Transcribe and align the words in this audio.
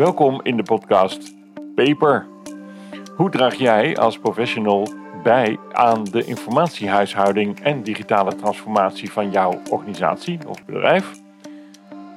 Welkom 0.00 0.40
in 0.42 0.56
de 0.56 0.62
podcast 0.62 1.34
Paper. 1.74 2.26
Hoe 3.16 3.30
draag 3.30 3.54
jij 3.54 3.96
als 3.96 4.18
professional 4.18 4.88
bij 5.22 5.58
aan 5.72 6.04
de 6.04 6.24
informatiehuishouding 6.24 7.60
en 7.60 7.82
digitale 7.82 8.34
transformatie 8.34 9.12
van 9.12 9.30
jouw 9.30 9.60
organisatie 9.70 10.38
of 10.48 10.64
bedrijf? 10.64 11.12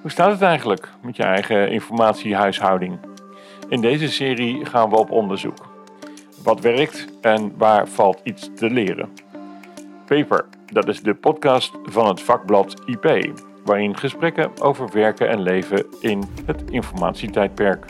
Hoe 0.01 0.11
staat 0.11 0.31
het 0.31 0.41
eigenlijk 0.41 0.89
met 1.01 1.15
je 1.15 1.23
eigen 1.23 1.71
informatiehuishouding? 1.71 2.99
In 3.69 3.81
deze 3.81 4.09
serie 4.09 4.65
gaan 4.65 4.89
we 4.89 4.95
op 4.95 5.11
onderzoek. 5.11 5.69
Wat 6.43 6.59
werkt 6.59 7.07
en 7.21 7.53
waar 7.57 7.87
valt 7.87 8.21
iets 8.23 8.49
te 8.55 8.69
leren? 8.69 9.09
Paper, 10.05 10.45
dat 10.65 10.87
is 10.87 11.01
de 11.01 11.13
podcast 11.13 11.71
van 11.83 12.07
het 12.07 12.21
vakblad 12.21 12.81
IP, 12.85 13.33
waarin 13.63 13.97
gesprekken 13.97 14.51
over 14.61 14.89
werken 14.93 15.29
en 15.29 15.41
leven 15.41 15.85
in 15.99 16.23
het 16.45 16.63
informatietijdperk. 16.69 17.85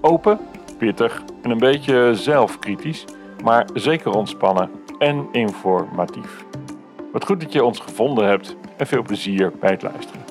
Open, 0.00 0.38
pittig 0.78 1.22
en 1.42 1.50
een 1.50 1.58
beetje 1.58 2.14
zelfkritisch, 2.14 3.04
maar 3.42 3.66
zeker 3.74 4.12
ontspannen 4.12 4.70
en 4.98 5.28
informatief. 5.32 6.44
Wat 7.12 7.24
goed 7.24 7.40
dat 7.40 7.52
je 7.52 7.64
ons 7.64 7.78
gevonden 7.78 8.26
hebt 8.26 8.56
en 8.76 8.86
veel 8.86 9.02
plezier 9.02 9.52
bij 9.60 9.70
het 9.70 9.82
luisteren. 9.82 10.22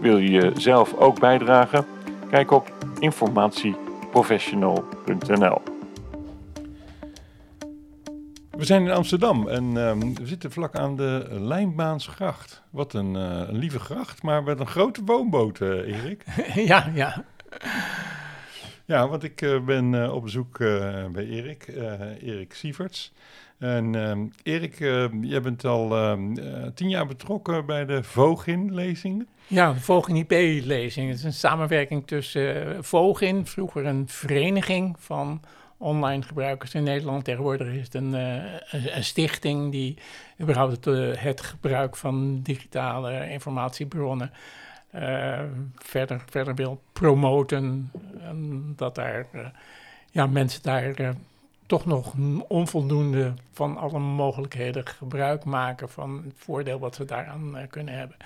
Wil 0.00 0.18
je 0.18 0.50
zelf 0.54 0.94
ook 0.94 1.20
bijdragen? 1.20 1.86
Kijk 2.30 2.50
op 2.50 2.72
informatieprofessional.nl. 2.98 5.71
We 8.62 8.68
zijn 8.68 8.82
in 8.82 8.90
Amsterdam 8.90 9.48
en 9.48 9.76
ehm, 9.76 9.98
we 10.14 10.26
zitten 10.26 10.52
vlak 10.52 10.76
aan 10.76 10.96
de 10.96 11.26
Lijnbaansgracht. 11.30 12.62
Wat 12.70 12.94
een, 12.94 13.16
eh, 13.16 13.48
een 13.48 13.58
lieve 13.58 13.78
gracht, 13.78 14.22
maar 14.22 14.42
met 14.42 14.60
een 14.60 14.66
grote 14.66 15.04
woonboot, 15.04 15.60
eh, 15.60 15.68
Erik. 15.68 16.24
ja, 16.72 16.90
ja. 16.94 17.24
Ja, 18.84 19.08
want 19.08 19.22
ik 19.22 19.42
eh, 19.42 19.64
ben 19.64 20.12
op 20.12 20.22
bezoek 20.22 20.58
bij 21.12 21.26
Erik, 21.26 21.66
Erik 22.20 22.54
Sieverts. 22.54 23.12
En 23.58 23.94
ehm, 23.94 24.26
Erik, 24.42 24.78
jij 25.20 25.42
bent 25.42 25.64
al 25.64 25.96
ehm, 25.96 26.34
tien 26.74 26.88
jaar 26.88 27.06
betrokken 27.06 27.66
bij 27.66 27.84
de 27.84 28.02
Vogin-lezingen. 28.02 29.28
Ja, 29.46 29.72
de 29.72 29.80
Vogin 29.80 30.16
IP-lezing. 30.16 31.08
Het 31.08 31.18
is 31.18 31.24
een 31.24 31.32
samenwerking 31.32 32.06
tussen 32.06 32.76
Vogin, 32.84 33.46
vroeger 33.46 33.86
een 33.86 34.08
vereniging 34.08 34.96
van 34.98 35.40
online 35.82 36.22
gebruikers 36.22 36.74
in 36.74 36.82
Nederland. 36.82 37.24
Tegenwoordig 37.24 37.68
is 37.68 37.84
het 37.84 37.94
een, 37.94 38.14
uh, 38.14 38.94
een 38.96 39.04
stichting 39.04 39.70
die 39.70 39.98
überhaupt 40.40 40.84
het, 40.84 41.18
het, 41.18 41.40
gebruik 41.40 41.96
van 41.96 42.40
digitale 42.42 43.30
informatiebronnen 43.30 44.30
uh, 44.94 45.40
verder, 45.74 46.22
verder 46.30 46.54
wil 46.54 46.82
promoten. 46.92 47.90
En 48.20 48.72
dat 48.76 48.94
daar, 48.94 49.26
ja, 50.10 50.26
mensen 50.26 50.62
daar 50.62 51.14
toch 51.66 51.86
nog 51.86 52.14
onvoldoende 52.48 53.34
van 53.52 53.76
alle 53.76 53.98
mogelijkheden 53.98 54.86
gebruik 54.86 55.44
maken 55.44 55.88
van 55.88 56.22
het 56.24 56.34
voordeel 56.36 56.78
wat 56.78 56.94
ze 56.94 57.04
daaraan 57.04 57.56
kunnen 57.70 57.94
hebben. 57.94 58.16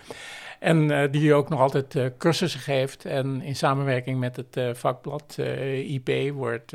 En 0.59 1.11
die 1.11 1.35
ook 1.35 1.49
nog 1.49 1.61
altijd 1.61 2.13
cursussen 2.19 2.61
geeft. 2.61 3.05
En 3.05 3.43
in 3.43 3.57
samenwerking 3.57 4.19
met 4.19 4.37
het 4.37 4.79
vakblad 4.79 5.37
IP 5.87 6.33
wordt 6.33 6.73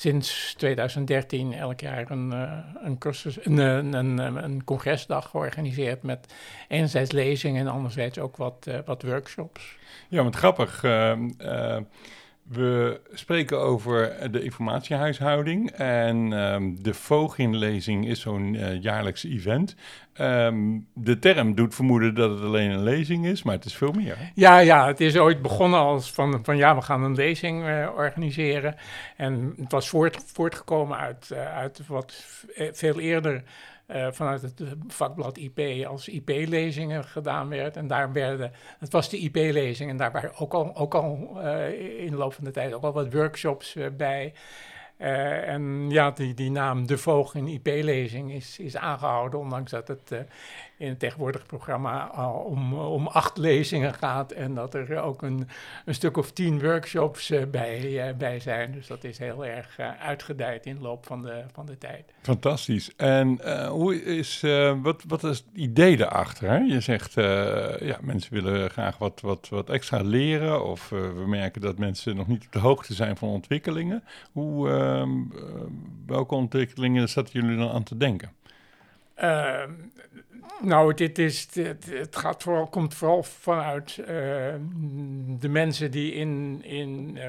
sinds 0.00 0.54
2013 0.56 1.52
elk 1.52 1.80
jaar 1.80 2.10
een, 2.10 2.30
uh, 2.32 2.52
een, 2.82 2.98
cursus, 2.98 3.44
een, 3.44 3.58
een, 3.58 3.92
een, 3.92 4.44
een, 4.44 4.64
congresdag 4.64 5.30
georganiseerd 5.30 6.02
met 6.02 6.34
enerzijds 6.68 7.10
lezingen 7.10 7.66
en 7.66 7.72
anderzijds 7.72 8.18
ook 8.18 8.36
wat, 8.36 8.70
wat 8.84 9.02
workshops. 9.02 9.78
Ja, 10.08 10.22
wat 10.22 10.36
grappig. 10.36 10.82
Uh, 10.82 11.76
we 12.50 13.00
spreken 13.12 13.60
over 13.60 14.30
de 14.30 14.42
informatiehuishouding 14.42 15.70
en 15.70 16.32
um, 16.32 16.82
de 16.82 16.94
Vogin-lezing 16.94 18.06
is 18.06 18.20
zo'n 18.20 18.54
uh, 18.54 18.82
jaarlijks 18.82 19.24
event. 19.24 19.76
Um, 20.20 20.86
de 20.94 21.18
term 21.18 21.54
doet 21.54 21.74
vermoeden 21.74 22.14
dat 22.14 22.30
het 22.30 22.40
alleen 22.40 22.70
een 22.70 22.82
lezing 22.82 23.26
is, 23.26 23.42
maar 23.42 23.54
het 23.54 23.64
is 23.64 23.74
veel 23.74 23.92
meer. 23.92 24.16
Ja, 24.34 24.58
ja 24.58 24.86
het 24.86 25.00
is 25.00 25.16
ooit 25.16 25.42
begonnen 25.42 25.80
als 25.80 26.12
van, 26.12 26.40
van 26.42 26.56
ja, 26.56 26.74
we 26.74 26.82
gaan 26.82 27.02
een 27.02 27.14
lezing 27.14 27.66
uh, 27.66 27.88
organiseren. 27.96 28.76
En 29.16 29.54
het 29.60 29.72
was 29.72 29.88
voort, 29.88 30.22
voortgekomen 30.26 30.96
uit, 30.96 31.30
uh, 31.32 31.56
uit 31.56 31.80
wat 31.86 32.24
veel 32.72 33.00
eerder 33.00 33.42
uh, 33.94 34.06
vanuit 34.10 34.42
het 34.42 34.62
vakblad 34.86 35.38
IP 35.38 35.86
als 35.86 36.08
IP-lezingen 36.08 37.04
gedaan 37.04 37.48
werd. 37.48 37.76
En 37.76 37.86
daar 37.86 38.12
werden, 38.12 38.52
het 38.78 38.92
was 38.92 39.08
de 39.08 39.18
IP-lezing 39.18 39.90
en 39.90 39.96
daar 39.96 40.12
waren 40.12 40.36
ook 40.36 40.54
al, 40.54 40.76
ook 40.76 40.94
al 40.94 41.30
uh, 41.36 42.00
in 42.04 42.10
de 42.10 42.16
loop 42.16 42.32
van 42.32 42.44
de 42.44 42.50
tijd 42.50 42.72
ook 42.72 42.82
al 42.82 42.92
wat 42.92 43.12
workshops 43.12 43.76
bij. 43.96 44.32
en 44.96 45.90
ja, 45.90 46.10
die, 46.10 46.34
die 46.34 46.50
naam 46.50 46.86
De 46.86 46.98
Voog 46.98 47.34
in 47.34 47.46
IP-lezing 47.46 48.32
is, 48.32 48.58
is 48.58 48.76
aangehouden, 48.76 49.40
ondanks 49.40 49.70
dat 49.70 49.88
het 49.88 50.12
in 50.80 50.88
het 50.88 50.98
tegenwoordige 50.98 51.46
programma 51.46 52.06
al 52.06 52.34
om, 52.34 52.74
om 52.74 53.06
acht 53.06 53.36
lezingen 53.36 53.94
gaat 53.94 54.32
en 54.32 54.54
dat 54.54 54.74
er 54.74 55.00
ook 55.00 55.22
een, 55.22 55.48
een 55.84 55.94
stuk 55.94 56.16
of 56.16 56.32
tien 56.32 56.60
workshops 56.60 57.30
uh, 57.30 57.42
bij, 57.44 58.08
uh, 58.08 58.16
bij 58.16 58.40
zijn. 58.40 58.72
Dus 58.72 58.86
dat 58.86 59.04
is 59.04 59.18
heel 59.18 59.46
erg 59.46 59.78
uitgedijd 60.00 60.66
in 60.66 60.74
de 60.74 60.80
loop 60.80 61.06
van 61.06 61.22
de, 61.22 61.44
van 61.52 61.66
de 61.66 61.78
tijd. 61.78 62.12
Fantastisch. 62.22 62.96
En 62.96 63.40
hoe 63.68 64.04
is, 64.04 64.40
wat, 64.82 65.04
wat 65.08 65.24
is 65.24 65.38
het 65.38 65.46
idee 65.52 65.96
daarachter? 65.96 66.48
Hè? 66.48 66.56
Je 66.56 66.80
zegt, 66.80 67.14
ja, 67.80 67.98
mensen 68.00 68.34
willen 68.34 68.70
graag 68.70 68.98
wat, 68.98 69.20
wat, 69.20 69.48
wat 69.48 69.70
extra 69.70 70.02
leren 70.02 70.64
of 70.64 70.88
we 70.88 71.24
merken 71.26 71.60
dat 71.60 71.78
mensen 71.78 72.16
nog 72.16 72.26
niet 72.26 72.44
op 72.44 72.52
de 72.52 72.58
hoogte 72.58 72.94
zijn 72.94 73.16
van 73.16 73.28
ontwikkelingen. 73.28 74.04
Hoe, 74.32 74.70
ehm, 74.70 75.10
welke 76.06 76.34
ontwikkelingen 76.34 77.08
zaten 77.08 77.40
jullie 77.40 77.56
dan 77.58 77.70
aan 77.70 77.82
te 77.82 77.96
denken? 77.96 78.32
Ehm, 79.20 79.70
nou, 80.62 80.94
dit 80.94 81.18
is, 81.18 81.48
het 81.90 82.16
gaat 82.16 82.42
vooral, 82.42 82.66
komt 82.66 82.94
vooral 82.94 83.22
vanuit 83.22 83.96
uh, 84.00 84.06
de 85.38 85.48
mensen 85.48 85.90
die 85.90 86.12
in, 86.12 86.60
in, 86.64 87.16
uh, 87.16 87.24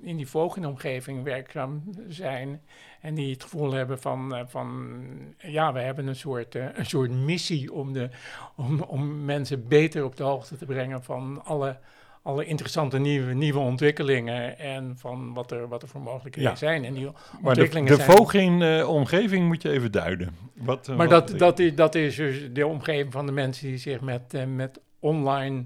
in 0.00 0.16
die 0.16 0.28
vogelomgeving 0.28 1.22
werkzaam 1.22 1.82
zijn. 2.08 2.62
En 3.00 3.14
die 3.14 3.32
het 3.32 3.42
gevoel 3.42 3.72
hebben 3.72 4.00
van, 4.00 4.38
uh, 4.38 4.40
van 4.46 4.98
ja, 5.38 5.72
we 5.72 5.80
hebben 5.80 6.06
een 6.06 6.16
soort, 6.16 6.54
een 6.54 6.86
soort 6.86 7.10
missie 7.10 7.72
om, 7.72 7.92
de, 7.92 8.08
om, 8.56 8.80
om 8.80 9.24
mensen 9.24 9.68
beter 9.68 10.04
op 10.04 10.16
de 10.16 10.22
hoogte 10.22 10.56
te 10.56 10.64
brengen 10.64 11.02
van 11.02 11.44
alle 11.44 11.78
alle 12.24 12.44
interessante 12.44 12.98
nieuwe, 12.98 13.34
nieuwe 13.34 13.58
ontwikkelingen 13.58 14.58
en 14.58 14.94
van 14.98 15.34
wat 15.34 15.50
er, 15.50 15.68
wat 15.68 15.82
er 15.82 15.88
voor 15.88 16.00
mogelijkheden 16.00 16.50
ja. 16.50 16.56
zijn. 16.56 16.84
En 16.84 16.94
die 16.94 17.10
ontwikkelingen 17.42 17.90
de, 17.90 17.96
de 17.96 18.12
voging-omgeving 18.12 19.42
uh, 19.42 19.48
moet 19.48 19.62
je 19.62 19.70
even 19.70 19.92
duiden. 19.92 20.36
Wat, 20.54 20.88
uh, 20.88 20.96
maar 20.96 21.08
wat 21.08 21.28
dat, 21.28 21.38
dat, 21.38 21.58
is, 21.58 21.74
dat 21.74 21.94
is 21.94 22.16
dus 22.16 22.52
de 22.52 22.66
omgeving 22.66 23.12
van 23.12 23.26
de 23.26 23.32
mensen 23.32 23.66
die 23.66 23.76
zich 23.76 24.00
met, 24.00 24.34
uh, 24.34 24.44
met 24.44 24.80
online 24.98 25.64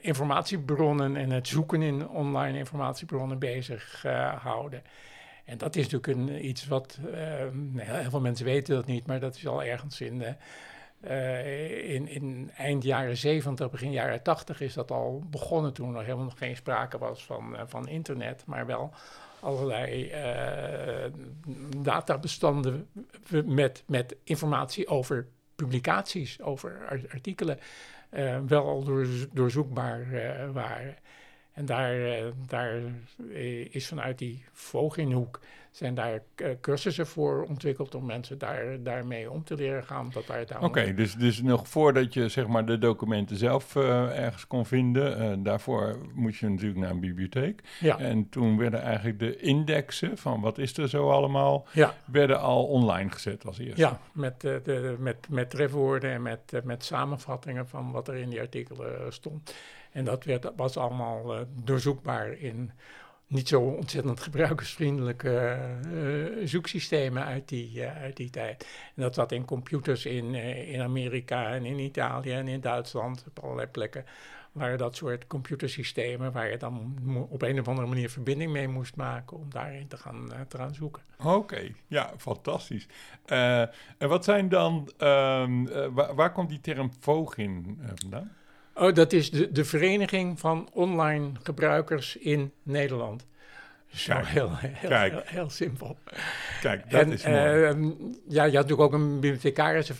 informatiebronnen 0.00 1.16
en 1.16 1.30
het 1.30 1.48
zoeken 1.48 1.82
in 1.82 2.08
online 2.08 2.58
informatiebronnen 2.58 3.38
bezig 3.38 4.04
houden. 4.42 4.82
En 5.44 5.58
dat 5.58 5.76
is 5.76 5.88
natuurlijk 5.88 6.30
een, 6.30 6.46
iets 6.46 6.66
wat, 6.66 6.98
heel 7.76 8.10
veel 8.10 8.20
mensen 8.20 8.44
weten 8.44 8.74
dat 8.74 8.86
niet, 8.86 9.06
maar 9.06 9.20
dat 9.20 9.36
is 9.36 9.46
al 9.46 9.62
ergens 9.62 10.00
in 10.00 10.18
de 10.18 10.34
uh, 11.04 11.94
in, 11.94 12.08
in, 12.08 12.50
eind 12.56 12.82
jaren 12.82 13.16
70, 13.16 13.70
begin 13.70 13.92
jaren 13.92 14.22
80 14.22 14.60
is 14.60 14.74
dat 14.74 14.90
al 14.90 15.22
begonnen 15.30 15.72
toen 15.72 15.96
er 15.96 16.04
helemaal 16.04 16.24
nog 16.24 16.38
geen 16.38 16.56
sprake 16.56 16.98
was 16.98 17.24
van, 17.24 17.52
uh, 17.52 17.60
van 17.66 17.88
internet, 17.88 18.42
maar 18.46 18.66
wel 18.66 18.92
allerlei 19.40 20.12
uh, 20.12 21.12
databestanden 21.82 22.88
met, 23.44 23.82
met 23.86 24.16
informatie 24.24 24.88
over 24.88 25.26
publicaties, 25.56 26.40
over 26.40 27.00
artikelen, 27.12 27.58
wel 28.46 28.66
al 28.66 28.84
door, 28.84 29.06
doorzoekbaar 29.32 30.06
waren. 30.52 30.96
En 31.52 31.66
daar, 31.66 32.22
daar 32.46 32.80
is 33.70 33.86
vanuit 33.86 34.18
die 34.18 34.44
Voginhoek 34.52 35.40
zijn 35.76 35.94
daar 35.94 36.22
uh, 36.36 36.48
cursussen 36.60 37.06
voor 37.06 37.46
ontwikkeld 37.48 37.94
om 37.94 38.06
mensen 38.06 38.38
daar, 38.38 38.82
daarmee 38.82 39.30
om 39.30 39.44
te 39.44 39.54
leren 39.54 39.84
gaan. 39.84 40.12
Oké, 40.16 40.64
okay, 40.64 40.94
dus, 40.94 41.14
dus 41.14 41.42
nog 41.42 41.68
voordat 41.68 42.14
je 42.14 42.28
zeg 42.28 42.46
maar, 42.46 42.66
de 42.66 42.78
documenten 42.78 43.36
zelf 43.36 43.74
uh, 43.74 44.18
ergens 44.18 44.46
kon 44.46 44.66
vinden, 44.66 45.22
uh, 45.22 45.44
daarvoor 45.44 45.96
moest 46.14 46.40
je 46.40 46.48
natuurlijk 46.48 46.80
naar 46.80 46.90
een 46.90 47.00
bibliotheek. 47.00 47.62
Ja. 47.80 47.98
En 47.98 48.28
toen 48.28 48.58
werden 48.58 48.82
eigenlijk 48.82 49.18
de 49.18 49.36
indexen 49.36 50.18
van 50.18 50.40
wat 50.40 50.58
is 50.58 50.76
er 50.76 50.88
zo 50.88 51.10
allemaal, 51.10 51.66
ja. 51.72 51.94
werden 52.04 52.40
al 52.40 52.64
online 52.66 53.10
gezet 53.10 53.46
als 53.46 53.58
eerste. 53.58 53.80
Ja, 53.80 54.00
met, 54.12 54.40
de, 54.40 54.96
met, 54.98 55.28
met 55.28 55.50
trefwoorden 55.50 56.10
en 56.10 56.22
met, 56.22 56.60
met 56.64 56.84
samenvattingen 56.84 57.68
van 57.68 57.92
wat 57.92 58.08
er 58.08 58.14
in 58.14 58.28
die 58.28 58.40
artikelen 58.40 59.12
stond. 59.12 59.54
En 59.92 60.04
dat 60.04 60.24
werd, 60.24 60.52
was 60.56 60.76
allemaal 60.76 61.46
doorzoekbaar 61.64 62.32
in 62.32 62.72
niet 63.26 63.48
zo 63.48 63.60
ontzettend 63.60 64.20
gebruikersvriendelijke 64.20 65.58
uh, 65.86 66.46
zoeksystemen 66.46 67.24
uit 67.24 67.48
die, 67.48 67.78
uh, 67.78 67.96
uit 67.96 68.16
die 68.16 68.30
tijd. 68.30 68.66
En 68.94 69.02
dat 69.02 69.14
zat 69.14 69.32
in 69.32 69.44
computers 69.44 70.06
in, 70.06 70.34
in 70.66 70.80
Amerika 70.80 71.54
en 71.54 71.64
in 71.64 71.78
Italië 71.78 72.32
en 72.32 72.48
in 72.48 72.60
Duitsland, 72.60 73.24
op 73.28 73.44
allerlei 73.44 73.68
plekken 73.68 74.04
waren 74.52 74.78
dat 74.78 74.96
soort 74.96 75.26
computersystemen 75.26 76.32
waar 76.32 76.50
je 76.50 76.56
dan 76.56 76.98
op 77.28 77.42
een 77.42 77.60
of 77.60 77.68
andere 77.68 77.86
manier 77.86 78.10
verbinding 78.10 78.52
mee 78.52 78.68
moest 78.68 78.96
maken 78.96 79.36
om 79.36 79.50
daarin 79.50 79.88
te 79.88 79.96
gaan, 79.96 80.28
te 80.48 80.56
gaan 80.56 80.74
zoeken. 80.74 81.02
Oké, 81.24 81.72
ja, 81.86 82.12
fantastisch. 82.16 82.86
en 83.26 83.70
wat 83.98 84.24
zijn 84.24 84.48
dan, 84.48 84.90
um, 84.98 85.68
waar, 85.94 86.14
waar, 86.14 86.32
komt 86.32 86.48
die 86.48 86.60
term 86.60 86.90
Vogin 87.00 87.78
vandaan? 87.94 88.35
Oh, 88.78 88.94
dat 88.94 89.12
is 89.12 89.30
de, 89.30 89.52
de 89.52 89.64
Vereniging 89.64 90.40
van 90.40 90.68
Online 90.72 91.30
Gebruikers 91.42 92.16
in 92.16 92.52
Nederland. 92.62 93.26
Zo 93.86 94.14
heel, 94.14 94.56
heel, 94.56 94.90
heel, 94.90 95.20
heel, 95.24 95.50
simpel. 95.50 95.98
Kijk, 96.60 96.90
dat 96.90 97.06
is 97.06 97.24
mooi. 97.26 97.36
Uh, 97.36 97.90
ja, 98.28 98.44
je 98.44 98.56
had 98.56 98.68
natuurlijk 98.68 98.80
ook 98.80 98.92
een 98.92 99.20
bibliothecarische 99.20 99.94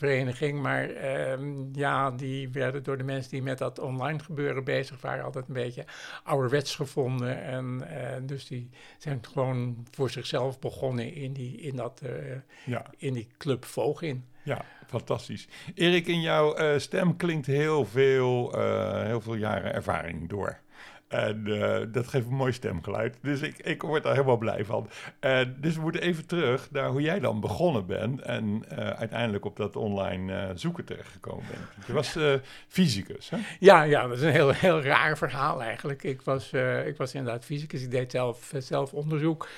maar 0.61 0.91
uh, 0.91 1.33
ja, 1.73 2.11
die 2.11 2.49
werden 2.49 2.83
door 2.83 2.97
de 2.97 3.05
mensen 3.05 3.31
die 3.31 3.43
met 3.43 3.59
dat 3.59 3.79
online 3.79 4.19
gebeuren 4.19 4.65
bezig 4.65 5.01
waren 5.01 5.25
altijd 5.25 5.49
een 5.49 5.55
beetje 5.55 5.85
ouderwets 6.25 6.75
gevonden. 6.75 7.43
En 7.43 7.83
uh, 7.91 8.09
dus 8.23 8.47
die 8.47 8.71
zijn 8.99 9.21
gewoon 9.33 9.87
voor 9.91 10.11
zichzelf 10.11 10.59
begonnen 10.59 11.15
in 11.15 11.33
die, 11.33 11.61
in 11.61 11.77
dat, 11.77 12.01
eh, 12.05 12.13
ja. 12.65 12.87
in 12.97 13.13
die 13.13 13.29
club 13.39 13.65
Vogin. 13.65 14.25
Ja, 14.43 14.65
fantastisch. 14.87 15.49
Erik, 15.75 16.07
in 16.07 16.21
jouw 16.21 16.59
uh, 16.59 16.79
stem 16.79 17.17
klinkt 17.17 17.47
heel 17.47 17.85
veel, 17.85 18.59
uh, 18.59 19.03
heel 19.03 19.21
veel 19.21 19.35
jaren 19.35 19.75
ervaring 19.75 20.29
door. 20.29 20.59
En 21.09 21.43
uh, 21.47 21.79
dat 21.93 22.07
geeft 22.07 22.27
een 22.27 22.35
mooi 22.35 22.53
stemgeluid. 22.53 23.17
Dus 23.23 23.41
ik, 23.41 23.59
ik 23.59 23.83
word 23.83 24.03
daar 24.03 24.13
helemaal 24.13 24.37
blij 24.37 24.65
van. 24.65 24.89
dus 25.57 25.75
we 25.75 25.81
moeten 25.81 26.03
even 26.03 26.27
terug 26.27 26.71
naar 26.71 26.89
hoe 26.89 27.01
jij 27.01 27.21
dan 27.21 27.41
begonnen 27.41 27.87
bent. 27.87 28.21
En 28.21 28.65
uiteindelijk 28.97 29.45
op 29.45 29.57
dat 29.57 29.77
online 29.77 30.53
zoeken 30.55 30.85
terechtgekomen 30.85 31.45
bent. 31.51 31.87
Je 31.87 31.93
was 31.93 32.19
fysicus, 32.69 33.31
hè? 33.31 33.39
Ja, 33.59 33.83
ja, 33.83 34.07
dat 34.07 34.17
is 34.17 34.23
een 34.23 34.31
heel, 34.31 34.51
heel 34.51 34.83
raar 34.83 35.19
verhaal 35.19 35.63
eigenlijk. 35.63 36.03
Ik 36.03 36.23
was, 36.23 36.53
ik 36.87 36.97
was 36.97 37.15
inderdaad 37.15 37.45
fysicus. 37.45 37.83
Ik 37.83 37.91
deed 37.91 38.11
zelf, 38.11 38.53
zelf 38.59 38.93
onderzoek. 38.93 39.49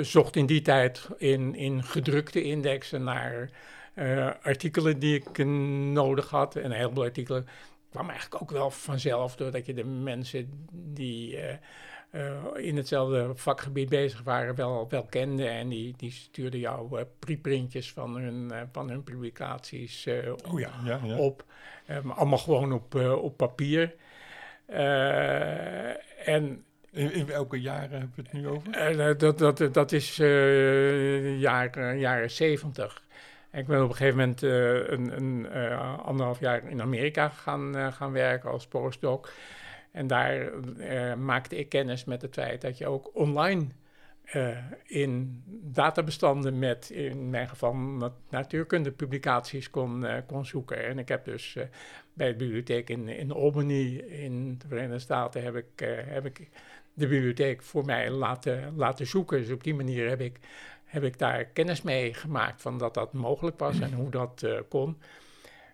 zocht 0.00 0.36
in 0.36 0.46
die 0.46 0.62
tijd 0.62 1.08
in, 1.16 1.54
in 1.54 1.82
gedrukte 1.82 2.42
indexen 2.42 3.04
naar 3.04 3.50
artikelen 4.42 4.98
die 4.98 5.14
ik 5.14 5.44
nodig 5.92 6.30
had. 6.30 6.56
En 6.56 6.64
een 6.64 6.76
heleboel 6.76 7.04
artikelen 7.04 7.46
kwam 7.92 8.08
eigenlijk 8.10 8.42
ook 8.42 8.50
wel 8.50 8.70
vanzelf, 8.70 9.36
doordat 9.36 9.66
je 9.66 9.74
de 9.74 9.84
mensen 9.84 10.66
die 10.72 11.36
uh, 11.36 11.42
uh, 12.12 12.66
in 12.66 12.76
hetzelfde 12.76 13.30
vakgebied 13.34 13.88
bezig 13.88 14.22
waren, 14.22 14.54
wel, 14.54 14.86
wel 14.88 15.04
kende. 15.04 15.48
En 15.48 15.68
die, 15.68 15.94
die 15.96 16.10
stuurden 16.10 16.60
jou 16.60 16.98
uh, 16.98 17.04
preprintjes 17.18 17.92
van 17.92 18.16
hun, 18.16 18.52
van 18.72 18.90
hun 18.90 19.04
publicaties 19.04 20.08
oh 20.50 20.60
ja, 20.60 20.70
ja, 20.84 21.00
ja. 21.04 21.16
op. 21.16 21.44
allemaal 22.08 22.38
gewoon 22.38 22.72
op, 22.72 22.94
op 22.94 23.36
papier. 23.36 23.94
en 26.24 26.64
in, 26.90 27.12
in, 27.12 27.26
welke 27.26 27.60
jaren 27.60 27.90
hebben 27.90 28.12
we 28.14 28.22
het 28.22 28.32
nu 28.32 28.48
over? 28.48 29.16
dat, 29.18 29.38
dat, 29.38 29.74
dat 29.74 29.92
is 29.92 30.16
jaren, 31.36 31.98
jaren 31.98 32.30
70. 32.30 33.02
Ik 33.52 33.66
ben 33.66 33.82
op 33.82 33.88
een 33.88 33.96
gegeven 33.96 34.18
moment 34.18 34.42
uh, 34.42 34.88
een, 34.88 35.16
een 35.16 35.46
uh, 35.52 35.98
anderhalf 35.98 36.40
jaar 36.40 36.68
in 36.68 36.80
Amerika 36.80 37.28
gaan, 37.28 37.76
uh, 37.76 37.92
gaan 37.92 38.12
werken 38.12 38.50
als 38.50 38.66
postdoc. 38.66 39.32
En 39.90 40.06
daar 40.06 40.50
maakte 41.18 41.56
ik 41.56 41.68
kennis 41.68 42.04
met 42.04 42.22
het 42.22 42.34
feit 42.34 42.60
dat 42.60 42.78
je 42.78 42.86
ook 42.86 43.10
online 43.14 43.66
in 44.86 45.42
databestanden 45.62 46.58
met, 46.58 46.90
in 46.90 47.30
mijn 47.30 47.48
geval, 47.48 47.76
natuurkundepublicaties 48.30 49.70
kon, 49.70 50.06
kon 50.26 50.46
zoeken. 50.46 50.86
En 50.86 50.98
ik 50.98 51.08
heb 51.08 51.24
dus 51.24 51.56
bij 52.12 52.28
de 52.28 52.36
bibliotheek 52.36 52.88
in, 52.88 53.08
in 53.08 53.32
Albany 53.32 53.96
in 53.96 54.58
de 54.58 54.68
Verenigde 54.68 54.98
Staten 54.98 55.42
heb 55.42 55.56
ik, 55.56 55.86
heb 56.06 56.26
ik 56.26 56.48
de 56.94 57.06
bibliotheek 57.06 57.62
voor 57.62 57.84
mij 57.84 58.10
laten, 58.10 58.76
laten 58.76 59.06
zoeken. 59.06 59.38
Dus 59.38 59.50
op 59.50 59.64
die 59.64 59.74
manier 59.74 60.08
heb 60.08 60.20
ik 60.20 60.38
heb 60.92 61.04
ik 61.04 61.18
daar 61.18 61.44
kennis 61.44 61.82
mee 61.82 62.14
gemaakt 62.14 62.62
van 62.62 62.78
dat 62.78 62.94
dat 62.94 63.12
mogelijk 63.12 63.58
was 63.58 63.80
en 63.80 63.92
hoe 63.92 64.10
dat 64.10 64.42
uh, 64.44 64.58
kon. 64.68 64.98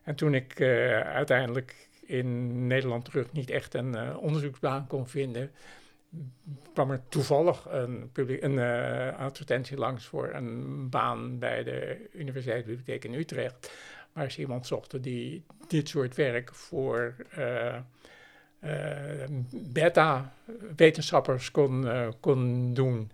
En 0.03 0.15
toen 0.15 0.35
ik 0.35 0.61
uh, 0.61 1.01
uiteindelijk 1.01 1.89
in 2.01 2.67
Nederland 2.67 3.05
terug 3.05 3.33
niet 3.33 3.51
echt 3.51 3.75
een 3.75 3.95
uh, 3.95 4.17
onderzoeksbaan 4.21 4.87
kon 4.87 5.09
vinden, 5.09 5.51
kwam 6.73 6.91
er 6.91 7.01
toevallig 7.09 7.67
een, 7.71 8.11
een 8.41 8.59
advertentie 9.15 9.77
langs 9.77 10.07
voor 10.07 10.31
een 10.33 10.89
baan 10.89 11.39
bij 11.39 11.65
de 11.65 12.09
Universiteitsbibliotheek 12.13 13.05
in 13.05 13.15
Utrecht, 13.15 13.73
waar 14.13 14.31
ze 14.31 14.41
iemand 14.41 14.67
zochten 14.67 15.03
die 15.03 15.45
dit 15.69 15.89
soort 15.89 16.15
werk 16.15 16.55
voor 16.55 17.15
beta-wetenschappers 19.51 21.51
kon, 21.51 21.89
kon 22.21 22.75
doen. 22.75 23.11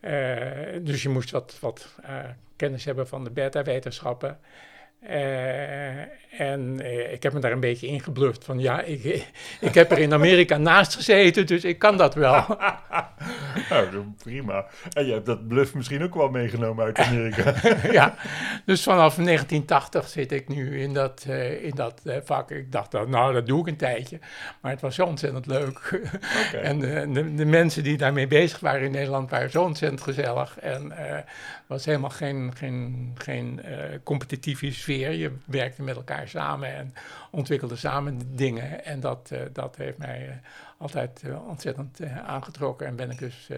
Uh, 0.00 0.84
dus 0.84 1.02
je 1.02 1.08
moest 1.08 1.30
wat, 1.30 1.56
uh, 2.04 2.18
kennis 2.56 2.84
hebben 2.84 3.08
van 3.08 3.24
de 3.24 3.30
beta-wetenschappen. 3.30 4.38
Uh, 5.02 6.00
en 6.38 6.80
ik 7.12 7.22
heb 7.22 7.32
me 7.32 7.40
daar 7.40 7.52
een 7.52 7.60
beetje 7.60 7.86
ingebluft 7.86 8.44
van 8.44 8.58
ja, 8.58 8.82
ik, 8.82 9.04
ik 9.60 9.74
heb 9.74 9.90
er 9.90 9.98
in 9.98 10.12
Amerika 10.12 10.56
naast 10.56 10.94
gezeten, 10.94 11.46
dus 11.46 11.64
ik 11.64 11.78
kan 11.78 11.96
dat 11.96 12.14
wel. 12.14 12.44
nou, 13.70 14.04
prima. 14.22 14.66
En 14.92 15.06
je 15.06 15.12
hebt 15.12 15.26
dat 15.26 15.48
bluff 15.48 15.74
misschien 15.74 16.02
ook 16.02 16.14
wel 16.14 16.28
meegenomen 16.28 16.84
uit 16.84 16.98
Amerika. 16.98 17.54
ja, 17.92 18.14
dus 18.64 18.82
vanaf 18.82 19.14
1980 19.14 20.08
zit 20.08 20.32
ik 20.32 20.48
nu 20.48 20.80
in 20.80 20.92
dat, 20.92 21.26
in 21.60 21.74
dat 21.74 22.02
vak. 22.24 22.50
Ik 22.50 22.72
dacht, 22.72 22.92
nou, 22.92 23.32
dat 23.32 23.46
doe 23.46 23.60
ik 23.60 23.66
een 23.66 23.76
tijdje. 23.76 24.18
Maar 24.60 24.72
het 24.72 24.80
was 24.80 24.94
zo 24.94 25.04
ontzettend 25.04 25.46
leuk. 25.46 26.00
Okay. 26.48 26.62
en 26.62 26.78
de, 26.78 27.34
de, 27.34 27.44
mensen 27.44 27.82
die 27.82 27.96
daarmee 27.96 28.26
bezig 28.26 28.60
waren 28.60 28.82
in 28.82 28.90
Nederland 28.90 29.30
waren 29.30 29.50
zo 29.50 29.62
ontzettend 29.62 30.00
gezellig. 30.00 30.58
En 30.58 30.92
was 31.70 31.84
helemaal 31.84 32.10
geen, 32.10 32.52
geen, 32.56 33.10
geen 33.14 33.60
competitieve 34.02 34.72
sfeer. 34.72 35.10
Je 35.10 35.32
werkte 35.44 35.82
met 35.82 35.96
elkaar 35.96 36.28
samen 36.28 36.74
en 36.74 36.94
ontwikkelde 37.30 37.76
samen 37.76 38.36
dingen. 38.36 38.84
En 38.84 39.00
dat, 39.00 39.30
uh, 39.32 39.38
dat 39.52 39.76
heeft 39.76 39.98
mij 39.98 40.26
uh, 40.28 40.34
altijd 40.78 41.22
ontzettend 41.48 42.00
aangetrokken. 42.26 42.86
En 42.86 42.96
ben 42.96 43.10
ik 43.10 43.18
dus 43.18 43.48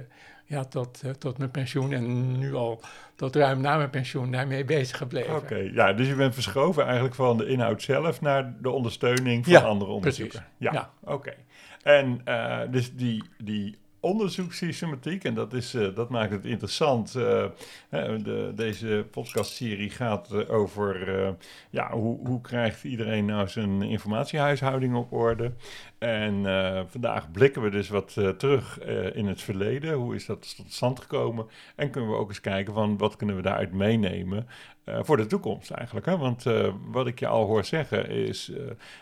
ja, 0.44 0.64
tot, 0.64 1.02
tot 1.18 1.38
mijn 1.38 1.50
pensioen 1.50 1.92
en 1.92 2.38
nu 2.38 2.54
al 2.54 2.80
tot 3.14 3.36
ruim 3.36 3.60
na 3.60 3.76
mijn 3.76 3.90
pensioen 3.90 4.30
daarmee 4.30 4.64
bezig 4.64 4.96
gebleven. 4.96 5.36
Oké, 5.36 5.56
ja, 5.56 5.92
dus 5.92 6.08
je 6.08 6.14
bent 6.14 6.34
verschoven 6.34 6.84
eigenlijk 6.84 7.14
van 7.14 7.36
de 7.36 7.46
inhoud 7.46 7.82
zelf 7.82 8.20
naar 8.20 8.54
de 8.60 8.70
ondersteuning 8.70 9.44
van 9.44 9.52
ja, 9.52 9.60
andere 9.60 9.90
onderzoeken. 9.90 10.44
Precies. 10.58 10.72
Ja, 10.72 10.72
ja. 10.72 11.12
oké. 11.12 11.34
En 11.82 12.22
dus 12.70 12.94
die, 12.94 13.22
die 13.38 13.78
onderzoekssystematiek. 14.02 15.24
En 15.24 15.34
dat, 15.34 15.52
is, 15.52 15.74
uh, 15.74 15.94
dat 15.94 16.08
maakt 16.08 16.30
het 16.30 16.44
interessant. 16.44 17.14
Uh, 17.16 17.44
de, 17.88 18.52
deze 18.54 19.06
podcastserie 19.10 19.90
gaat 19.90 20.28
uh, 20.32 20.50
over 20.50 21.36
ja, 21.70 21.90
hoe, 21.90 22.26
hoe 22.26 22.40
krijgt 22.40 22.84
iedereen 22.84 23.24
nou 23.24 23.48
zijn 23.48 23.82
informatiehuishouding 23.82 24.94
op 24.94 25.12
orde. 25.12 25.52
En 25.98 26.44
vandaag 26.88 27.30
blikken 27.30 27.62
we 27.62 27.70
dus 27.70 27.88
wat 27.88 28.16
terug 28.38 28.80
in 29.14 29.26
het 29.26 29.40
verleden. 29.40 29.94
Hoe 29.94 30.14
is 30.14 30.26
dat 30.26 30.56
tot 30.56 30.72
stand 30.72 31.00
gekomen? 31.00 31.46
En 31.76 31.90
kunnen 31.90 32.10
we 32.10 32.16
ook 32.16 32.28
eens 32.28 32.40
kijken 32.40 32.74
van 32.74 32.96
wat 32.98 33.16
kunnen 33.16 33.36
we 33.36 33.42
daaruit 33.42 33.72
meenemen 33.72 34.46
uh, 34.84 34.98
voor 35.02 35.16
de 35.16 35.26
toekomst 35.26 35.70
eigenlijk. 35.70 36.06
Hè? 36.06 36.16
Want 36.16 36.46
uh, 36.46 36.74
wat 36.86 37.06
ik 37.06 37.18
je 37.18 37.26
al 37.26 37.46
hoor 37.46 37.64
zeggen 37.64 38.08
is 38.08 38.48
uh, 38.48 38.56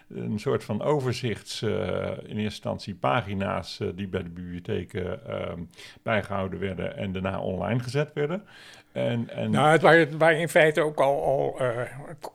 een 0.09 0.39
soort 0.39 0.65
van 0.65 0.83
overzichts, 0.83 1.63
in 1.63 1.69
eerste 1.69 2.35
instantie 2.35 2.95
pagina's 2.95 3.81
die 3.95 4.09
bij 4.09 4.23
de 4.23 4.29
bibliotheken 4.29 5.21
bijgehouden 6.03 6.59
werden 6.59 6.97
en 6.97 7.13
daarna 7.13 7.41
online 7.41 7.79
gezet 7.79 8.13
werden. 8.13 8.43
En, 8.93 9.31
en... 9.31 9.51
Nou, 9.51 9.71
het 9.71 9.83
waren, 9.83 10.01
het 10.01 10.17
waren, 10.17 10.39
in 10.39 10.49
feite 10.49 10.81
ook 10.81 11.01
al, 11.01 11.25
al 11.25 11.63
uh, 11.63 11.81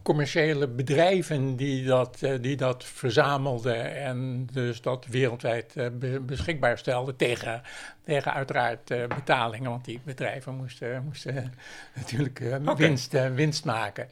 commerciële 0.03 0.67
bedrijven 0.67 1.55
die 1.55 1.85
dat, 1.85 2.19
uh, 2.23 2.33
die 2.41 2.55
dat 2.55 2.83
verzamelden 2.83 3.95
en 3.95 4.47
dus 4.51 4.81
dat 4.81 5.05
wereldwijd 5.05 5.73
uh, 5.75 5.87
be 5.99 6.19
beschikbaar 6.19 6.77
stelden 6.77 7.15
tegen, 7.15 7.61
tegen 8.03 8.33
uiteraard 8.33 8.87
betalingen, 9.07 9.69
want 9.69 9.85
die 9.85 9.99
bedrijven 10.03 10.55
moesten, 10.55 11.03
moesten 11.03 11.33
natuurlijk 11.95 12.41
okay. 12.61 12.75
winst, 12.75 13.33
winst 13.33 13.65
maken. 13.65 14.07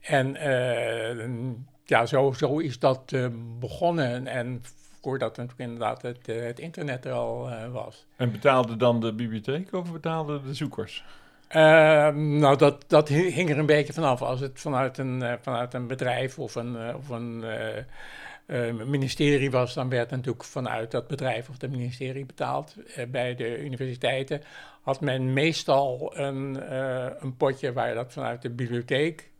En 0.00 0.36
ja, 1.84 2.06
zo, 2.06 2.32
zo 2.32 2.58
is 2.58 2.78
dat 2.78 3.12
begonnen 3.58 4.26
en 4.26 4.62
voordat 5.02 5.36
natuurlijk 5.36 5.70
inderdaad 5.70 6.02
het, 6.02 6.26
het 6.26 6.58
internet 6.58 7.04
er 7.04 7.12
al 7.12 7.50
was. 7.72 8.06
En 8.16 8.32
betaalde 8.32 8.76
dan 8.76 9.00
de 9.00 9.14
bibliotheek 9.14 9.72
of 9.72 9.92
betaalden 9.92 10.42
de 10.46 10.54
zoekers? 10.54 11.04
Uh, 11.50 12.08
nou, 12.14 12.56
dat, 12.56 12.84
dat 12.86 13.08
hing 13.08 13.50
er 13.50 13.58
een 13.58 13.66
beetje 13.66 13.92
vanaf. 13.92 14.22
Als 14.22 14.40
het 14.40 14.60
vanuit 14.60 14.98
een, 14.98 15.22
uh, 15.22 15.32
vanuit 15.40 15.74
een 15.74 15.86
bedrijf 15.86 16.38
of 16.38 16.54
een, 16.54 16.72
uh, 16.74 16.94
of 16.96 17.08
een 17.08 17.44
uh, 18.46 18.72
ministerie 18.72 19.50
was, 19.50 19.74
dan 19.74 19.88
werd 19.88 20.10
natuurlijk 20.10 20.44
vanuit 20.44 20.90
dat 20.90 21.08
bedrijf 21.08 21.48
of 21.48 21.60
het 21.60 21.70
ministerie 21.70 22.26
betaald. 22.26 22.74
Bij 23.08 23.34
de 23.34 23.64
universiteiten 23.64 24.42
had 24.82 25.00
men 25.00 25.32
meestal 25.32 26.16
een, 26.16 26.72
een 27.22 27.36
potje 27.36 27.72
waar 27.72 27.94
dat 27.94 28.12
vanuit 28.12 28.42
de 28.42 28.50
bibliotheek 28.50 29.30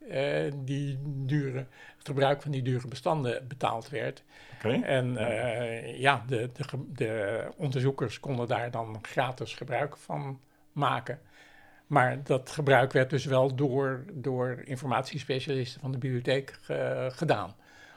die 0.55 0.99
dure, 1.03 1.67
het 1.99 2.07
gebruik 2.07 2.43
van 2.43 2.51
die 2.51 2.63
dure 2.63 2.89
bestanden 2.89 3.49
betaald 3.49 3.89
werd. 3.89 4.23
Okay. 4.59 4.83
En 4.83 5.13
ja, 5.99 6.25
de, 6.27 6.51
de, 6.53 6.65
de 6.89 7.43
onderzoekers 7.57 8.21
konden 8.21 8.49
daar 8.49 8.71
dan 8.71 8.99
gratis 9.03 9.55
gebruik 9.55 9.97
van 9.97 10.41
maken. 10.73 11.21
Maar 11.87 12.25
dat 12.25 12.51
gebruik 12.51 12.93
werd 12.93 13.11
dus 13.11 13.25
wel 13.25 13.55
door, 13.55 14.05
door 14.13 14.63
informatiespecialisten 14.65 15.81
van 15.81 15.93
de 15.93 15.99
bibliotheek 15.99 16.59
gedaan 17.09 17.55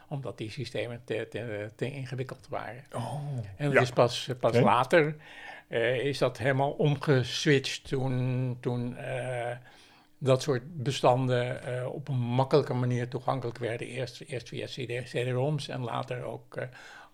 omdat 0.09 0.37
die 0.37 0.51
systemen 0.51 1.01
te, 1.03 1.27
te, 1.29 1.69
te 1.75 1.91
ingewikkeld 1.91 2.47
waren. 2.49 2.83
Oh, 2.95 3.37
en 3.55 3.71
het 3.71 3.81
is 3.81 3.89
pas, 3.89 4.29
pas 4.39 4.59
later 4.59 5.15
uh, 5.69 6.05
is 6.05 6.17
dat 6.17 6.37
helemaal 6.37 6.71
omgeswitcht 6.71 7.87
toen, 7.87 8.57
toen 8.59 8.95
uh, 8.99 9.51
dat 10.17 10.41
soort 10.41 10.83
bestanden 10.83 11.61
uh, 11.67 11.87
op 11.93 12.07
een 12.07 12.19
makkelijke 12.19 12.73
manier 12.73 13.07
toegankelijk 13.07 13.57
werden. 13.57 13.87
Eerst, 13.87 14.21
eerst 14.21 14.47
via 14.47 14.65
CD-ROMs 15.03 15.67
en 15.67 15.81
later 15.81 16.23
ook, 16.23 16.57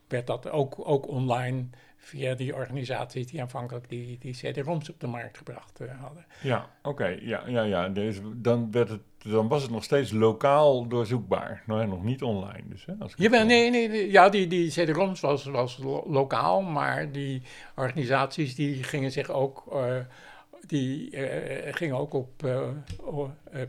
werd 0.07 0.27
dat 0.27 0.49
ook, 0.49 0.87
ook 0.87 1.07
online 1.07 1.65
via 2.05 2.35
die 2.35 2.55
organisaties 2.55 3.27
die 3.27 3.41
aanvankelijk 3.41 3.89
die, 3.89 4.17
die 4.19 4.33
CD-ROMs 4.33 4.89
op 4.89 4.99
de 4.99 5.07
markt 5.07 5.37
gebracht 5.37 5.81
uh, 5.81 6.01
hadden. 6.01 6.25
Ja, 6.41 6.69
oké. 6.83 7.17
Ja, 7.21 7.43
ja, 7.47 7.61
ja. 7.61 7.89
Dus 7.89 8.19
dan, 8.35 8.71
werd 8.71 8.89
het, 8.89 9.01
dan 9.17 9.47
was 9.47 9.61
het 9.61 9.71
nog 9.71 9.83
steeds 9.83 10.11
lokaal 10.11 10.87
doorzoekbaar. 10.87 11.63
Nou, 11.65 11.87
nog 11.87 12.03
niet 12.03 12.23
online 12.23 12.63
dus. 12.67 12.85
Hè, 12.85 12.93
als 12.99 13.13
ja, 13.15 13.29
nee, 13.29 13.69
nee, 13.69 13.89
nee, 13.89 14.11
ja, 14.11 14.29
die, 14.29 14.47
die 14.47 14.69
CD-ROMs 14.69 15.19
was, 15.19 15.45
was 15.45 15.77
lo 15.77 16.03
lokaal, 16.07 16.61
maar 16.61 17.11
die 17.11 17.41
organisaties 17.75 18.55
die 18.55 18.83
gingen 18.83 19.11
zich 19.11 19.29
ook... 19.29 19.63
Uh, 19.73 19.95
die 20.67 21.11
uh, 21.11 21.73
gingen 21.73 21.97
ook 21.97 22.13
op, 22.13 22.43
uh, 22.45 22.51
uh, 22.51 23.61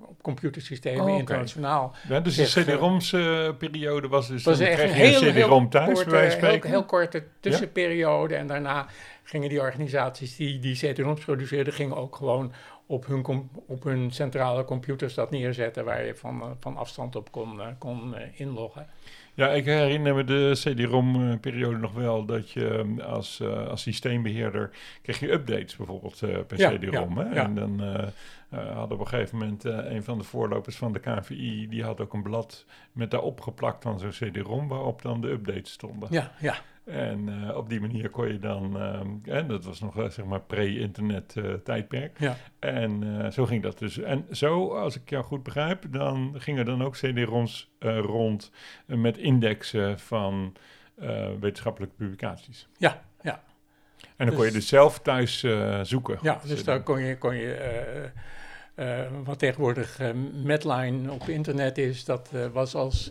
op 0.00 0.22
computersystemen 0.22 1.00
oh, 1.00 1.06
okay. 1.06 1.18
internationaal. 1.18 1.94
Ja, 2.08 2.20
dus 2.20 2.36
de 2.36 2.62
CD-ROMs 2.62 3.10
periode 3.58 4.08
was 4.08 4.28
dus... 4.28 4.44
Was 4.44 4.60
echt 4.60 4.82
een 4.82 4.88
hele 4.88 5.30
CD-ROM 5.30 5.68
thuis, 5.68 5.94
korte, 5.94 6.10
bij 6.10 6.38
heel, 6.40 6.58
heel, 6.62 6.84
korte 6.84 7.24
tussenperiode. 7.40 8.34
Ja? 8.34 8.40
En 8.40 8.46
daarna 8.46 8.86
gingen 9.22 9.48
die 9.48 9.60
organisaties 9.60 10.36
die 10.36 10.58
die 10.58 10.74
CD-ROMs 10.74 11.24
produceerden... 11.24 11.72
gingen 11.72 11.96
ook 11.96 12.16
gewoon 12.16 12.52
op 12.86 13.06
hun, 13.06 13.50
op 13.66 13.82
hun 13.84 14.10
centrale 14.10 14.64
computers 14.64 15.14
dat 15.14 15.30
neerzetten... 15.30 15.84
waar 15.84 16.04
je 16.04 16.14
van, 16.14 16.56
van 16.60 16.76
afstand 16.76 17.16
op 17.16 17.30
kon, 17.30 17.60
kon 17.78 18.14
inloggen. 18.34 18.86
Ja, 19.34 19.48
ik 19.48 19.64
herinner 19.64 20.14
me 20.14 20.24
de 20.24 20.50
CD-ROM-periode 20.54 21.78
nog 21.78 21.92
wel 21.92 22.24
dat 22.24 22.50
je 22.50 22.68
ehm, 22.68 23.00
als, 23.00 23.40
uh, 23.40 23.66
als 23.68 23.82
systeembeheerder 23.82 24.70
kreeg 25.02 25.20
je 25.20 25.32
updates 25.32 25.76
bijvoorbeeld 25.76 26.22
uh, 26.22 26.38
per 26.46 26.58
ja, 26.58 26.70
CD-ROM. 26.70 27.18
Ja, 27.18 27.34
ja. 27.34 27.44
En 27.44 27.54
dan 27.54 27.82
uh, 27.82 28.74
hadden 28.74 28.98
op 28.98 29.00
een 29.00 29.08
gegeven 29.08 29.38
moment 29.38 29.64
een 29.64 30.04
van 30.04 30.18
de 30.18 30.24
voorlopers 30.24 30.76
van 30.76 30.92
de 30.92 31.00
KVI, 31.00 31.68
die 31.68 31.84
had 31.84 32.00
ook 32.00 32.12
een 32.12 32.22
blad 32.22 32.64
met 32.92 33.10
daarop 33.10 33.40
geplakt 33.40 33.82
van 33.82 33.98
zo'n 33.98 34.10
CD-ROM 34.10 34.68
waarop 34.68 35.02
dan 35.02 35.20
de 35.20 35.30
updates 35.30 35.72
stonden. 35.72 36.08
Ja, 36.10 36.32
ja. 36.40 36.54
En 36.84 37.28
uh, 37.28 37.56
op 37.56 37.68
die 37.68 37.80
manier 37.80 38.10
kon 38.10 38.28
je 38.28 38.38
dan, 38.38 38.76
uh, 38.76 39.36
en 39.36 39.46
dat 39.46 39.64
was 39.64 39.80
nog 39.80 39.98
uh, 39.98 40.08
zeg 40.08 40.24
maar 40.24 40.40
pre-internet 40.40 41.36
tijdperk. 41.64 42.18
Ja. 42.18 42.36
En 42.58 43.32
zo 43.32 43.46
ging 43.46 43.62
dat 43.62 43.78
dus. 43.78 43.98
En 43.98 44.26
zo, 44.30 44.68
als 44.68 44.96
ik 44.96 45.10
jou 45.10 45.24
goed 45.24 45.42
begrijp, 45.42 45.84
dan 45.90 46.34
gingen 46.38 46.64
dan 46.64 46.82
ook 46.82 46.94
CD-ROMs 46.94 47.70
rond 47.80 48.50
met 48.86 49.18
indexen 49.18 49.98
van 49.98 50.52
wetenschappelijke 51.40 51.94
publicaties. 51.94 52.68
Ja, 52.76 53.02
ja. 53.20 53.42
En 53.98 54.08
dan 54.16 54.26
dus, 54.26 54.36
kon 54.36 54.44
je 54.44 54.52
dus 54.52 54.68
zelf 54.68 54.98
thuis 54.98 55.46
zoeken. 55.82 56.18
Ja, 56.22 56.40
dus 56.46 56.64
daar 56.64 56.82
kon 56.82 57.00
je, 57.00 57.18
kon 57.18 57.34
je 57.36 58.10
wat 59.24 59.38
tegenwoordig 59.38 60.00
Medline 60.44 61.12
op 61.12 61.28
internet 61.28 61.78
is, 61.78 62.04
dat 62.04 62.30
was 62.52 62.74
als 62.74 63.10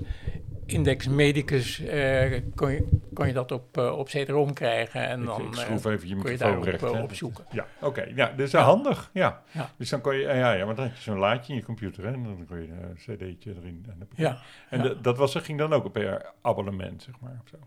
Index 0.74 1.08
Medicus 1.08 1.80
uh, 1.80 2.40
kon, 2.56 2.72
je, 2.72 2.88
kon 3.14 3.28
je 3.28 3.34
dat 3.34 3.52
op, 3.52 3.78
uh, 3.78 3.98
op 3.98 4.08
CD-ROM 4.08 4.54
krijgen 4.54 5.08
en 5.08 5.20
ik, 5.20 5.26
dan 5.26 5.42
ik 5.42 5.54
schroef 5.54 5.86
even 5.86 6.08
je 6.08 6.16
kon 6.16 6.32
je 6.32 6.38
daarop 6.38 6.64
recht, 6.64 6.84
uh, 6.84 7.04
opzoeken. 7.04 7.46
Ja, 7.52 7.66
oké. 7.76 7.88
Okay. 7.88 8.14
Ja, 8.16 8.34
dus 8.36 8.52
ja. 8.52 8.62
handig. 8.62 9.10
Ja. 9.14 9.44
ja. 9.52 9.72
Dus 9.78 9.90
dan 9.90 10.02
kon 10.02 10.16
je, 10.16 10.22
ja, 10.22 10.54
ja, 10.54 10.66
want 10.66 10.78
dan 10.78 10.86
had 10.88 10.96
je 10.96 11.02
zo'n 11.02 11.18
laadje 11.18 11.54
in 11.54 11.60
je 11.60 11.66
computer 11.66 12.04
hè, 12.04 12.14
en 12.14 12.24
dan 12.24 12.46
kon 12.48 12.62
je 12.62 12.68
een 12.68 12.96
cd'tje 12.96 13.54
erin. 13.62 13.86
En, 13.88 14.08
ja. 14.16 14.38
en 14.70 14.82
de, 14.82 15.02
dat 15.02 15.18
was, 15.18 15.36
ging 15.36 15.58
dan 15.58 15.74
ook 15.74 15.92
per 15.92 16.32
abonnement, 16.42 17.04
zeg 17.04 17.20
maar. 17.20 17.40
Of 17.44 17.50
zo. 17.50 17.58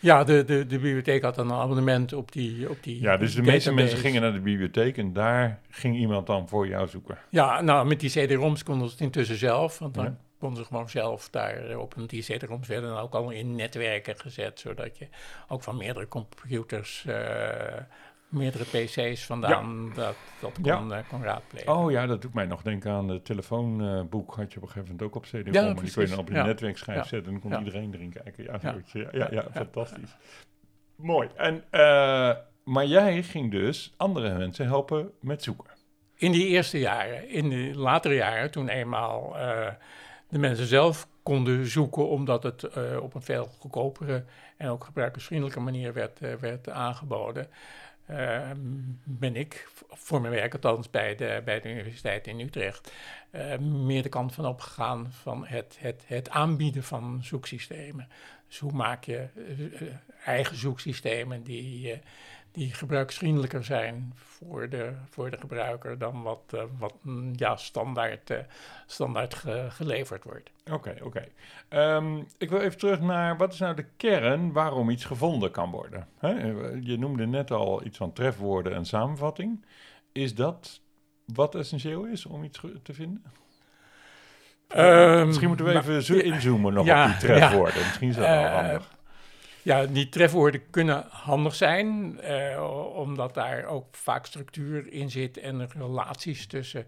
Ja, 0.00 0.24
de, 0.24 0.44
de, 0.44 0.66
de 0.66 0.78
bibliotheek 0.78 1.22
had 1.22 1.34
dan 1.34 1.50
een 1.50 1.58
abonnement 1.58 2.12
op 2.12 2.32
die 2.32 2.70
op 2.70 2.82
die 2.82 3.00
Ja, 3.00 3.16
dus 3.16 3.34
de 3.34 3.42
meeste 3.42 3.72
mensen 3.72 3.98
gingen 3.98 4.22
naar 4.22 4.32
de 4.32 4.40
bibliotheek 4.40 4.96
en 4.96 5.12
daar 5.12 5.60
ging 5.70 5.96
iemand 5.96 6.26
dan 6.26 6.48
voor 6.48 6.68
jou 6.68 6.88
zoeken. 6.88 7.18
Ja, 7.30 7.60
nou, 7.60 7.86
met 7.86 8.00
die 8.00 8.10
CD-ROMs 8.10 8.62
konden 8.62 8.86
ze 8.86 8.92
het 8.92 9.02
intussen 9.02 9.36
zelf, 9.36 9.78
want 9.78 9.94
dan 9.94 10.04
ja 10.04 10.16
konden 10.42 10.62
ze 10.62 10.68
gewoon 10.68 10.88
zelf 10.88 11.30
daar 11.30 11.78
op 11.78 11.96
een 11.96 12.06
CD-ROMs 12.06 12.68
werden 12.68 12.90
dan 12.90 12.98
ook 12.98 13.14
al 13.14 13.30
in 13.30 13.54
netwerken 13.54 14.18
gezet, 14.18 14.60
zodat 14.60 14.98
je 14.98 15.08
ook 15.48 15.62
van 15.62 15.76
meerdere 15.76 16.08
computers, 16.08 17.04
uh, 17.08 17.14
meerdere 18.28 18.64
PC's 18.64 19.26
vandaan 19.26 19.86
ja. 19.88 19.94
dat, 19.94 20.16
dat 20.40 20.52
kon, 20.52 20.88
ja. 20.88 20.98
uh, 20.98 21.08
kon 21.08 21.22
raadplegen. 21.22 21.72
Oh 21.72 21.90
ja, 21.90 22.06
dat 22.06 22.22
doet 22.22 22.34
mij 22.34 22.46
nog 22.46 22.62
denken 22.62 22.90
aan 22.90 23.08
het 23.08 23.24
telefoonboek, 23.24 24.34
had 24.34 24.52
je 24.52 24.56
op 24.56 24.62
een 24.62 24.68
gegeven 24.68 24.90
moment 24.90 25.02
ook 25.02 25.14
op 25.14 25.22
CD-ROM. 25.22 25.52
Ja, 25.52 25.74
die 25.74 25.92
kon 25.92 26.02
je 26.02 26.08
dan 26.08 26.18
op 26.18 26.28
je 26.28 26.34
netwerkschijf 26.34 27.06
zetten 27.06 27.34
en 27.34 27.40
dan 27.40 27.50
kon 27.50 27.58
iedereen 27.58 27.94
erin 27.94 28.12
kijken. 28.12 28.44
Ja, 28.44 28.58
ja. 28.92 29.08
ja, 29.12 29.28
ja, 29.30 29.46
fantastisch. 29.52 30.16
Mooi. 30.96 31.28
En, 31.36 31.54
uh, 31.54 32.32
maar 32.64 32.86
jij 32.86 33.22
ging 33.22 33.50
dus 33.50 33.94
andere 33.96 34.38
mensen 34.38 34.66
helpen 34.66 35.10
met 35.20 35.42
zoeken. 35.42 35.70
In 36.16 36.32
die 36.32 36.46
eerste 36.46 36.78
jaren. 36.78 37.28
In 37.28 37.48
de 37.48 37.70
latere 37.74 38.14
jaren, 38.14 38.50
toen 38.50 38.68
eenmaal 38.68 39.36
de 40.32 40.38
mensen 40.38 40.66
zelf 40.66 41.08
konden 41.22 41.66
zoeken, 41.66 42.08
omdat 42.08 42.42
het 42.42 42.62
uh, 42.76 43.02
op 43.02 43.14
een 43.14 43.22
veel 43.22 43.44
goedkopere 43.58 44.24
en 44.56 44.68
ook 44.68 44.84
gebruikersvriendelijke 44.84 45.60
manier 45.60 45.92
werd, 45.92 46.22
uh, 46.22 46.34
werd 46.34 46.68
aangeboden. 46.68 47.46
Uh, 48.10 48.50
ben 49.04 49.36
ik 49.36 49.68
voor 49.88 50.20
mijn 50.20 50.32
werk, 50.32 50.52
althans 50.52 50.90
bij 50.90 51.14
de, 51.14 51.42
bij 51.44 51.60
de 51.60 51.70
Universiteit 51.70 52.26
in 52.26 52.40
Utrecht, 52.40 52.92
meer 53.60 54.02
de 54.02 54.08
kant 54.08 54.34
van 54.34 54.46
opgegaan 54.46 55.12
van 55.22 55.46
het, 55.46 55.76
het, 55.78 56.02
het 56.06 56.30
aanbieden 56.30 56.82
van 56.82 57.20
zoeksystemen. 57.22 58.08
Dus 58.48 58.58
hoe 58.58 58.72
maak 58.72 59.04
je 59.04 59.26
eigen 60.24 60.56
zoeksystemen 60.56 61.42
die 61.42 62.00
die 62.52 62.74
gebruiksvriendelijker 62.74 63.64
zijn 63.64 64.12
voor 64.14 64.68
de, 64.68 64.92
voor 65.10 65.30
de 65.30 65.36
gebruiker 65.36 65.98
dan 65.98 66.22
wat, 66.22 66.52
uh, 66.54 66.62
wat 66.78 66.94
mm, 67.02 67.32
ja, 67.36 67.56
standaard, 67.56 68.30
uh, 68.30 68.38
standaard 68.86 69.34
ge, 69.34 69.66
geleverd 69.68 70.24
wordt. 70.24 70.50
Oké, 70.64 70.74
okay, 70.74 70.98
oké. 71.02 71.26
Okay. 71.68 71.96
Um, 71.96 72.26
ik 72.38 72.50
wil 72.50 72.60
even 72.60 72.78
terug 72.78 73.00
naar 73.00 73.36
wat 73.36 73.52
is 73.52 73.58
nou 73.58 73.74
de 73.74 73.86
kern 73.96 74.52
waarom 74.52 74.90
iets 74.90 75.04
gevonden 75.04 75.50
kan 75.50 75.70
worden? 75.70 76.08
Hè? 76.18 76.28
Je 76.80 76.98
noemde 76.98 77.26
net 77.26 77.50
al 77.50 77.84
iets 77.84 77.96
van 77.96 78.12
trefwoorden 78.12 78.74
en 78.74 78.84
samenvatting. 78.84 79.64
Is 80.12 80.34
dat 80.34 80.80
wat 81.24 81.54
essentieel 81.54 82.04
is 82.04 82.26
om 82.26 82.44
iets 82.44 82.60
te 82.82 82.94
vinden? 82.94 83.22
Um, 84.76 85.26
Misschien 85.26 85.48
moeten 85.48 85.66
we 85.66 85.74
even 85.74 86.02
zo 86.02 86.14
inzoomen 86.14 86.72
nog 86.72 86.86
ja, 86.86 87.04
op 87.04 87.10
die 87.10 87.18
trefwoorden. 87.18 87.78
Ja. 87.80 87.86
Misschien 87.86 88.08
is 88.08 88.16
dat 88.16 88.26
wel 88.26 88.46
handig. 88.46 89.00
Ja, 89.62 89.86
die 89.86 90.08
trefwoorden 90.08 90.70
kunnen 90.70 91.04
handig 91.08 91.54
zijn, 91.54 92.18
uh, 92.24 92.92
omdat 92.94 93.34
daar 93.34 93.64
ook 93.64 93.96
vaak 93.96 94.26
structuur 94.26 94.92
in 94.92 95.10
zit 95.10 95.38
en 95.38 95.68
relaties 95.68 96.46
tussen, 96.46 96.86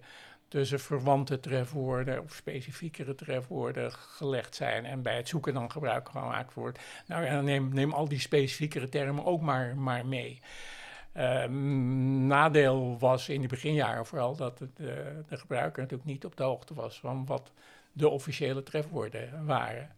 tussen 0.48 0.80
verwante 0.80 1.40
trefwoorden 1.40 2.22
of 2.22 2.32
specifiekere 2.32 3.14
trefwoorden 3.14 3.92
gelegd 3.92 4.54
zijn 4.54 4.84
en 4.84 5.02
bij 5.02 5.16
het 5.16 5.28
zoeken 5.28 5.54
dan 5.54 5.70
gebruik 5.70 6.08
gemaakt 6.08 6.54
wordt. 6.54 6.78
Nou 7.06 7.24
ja, 7.24 7.40
neem, 7.40 7.74
neem 7.74 7.92
al 7.92 8.08
die 8.08 8.20
specifiekere 8.20 8.88
termen 8.88 9.24
ook 9.24 9.40
maar, 9.40 9.76
maar 9.76 10.06
mee. 10.06 10.40
Uh, 11.16 11.44
nadeel 12.26 12.98
was 12.98 13.28
in 13.28 13.40
de 13.40 13.48
beginjaren 13.48 14.06
vooral 14.06 14.36
dat 14.36 14.58
het, 14.58 14.80
uh, 14.80 14.86
de 15.28 15.36
gebruiker 15.36 15.82
natuurlijk 15.82 16.08
niet 16.08 16.24
op 16.24 16.36
de 16.36 16.42
hoogte 16.42 16.74
was 16.74 17.00
van 17.00 17.26
wat 17.26 17.52
de 17.92 18.08
officiële 18.08 18.62
trefwoorden 18.62 19.46
waren. 19.46 19.90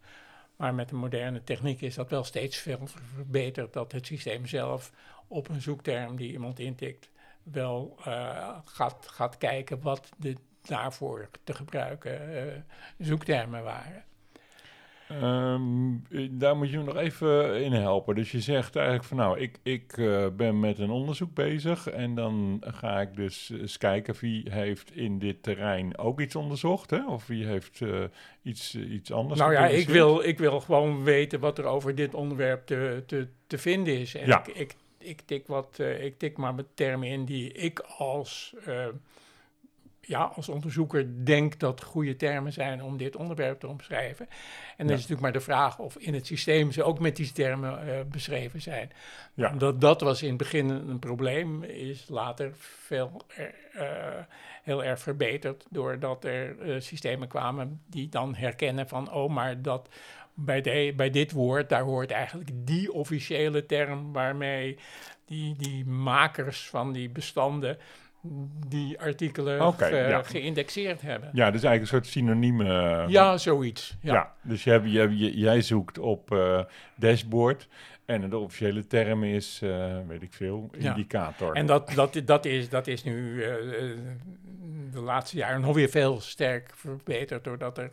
Maar 0.57 0.75
met 0.75 0.89
de 0.89 0.95
moderne 0.95 1.45
techniek 1.45 1.81
is 1.81 1.95
dat 1.95 2.11
wel 2.11 2.25
steeds 2.25 2.57
veel 2.57 2.81
verbeterd 2.87 3.73
dat 3.73 3.93
het 3.93 4.07
systeem 4.07 4.47
zelf 4.47 4.93
op 5.27 5.49
een 5.49 5.61
zoekterm 5.61 6.17
die 6.17 6.33
iemand 6.33 6.59
intikt 6.59 7.11
wel 7.43 7.97
uh, 8.07 8.59
gaat, 8.65 9.07
gaat 9.09 9.39
kijken 9.39 9.81
wat 9.81 10.09
de 10.17 10.37
daarvoor 10.63 11.29
te 11.45 11.55
gebruiken 11.55 12.47
uh, 12.47 12.53
zoektermen 12.99 13.63
waren. 13.63 14.05
Ehm, 15.09 15.95
eh, 16.11 16.29
daar 16.31 16.57
moet 16.57 16.71
je 16.71 16.79
me 16.79 16.85
nog 16.85 16.97
even 16.97 17.63
in 17.63 17.73
helpen. 17.73 18.15
Dus 18.15 18.31
je 18.31 18.41
zegt 18.41 18.77
eigenlijk 18.77 19.07
van 19.07 19.17
nou, 19.17 19.39
ik, 19.39 19.59
ik 19.63 19.99
eh, 19.99 20.27
ben 20.37 20.61
met 20.61 20.79
een 20.79 20.91
onderzoek 20.91 21.35
bezig 21.35 21.89
en 21.89 22.15
dan 22.15 22.63
ga 22.67 23.01
ik 23.01 23.17
dus 23.17 23.51
eens 23.51 23.79
kijken 23.79 24.15
wie 24.21 24.53
heeft 24.53 24.97
in 24.97 25.19
dit 25.19 25.43
terrein 25.43 25.99
ook 25.99 26.21
iets 26.21 26.37
onderzocht, 26.37 26.91
hè? 26.91 27.07
of 27.07 27.27
wie 27.27 27.47
heeft 27.47 27.81
uh, 27.81 28.05
iets, 28.43 28.75
iets 28.75 29.13
anders 29.13 29.41
Nou 29.41 29.53
ja, 29.53 29.67
ik 29.67 29.89
wil, 29.89 30.23
ik 30.23 30.39
wil 30.39 30.61
gewoon 30.61 31.05
weten 31.05 31.41
wat 31.41 31.59
er 31.59 31.65
over 31.65 31.95
dit 31.95 32.15
onderwerp 32.15 32.67
te, 32.67 33.03
te, 33.07 33.29
te 33.47 33.59
vinden 33.59 33.99
is. 33.99 34.15
En 34.15 34.27
ja. 34.27 34.45
ik, 34.47 34.55
ik, 34.55 34.75
ik, 34.99 35.21
tik 35.21 35.47
wat, 35.47 35.79
ik 36.01 36.19
tik 36.19 36.37
maar 36.37 36.55
met 36.55 36.67
termen 36.75 37.09
in 37.09 37.25
die 37.25 37.53
ik 37.53 37.79
als 37.99 38.55
ja, 40.07 40.33
als 40.35 40.49
onderzoeker 40.49 41.25
denk 41.25 41.59
dat 41.59 41.83
goede 41.83 42.17
termen 42.17 42.53
zijn 42.53 42.83
om 42.83 42.97
dit 42.97 43.17
onderwerp 43.17 43.61
te 43.61 43.69
omschrijven. 43.69 44.29
En 44.77 44.87
dan 44.87 44.87
is 44.87 44.93
natuurlijk 44.93 45.21
maar 45.21 45.33
de 45.33 45.41
vraag 45.41 45.79
of 45.79 45.97
in 45.97 46.15
het 46.15 46.27
systeem 46.27 46.73
ze 46.73 46.83
ook 46.83 46.99
met 46.99 47.17
die 47.17 47.33
termen 47.33 47.87
uh, 47.87 47.95
beschreven 48.11 48.63
zijn. 48.63 48.91
Ja. 49.35 49.51
Dat, 49.51 49.81
dat 49.81 50.01
was 50.01 50.23
in 50.23 50.29
het 50.29 50.37
begin 50.37 50.69
een 50.69 50.99
probleem, 50.99 51.63
is 51.63 52.09
later 52.09 52.51
veel, 52.59 53.21
uh, 53.39 53.85
heel 54.63 54.85
erg 54.85 55.01
verbeterd 55.01 55.67
doordat 55.71 56.25
er 56.25 56.57
uh, 56.59 56.81
systemen 56.81 57.29
kwamen 57.29 57.81
die 57.87 58.09
dan 58.09 58.35
herkennen 58.35 58.89
van, 58.89 59.13
oh, 59.13 59.31
maar 59.31 59.63
dat 59.63 59.89
bij, 60.35 60.61
de, 60.61 60.93
bij 60.97 61.11
dit 61.11 61.33
woord, 61.33 61.69
daar 61.69 61.83
hoort 61.83 62.11
eigenlijk 62.11 62.51
die 62.55 62.93
officiële 62.93 63.67
term 63.67 64.13
waarmee 64.13 64.79
die, 65.25 65.57
die 65.57 65.87
makers 65.87 66.69
van 66.69 66.93
die 66.93 67.09
bestanden 67.09 67.79
die 68.69 69.01
artikelen 69.01 69.67
okay, 69.67 70.25
geïndexeerd 70.25 71.03
hebben. 71.03 71.31
Ja, 71.33 71.51
dus 71.51 71.63
eigenlijk 71.63 71.81
een 71.81 71.87
soort 71.87 72.07
synonieme... 72.07 73.05
ja, 73.09 73.37
zoiets. 73.37 73.97
Ja. 74.01 74.33
dus 74.43 74.65
je 74.65 74.71
hebt, 74.71 74.91
je, 74.91 75.39
jij 75.39 75.63
zoekt 75.63 75.99
op 75.99 76.33
uh, 76.33 76.61
dashboard 76.95 77.69
en 78.07 78.31
de 78.31 78.39
officiële 78.39 78.87
term 78.87 79.25
is, 79.25 79.61
uh, 79.63 79.97
weet 80.07 80.23
ik 80.23 80.33
veel, 80.33 80.71
indicator. 80.73 81.55
En 81.55 81.67
dat, 81.67 81.91
dat, 81.95 82.21
dat, 82.25 82.45
is, 82.45 82.69
dat 82.69 82.87
is 82.87 83.05
nu 83.05 83.45
uh, 83.45 83.55
de 84.93 85.01
laatste 85.01 85.37
jaren 85.37 85.61
nog 85.61 85.75
weer 85.75 85.89
veel 85.89 86.21
sterk 86.21 86.71
verbeterd... 86.75 87.45
doordat 87.45 87.79
er 87.79 87.91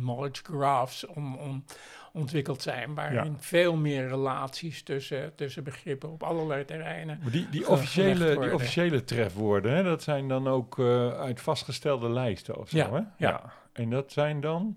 knowledge 0.00 0.42
graphs 0.44 1.06
om, 1.06 1.34
om 1.34 1.64
ontwikkeld 2.12 2.62
zijn, 2.62 2.94
waarin 2.94 3.36
veel 3.38 3.76
meer 3.76 4.08
relaties 4.08 4.82
tussen, 4.82 5.34
tussen 5.34 5.64
begrippen 5.64 6.10
op 6.10 6.22
allerlei 6.22 6.64
terreinen. 6.64 7.18
Maar 7.22 7.30
die, 7.30 7.48
die, 7.50 7.68
officiële, 7.68 8.38
die 8.40 8.54
officiële 8.54 9.04
trefwoorden, 9.04 9.72
hè, 9.72 9.82
dat 9.82 10.02
zijn 10.02 10.28
dan 10.28 10.48
ook 10.48 10.78
uh, 10.78 11.08
uit 11.08 11.40
vastgestelde 11.40 12.08
lijsten 12.08 12.58
of 12.58 12.68
zo, 12.68 12.76
ja, 12.76 12.90
hè? 12.90 12.96
Ja. 12.96 13.06
ja. 13.16 13.52
En 13.72 13.90
dat 13.90 14.12
zijn 14.12 14.40
dan? 14.40 14.76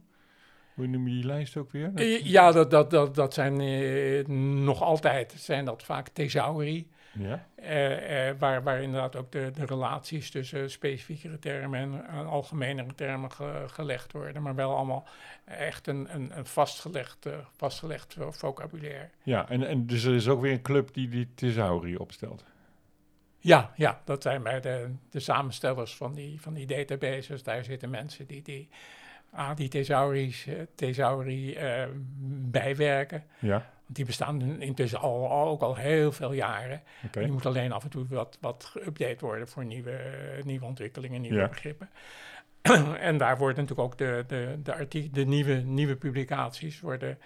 Hoe 0.73 0.87
noem 0.87 1.07
je 1.07 1.13
die 1.13 1.25
lijst 1.25 1.57
ook 1.57 1.71
weer? 1.71 1.91
Dat... 1.93 2.25
Ja, 2.25 2.51
dat, 2.51 2.71
dat, 2.71 2.89
dat, 2.89 3.15
dat 3.15 3.33
zijn 3.33 3.61
uh, 3.61 4.25
nog 4.63 4.81
altijd 4.81 5.33
zijn 5.37 5.65
dat 5.65 5.83
vaak 5.83 6.07
thesauri. 6.07 6.87
Ja. 7.19 7.45
Uh, 7.59 8.27
uh, 8.29 8.39
waar, 8.39 8.63
waar 8.63 8.81
inderdaad 8.81 9.15
ook 9.15 9.31
de, 9.31 9.51
de 9.53 9.65
relaties 9.65 10.31
tussen 10.31 10.71
specifiekere 10.71 11.39
termen 11.39 11.79
en, 11.79 12.07
en 12.07 12.25
algemenere 12.25 12.95
termen 12.95 13.31
ge, 13.31 13.63
gelegd 13.67 14.11
worden, 14.11 14.41
maar 14.41 14.55
wel 14.55 14.75
allemaal 14.75 15.07
echt 15.45 15.87
een, 15.87 16.15
een, 16.15 16.37
een 16.37 16.45
vastgelegd, 16.45 17.25
uh, 17.25 17.33
vastgelegd 17.55 18.15
vocabulaire. 18.29 19.09
Ja, 19.23 19.49
en, 19.49 19.67
en 19.67 19.85
dus 19.85 20.03
er 20.03 20.13
is 20.13 20.27
ook 20.27 20.41
weer 20.41 20.51
een 20.51 20.61
club 20.61 20.93
die 20.93 21.09
die 21.09 21.27
thesauri 21.35 21.97
opstelt. 21.97 22.45
Ja, 23.39 23.71
ja, 23.75 24.01
dat 24.05 24.21
zijn 24.21 24.43
bij 24.43 24.59
de, 24.59 24.93
de 25.09 25.19
samenstellers 25.19 25.95
van 25.95 26.13
die, 26.13 26.41
van 26.41 26.53
die 26.53 26.65
databases. 26.65 27.43
Daar 27.43 27.63
zitten 27.63 27.89
mensen 27.89 28.27
die 28.27 28.41
die, 28.41 28.69
ah, 29.31 29.55
die 29.55 29.69
thesauri 30.75 31.57
bijwerken. 32.51 33.23
Ja. 33.39 33.73
Die 33.87 34.05
bestaan 34.05 34.61
intussen 34.61 34.99
al, 34.99 35.31
ook 35.31 35.61
al 35.61 35.75
heel 35.75 36.11
veel 36.11 36.33
jaren. 36.33 36.81
Okay. 37.05 37.23
Die 37.23 37.31
moet 37.31 37.45
alleen 37.45 37.71
af 37.71 37.83
en 37.83 37.89
toe 37.89 38.05
wat, 38.09 38.37
wat 38.41 38.73
geüpdate 38.77 39.19
worden 39.19 39.47
voor 39.47 39.65
nieuwe, 39.65 39.99
nieuwe 40.43 40.65
ontwikkelingen, 40.65 41.21
nieuwe 41.21 41.47
begrippen. 41.47 41.89
en 42.99 43.17
daar 43.17 43.37
worden 43.37 43.61
natuurlijk 43.63 43.87
ook 43.87 43.97
de, 43.97 44.23
de, 44.27 44.59
de, 44.89 45.09
de 45.11 45.25
nieuwe, 45.25 45.53
nieuwe 45.53 45.95
publicaties 45.95 46.79
worden 46.79 47.17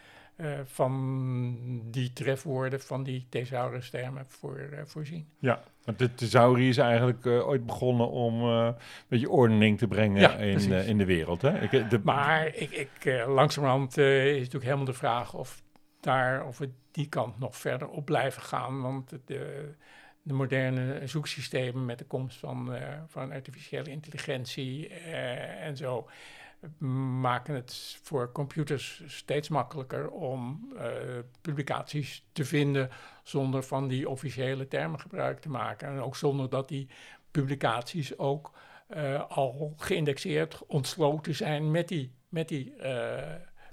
uh, 0.42 0.48
van 0.63 1.82
die 1.86 2.13
trefwoorden, 2.13 2.82
van 2.82 3.04
die 3.04 3.25
thesaurus-termen 3.30 4.25
voor, 4.28 4.70
uh, 4.72 4.80
voorzien. 4.86 5.28
Ja, 5.39 5.63
want 5.84 6.00
de 6.00 6.13
thesauri 6.13 6.70
is 6.70 6.78
eigenlijk 6.78 7.25
uh, 7.25 7.48
ooit 7.48 7.66
begonnen 7.66 8.10
om 8.10 8.44
een 8.44 8.75
beetje 9.08 9.30
ordening 9.30 9.78
te 9.78 9.88
brengen 9.88 10.22
ja, 10.22 10.34
in, 10.34 10.72
in 10.72 10.98
de 10.98 11.06
wereld. 11.06 11.42
Hè? 11.42 11.62
Ik, 11.62 11.89
de, 11.89 12.00
maar 12.04 12.56
ik, 12.56 12.72
ik, 12.72 13.25
langzamerhand 13.28 13.98
is 13.98 14.38
natuurlijk 14.38 14.63
helemaal 14.63 14.86
de 14.86 14.94
vraag 14.94 15.34
of 15.34 15.62
daar, 16.00 16.46
of 16.46 16.58
we 16.58 16.70
die 16.91 17.10
kant 17.10 17.39
nog 17.39 17.58
verder 17.58 17.88
op 17.88 18.06
blijven 18.06 18.41
gaan. 18.41 18.82
Want 18.82 19.10
de, 19.25 19.74
de 20.21 20.34
moderne 20.34 21.08
zoeksystemen 21.08 21.86
met 21.86 21.97
de 21.97 22.06
komst 22.06 22.38
van, 22.38 22.76
uh, 22.76 22.82
van 23.08 23.32
artificiële 23.32 23.89
intelligentie 23.89 24.89
uh, 24.89 25.65
en 25.65 25.78
zo 25.78 26.10
maken 27.21 27.56
het 27.56 28.00
voor 28.04 28.32
computers 28.32 29.04
steeds 29.06 29.50
makkelijker 29.50 30.10
om 30.10 30.69
uh, 30.73 30.84
publicaties 31.41 32.26
te 32.32 32.45
vinden 32.45 32.89
zonder 33.23 33.63
van 33.63 33.88
die 33.88 34.10
officiële 34.10 34.67
termen 34.67 35.00
gebruik 35.00 35.39
te 35.39 35.50
maken. 35.50 35.88
En 35.88 36.00
ook 36.00 36.15
zonder 36.15 36.50
dat 36.50 36.67
die 36.67 36.89
publicaties 37.32 38.17
ook 38.17 38.52
al 39.28 39.73
geïndexeerd, 39.78 40.65
ontsloten 40.67 41.36
zijn 41.36 41.71
met 41.71 41.88
die, 41.88 42.12
met 42.30 42.47
die 42.47 42.73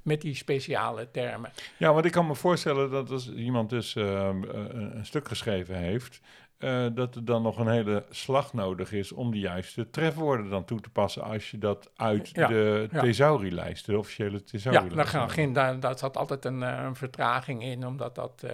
met 0.07 0.21
die 0.21 0.35
speciale 0.35 1.11
termen. 1.11 1.51
Ja, 1.77 1.93
want 1.93 2.05
ik 2.05 2.13
kan 2.13 2.27
me 2.27 2.35
voorstellen 2.35 2.91
dat 2.91 3.11
als 3.11 3.33
iemand 3.33 3.71
dus 3.71 3.95
uh, 3.95 4.29
een 4.69 5.07
stuk 5.07 5.29
geschreven 5.29 5.77
heeft, 5.77 6.21
uh, 6.59 6.87
dat 6.95 7.15
er 7.15 7.25
dan 7.25 7.43
nog 7.43 7.59
een 7.59 7.69
hele 7.69 8.05
slag 8.11 8.53
nodig 8.53 8.93
is 8.93 9.13
om 9.13 9.31
de 9.31 9.39
juiste 9.39 9.91
trefwoorden 9.91 10.51
dan 10.51 10.65
toe 10.65 10.81
te 10.81 10.91
passen 10.91 11.23
als 11.23 11.51
je 11.51 11.59
dat 11.59 11.91
uit 11.97 12.35
de 12.35 12.89
ja. 12.91 13.01
thesaurielijst, 13.01 13.87
de 13.87 13.99
officiële 13.99 14.45
thesaurielijst... 14.45 15.13
Ja, 15.13 15.27
daar, 15.27 15.53
daar, 15.53 15.81
daar 15.81 15.99
zat 15.99 16.17
altijd 16.17 16.45
een, 16.45 16.61
een, 16.61 16.97
vertraging 16.97 17.63
in, 17.63 17.87
omdat 17.87 18.15
dat 18.15 18.45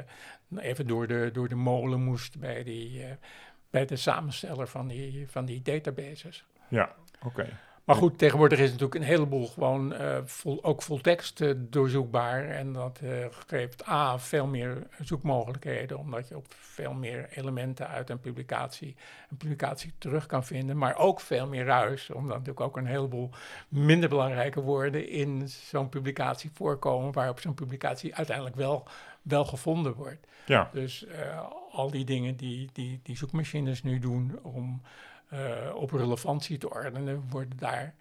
even 0.57 0.87
door 0.87 1.07
de, 1.07 1.31
door 1.33 1.49
de 1.49 1.55
molen 1.55 2.03
moest 2.03 2.39
bij, 2.39 2.65
die, 2.65 3.05
bij 3.71 3.87
de 3.87 3.97
samensteller 3.97 4.67
van 4.67 4.89
die, 4.89 5.27
van 5.31 5.45
die 5.45 5.63
databases. 5.63 6.45
Ja, 6.69 6.95
oké. 7.23 7.49
Maar 7.85 7.97
goed, 7.97 8.19
tegenwoordig 8.19 8.59
is 8.59 8.71
natuurlijk 8.71 8.95
een 8.95 9.03
heleboel 9.03 9.47
gewoon 9.47 9.93
uh, 9.93 10.19
vol, 10.25 10.65
ook 10.65 10.83
voltekst 10.83 11.41
uh, 11.41 11.55
doorzoekbaar. 11.57 12.49
En 12.49 12.73
dat 12.73 13.01
uh, 13.03 13.27
geeft 13.47 13.89
A, 13.89 14.19
veel 14.19 14.47
meer 14.47 14.87
zoekmogelijkheden, 15.01 15.99
omdat 15.99 16.29
je 16.29 16.37
op 16.37 16.47
veel 16.49 16.93
meer 16.93 17.29
elementen 17.31 17.89
uit 17.89 18.11
een 18.11 18.21
publicatie, 18.21 18.97
een 19.31 19.37
publicatie 19.37 19.93
terug 19.99 20.27
kan 20.27 20.45
vinden. 20.45 20.77
Maar 20.79 20.97
ook 20.97 21.21
veel 21.21 21.47
meer 21.47 21.65
ruis, 21.65 22.11
omdat 22.11 22.31
natuurlijk 22.31 22.61
ook 22.61 22.77
een 22.77 22.87
heleboel 22.87 23.31
minder 23.69 24.09
belangrijke 24.09 24.61
woorden 24.61 25.09
in 25.09 25.49
zo'n 25.49 25.89
publicatie 25.89 26.51
voorkomen, 26.55 27.13
waarop 27.13 27.41
zo'n 27.41 27.55
publicatie 27.55 28.15
uiteindelijk 28.15 28.57
wel, 28.57 28.87
wel 29.23 29.45
gevonden 29.45 29.95
wordt. 29.95 30.27
Ja. 30.47 30.71
Dus 30.73 31.07
al 31.71 31.91
die 31.91 32.05
dingen 32.05 32.37
die, 32.37 32.71
die, 32.73 33.01
die 33.03 33.17
zoekmachines 33.17 33.83
nu 33.83 33.99
doen 33.99 34.39
om 34.43 34.83
uh, 35.33 35.75
op 35.75 35.91
relevantie 35.91 36.59
te 36.59 36.71
ordenen, 36.71 37.25
worden 37.31 37.59
daar 37.59 37.95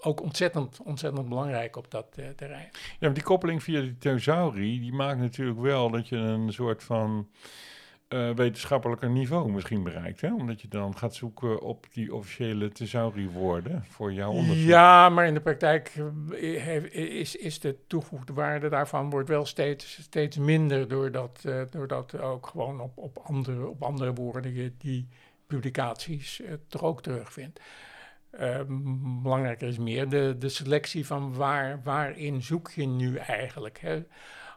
ook 0.00 0.22
ontzettend, 0.22 0.80
ontzettend 0.84 1.28
belangrijk 1.28 1.76
op 1.76 1.90
dat 1.90 2.06
uh, 2.18 2.28
terrein. 2.28 2.68
Ja, 2.72 2.96
maar 3.00 3.12
die 3.12 3.22
koppeling 3.22 3.62
via 3.62 3.80
die 3.80 3.98
thesauri, 3.98 4.80
die 4.80 4.92
maakt 4.92 5.20
natuurlijk 5.20 5.60
wel 5.60 5.90
dat 5.90 6.08
je 6.08 6.16
een 6.16 6.52
soort 6.52 6.82
van 6.82 7.28
uh, 8.08 8.30
wetenschappelijker 8.30 9.10
niveau 9.10 9.52
misschien 9.52 9.82
bereikt. 9.82 10.20
Hè? 10.20 10.34
Omdat 10.34 10.60
je 10.60 10.68
dan 10.68 10.96
gaat 10.96 11.14
zoeken 11.14 11.60
op 11.62 11.86
die 11.92 12.14
officiële 12.14 12.68
thesauri-woorden 12.68 13.84
voor 13.88 14.12
jouw 14.12 14.30
onderzoek. 14.30 14.66
Ja, 14.66 15.08
maar 15.08 15.26
in 15.26 15.34
de 15.34 15.40
praktijk 15.40 15.92
is, 16.90 17.36
is 17.36 17.60
de 17.60 17.76
toegevoegde 17.86 18.32
waarde 18.32 18.68
daarvan 18.68 19.10
wordt 19.10 19.28
wel 19.28 19.46
steeds, 19.46 20.02
steeds 20.02 20.36
minder, 20.36 20.88
doordat, 20.88 21.42
uh, 21.46 21.62
doordat 21.70 22.18
ook 22.18 22.46
gewoon 22.46 22.80
op, 22.80 22.98
op, 22.98 23.18
andere, 23.24 23.68
op 23.68 23.82
andere 23.82 24.12
woorden 24.12 24.54
je 24.54 24.72
die 24.78 25.08
publicaties 25.48 26.40
uh, 26.40 26.52
toch 26.68 26.82
ook 26.82 27.02
terugvindt. 27.02 27.60
Uh, 28.40 28.60
belangrijker 29.22 29.68
is 29.68 29.78
meer 29.78 30.08
de, 30.08 30.36
de 30.38 30.48
selectie 30.48 31.06
van 31.06 31.34
waar, 31.34 31.80
waarin 31.82 32.42
zoek 32.42 32.70
je 32.70 32.86
nu 32.86 33.16
eigenlijk. 33.16 33.78
Hè? 33.80 34.04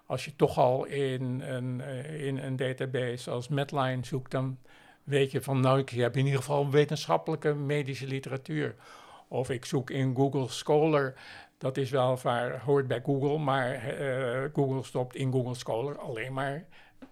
Als 0.05 0.25
je 0.25 0.35
toch 0.35 0.57
al 0.57 0.85
in 0.85 1.41
een, 1.41 1.79
uh, 1.79 2.27
in 2.27 2.37
een 2.37 2.55
database 2.55 3.29
als 3.29 3.47
Medline 3.47 4.05
zoekt, 4.05 4.31
dan 4.31 4.57
weet 5.03 5.31
je 5.31 5.41
van 5.41 5.59
nou, 5.59 5.79
ik 5.79 5.89
heb 5.89 6.17
in 6.17 6.25
ieder 6.25 6.39
geval 6.39 6.69
wetenschappelijke 6.69 7.53
medische 7.53 8.07
literatuur. 8.07 8.75
Of 9.27 9.49
ik 9.49 9.65
zoek 9.65 9.89
in 9.89 10.15
Google 10.15 10.47
Scholar, 10.47 11.13
dat 11.57 11.77
is 11.77 11.89
wel 11.89 12.19
waar, 12.21 12.61
hoort 12.61 12.87
bij 12.87 13.01
Google, 13.03 13.37
maar 13.37 13.81
Google 14.53 14.83
stopt 14.83 15.15
in 15.15 15.31
Google 15.31 15.55
Scholar 15.55 15.99
alleen 15.99 16.33
maar 16.33 16.67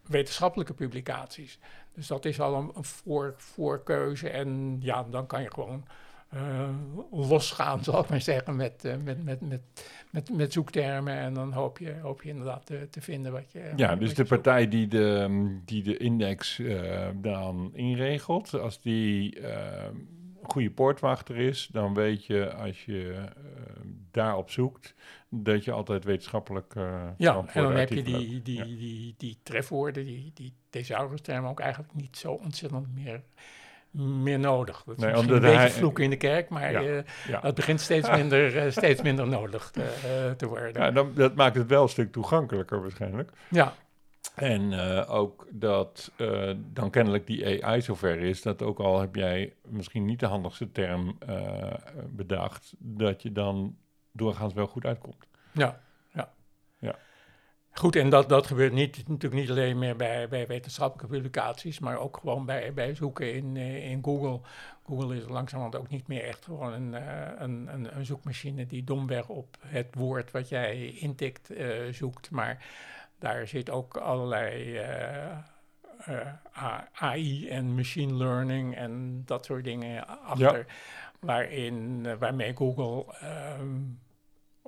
wetenschappelijke 0.07 0.73
publicaties. 0.73 1.59
Dus 1.93 2.07
dat 2.07 2.25
is 2.25 2.39
al 2.39 2.55
een, 2.55 2.83
voor, 2.83 3.33
voorkeuze. 3.37 4.29
En 4.29 4.77
ja, 4.81 5.03
dan 5.03 5.27
kan 5.27 5.41
je 5.41 5.51
gewoon 5.53 5.85
uh, 6.33 6.69
losgaan, 7.11 7.83
zal 7.83 8.03
ik 8.03 8.09
maar 8.09 8.21
zeggen, 8.21 8.55
met, 8.55 8.85
uh, 8.85 8.95
met, 9.03 9.23
met, 9.23 9.41
met, 9.41 9.61
met, 10.09 10.29
met 10.29 10.53
zoektermen. 10.53 11.13
En 11.13 11.33
dan 11.33 11.51
hoop 11.51 11.77
je, 11.77 11.95
hoop 12.01 12.23
je 12.23 12.29
inderdaad 12.29 12.65
te, 12.65 12.87
te 12.89 13.01
vinden 13.01 13.31
wat 13.31 13.51
je. 13.51 13.71
Ja, 13.75 13.95
dus 13.95 14.13
de 14.13 14.25
partij 14.25 14.67
die 14.67 14.87
de, 14.87 15.59
die 15.65 15.83
de 15.83 15.97
index 15.97 16.57
uh, 16.57 17.07
dan 17.15 17.71
inregelt, 17.73 18.53
als 18.53 18.81
die 18.81 19.37
goede 20.43 20.71
poortwachter 20.71 21.37
is, 21.37 21.69
dan 21.71 21.93
weet 21.93 22.25
je 22.25 22.53
als 22.53 22.85
je 22.85 23.25
daarop 24.11 24.49
zoekt 24.49 24.95
dat 25.29 25.63
je 25.63 25.71
altijd 25.71 26.03
wetenschappelijk. 26.03 26.73
ja, 27.17 27.45
en 27.47 27.63
dan 27.63 27.75
heb 27.75 27.89
je 27.89 28.03
die, 28.03 28.41
die, 28.41 28.57
ja. 28.57 28.63
die, 28.63 28.77
die, 28.77 29.15
die 29.17 29.39
trefwoorden, 29.43 30.05
die, 30.05 30.31
die 30.33 30.53
thesaurus-termen 30.69 31.49
ook 31.49 31.59
eigenlijk 31.59 31.93
niet 31.93 32.17
zo 32.17 32.31
ontzettend 32.31 32.95
meer 32.95 33.21
meer 33.91 34.39
nodig. 34.39 34.83
Dat 34.85 34.97
is 34.97 35.03
nee, 35.03 35.11
misschien 35.11 35.33
een 35.33 35.41
beetje 35.41 35.57
hij, 35.57 35.69
vloeken 35.69 36.03
in 36.03 36.09
de 36.09 36.17
kerk, 36.17 36.49
maar 36.49 36.71
ja, 36.71 36.81
uh, 36.81 37.01
ja. 37.27 37.39
het 37.41 37.55
begint 37.55 37.81
steeds 37.81 38.09
minder, 38.17 38.65
uh, 38.65 38.71
steeds 38.71 39.01
minder 39.01 39.27
nodig 39.27 39.71
te, 39.71 39.79
uh, 39.79 40.31
te 40.31 40.47
worden. 40.47 40.81
Ja, 40.81 40.91
dan, 40.91 41.11
dat 41.15 41.35
maakt 41.35 41.55
het 41.55 41.67
wel 41.67 41.83
een 41.83 41.89
stuk 41.89 42.11
toegankelijker 42.11 42.81
waarschijnlijk. 42.81 43.31
Ja. 43.49 43.73
En 44.35 44.73
ook 45.07 45.47
dat 45.51 46.11
dan 46.55 46.89
kennelijk 46.89 47.27
die 47.27 47.65
AI 47.65 47.81
zover 47.81 48.19
is, 48.19 48.41
dat 48.41 48.61
ook 48.61 48.79
al 48.79 48.99
heb 48.99 49.15
jij 49.15 49.53
misschien 49.67 50.05
niet 50.05 50.19
de 50.19 50.25
handigste 50.25 50.71
term 50.71 51.17
bedacht, 52.09 52.73
dat 52.77 53.21
je 53.21 53.31
dan 53.31 53.75
doorgaans 54.19 54.53
wel 54.53 54.67
goed 54.67 54.85
uitkomt. 54.85 55.27
Ja, 55.51 55.79
ja. 56.13 56.33
ja. 56.79 56.95
Goed, 57.71 57.95
en 57.95 58.09
dat, 58.09 58.29
dat 58.29 58.47
gebeurt 58.47 58.73
niet, 58.73 59.07
natuurlijk 59.07 59.41
niet 59.41 59.49
alleen 59.49 59.77
meer 59.77 59.95
bij, 59.95 60.27
bij 60.27 60.47
wetenschappelijke 60.47 61.15
publicaties, 61.15 61.79
maar 61.79 61.97
ook 61.97 62.17
gewoon 62.17 62.45
bij, 62.45 62.73
bij 62.73 62.95
zoeken 62.95 63.33
in, 63.33 63.57
in 63.57 64.03
Google. 64.03 64.39
Google 64.85 65.15
is 65.15 65.27
langzamerhand 65.27 65.75
ook 65.75 65.89
niet 65.89 66.07
meer 66.07 66.23
echt 66.23 66.45
gewoon 66.45 66.73
een, 66.73 66.93
een, 67.43 67.67
een, 67.73 67.97
een 67.97 68.05
zoekmachine 68.05 68.65
die 68.65 68.83
domweg 68.83 69.29
op 69.29 69.57
het 69.65 69.95
woord 69.95 70.31
wat 70.31 70.49
jij 70.49 70.85
intikt 70.85 71.51
uh, 71.51 71.93
zoekt, 71.93 72.31
maar 72.31 72.65
daar 73.19 73.47
zit 73.47 73.69
ook 73.69 73.97
allerlei 73.97 74.79
uh, 74.79 75.37
uh, 76.07 76.77
AI 76.93 77.49
en 77.49 77.75
machine 77.75 78.13
learning 78.13 78.75
en 78.75 79.21
dat 79.25 79.45
soort 79.45 79.63
dingen 79.63 80.07
achter, 80.07 80.57
ja. 80.57 80.73
waarin, 81.19 82.07
waarmee 82.17 82.55
Google... 82.55 83.05
Um, 83.59 83.99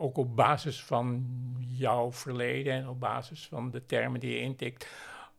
ook 0.01 0.17
op 0.17 0.35
basis 0.35 0.83
van 0.83 1.25
jouw 1.67 2.11
verleden 2.11 2.73
en 2.73 2.89
op 2.89 2.99
basis 2.99 3.47
van 3.47 3.71
de 3.71 3.85
termen 3.85 4.19
die 4.19 4.31
je 4.31 4.39
intikt, 4.39 4.87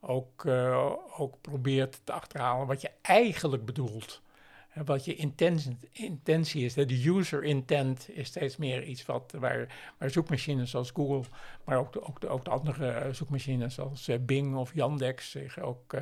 ook, 0.01 0.45
uh, 0.45 0.93
ook 1.17 1.41
probeert 1.41 2.01
te 2.05 2.13
achterhalen 2.13 2.67
wat 2.67 2.81
je 2.81 2.91
eigenlijk 3.03 3.65
bedoelt. 3.65 4.23
En 4.71 4.85
wat 4.85 5.05
je 5.05 5.15
intentie, 5.15 5.79
intentie 5.93 6.65
is. 6.65 6.75
De 6.75 7.09
user 7.09 7.45
intent 7.45 8.11
is 8.11 8.29
steeds 8.29 8.57
meer 8.57 8.85
iets 8.85 9.07
wat, 9.07 9.35
waar, 9.39 9.67
zoekmachines 9.99 10.71
zoals 10.71 10.91
Google, 10.91 11.31
maar 11.65 11.79
ook 11.79 11.93
de, 11.93 12.03
ook 12.03 12.21
de, 12.21 12.29
ook 12.29 12.45
de 12.45 12.51
andere 12.51 13.09
zoekmachines 13.13 13.75
zoals 13.75 14.09
uh, 14.09 14.17
Bing 14.21 14.57
of 14.57 14.75
Yandex 14.75 15.31
zich 15.31 15.59
ook, 15.59 15.95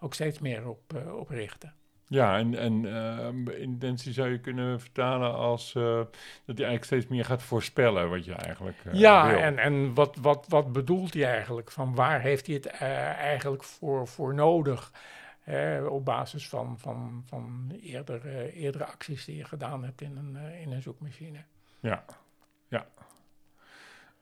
ook 0.00 0.14
steeds 0.14 0.38
meer 0.38 0.68
op, 0.68 1.02
op 1.18 1.28
richten. 1.28 1.74
Ja, 2.12 2.38
en, 2.38 2.58
en 2.58 2.84
uh, 2.84 3.60
intentie 3.60 4.12
zou 4.12 4.30
je 4.30 4.40
kunnen 4.40 4.80
vertalen 4.80 5.34
als 5.34 5.74
uh, 5.74 5.82
dat 5.84 6.08
hij 6.44 6.66
eigenlijk 6.66 6.84
steeds 6.84 7.06
meer 7.06 7.24
gaat 7.24 7.42
voorspellen 7.42 8.10
wat 8.10 8.24
je 8.24 8.34
eigenlijk 8.34 8.84
uh, 8.86 8.92
Ja, 8.94 9.28
wil. 9.28 9.38
en, 9.38 9.58
en 9.58 9.94
wat, 9.94 10.16
wat, 10.16 10.46
wat 10.48 10.72
bedoelt 10.72 11.14
hij 11.14 11.24
eigenlijk? 11.24 11.70
Van 11.70 11.94
waar 11.94 12.20
heeft 12.20 12.46
hij 12.46 12.54
het 12.54 12.66
eigenlijk 12.66 13.62
voor, 13.64 14.08
voor 14.08 14.34
nodig? 14.34 14.92
op 15.88 16.04
basis 16.04 16.48
van, 16.48 16.78
van, 16.78 17.22
van 17.26 17.72
eerdere, 17.82 18.52
eerdere 18.52 18.84
acties 18.84 19.24
die 19.24 19.36
je 19.36 19.44
gedaan 19.44 19.84
hebt 19.84 20.00
in 20.00 20.16
een, 20.16 20.36
in 20.36 20.72
een 20.72 20.82
zoekmachine. 20.82 21.44
Ja, 21.80 22.04
ja. 22.06 22.21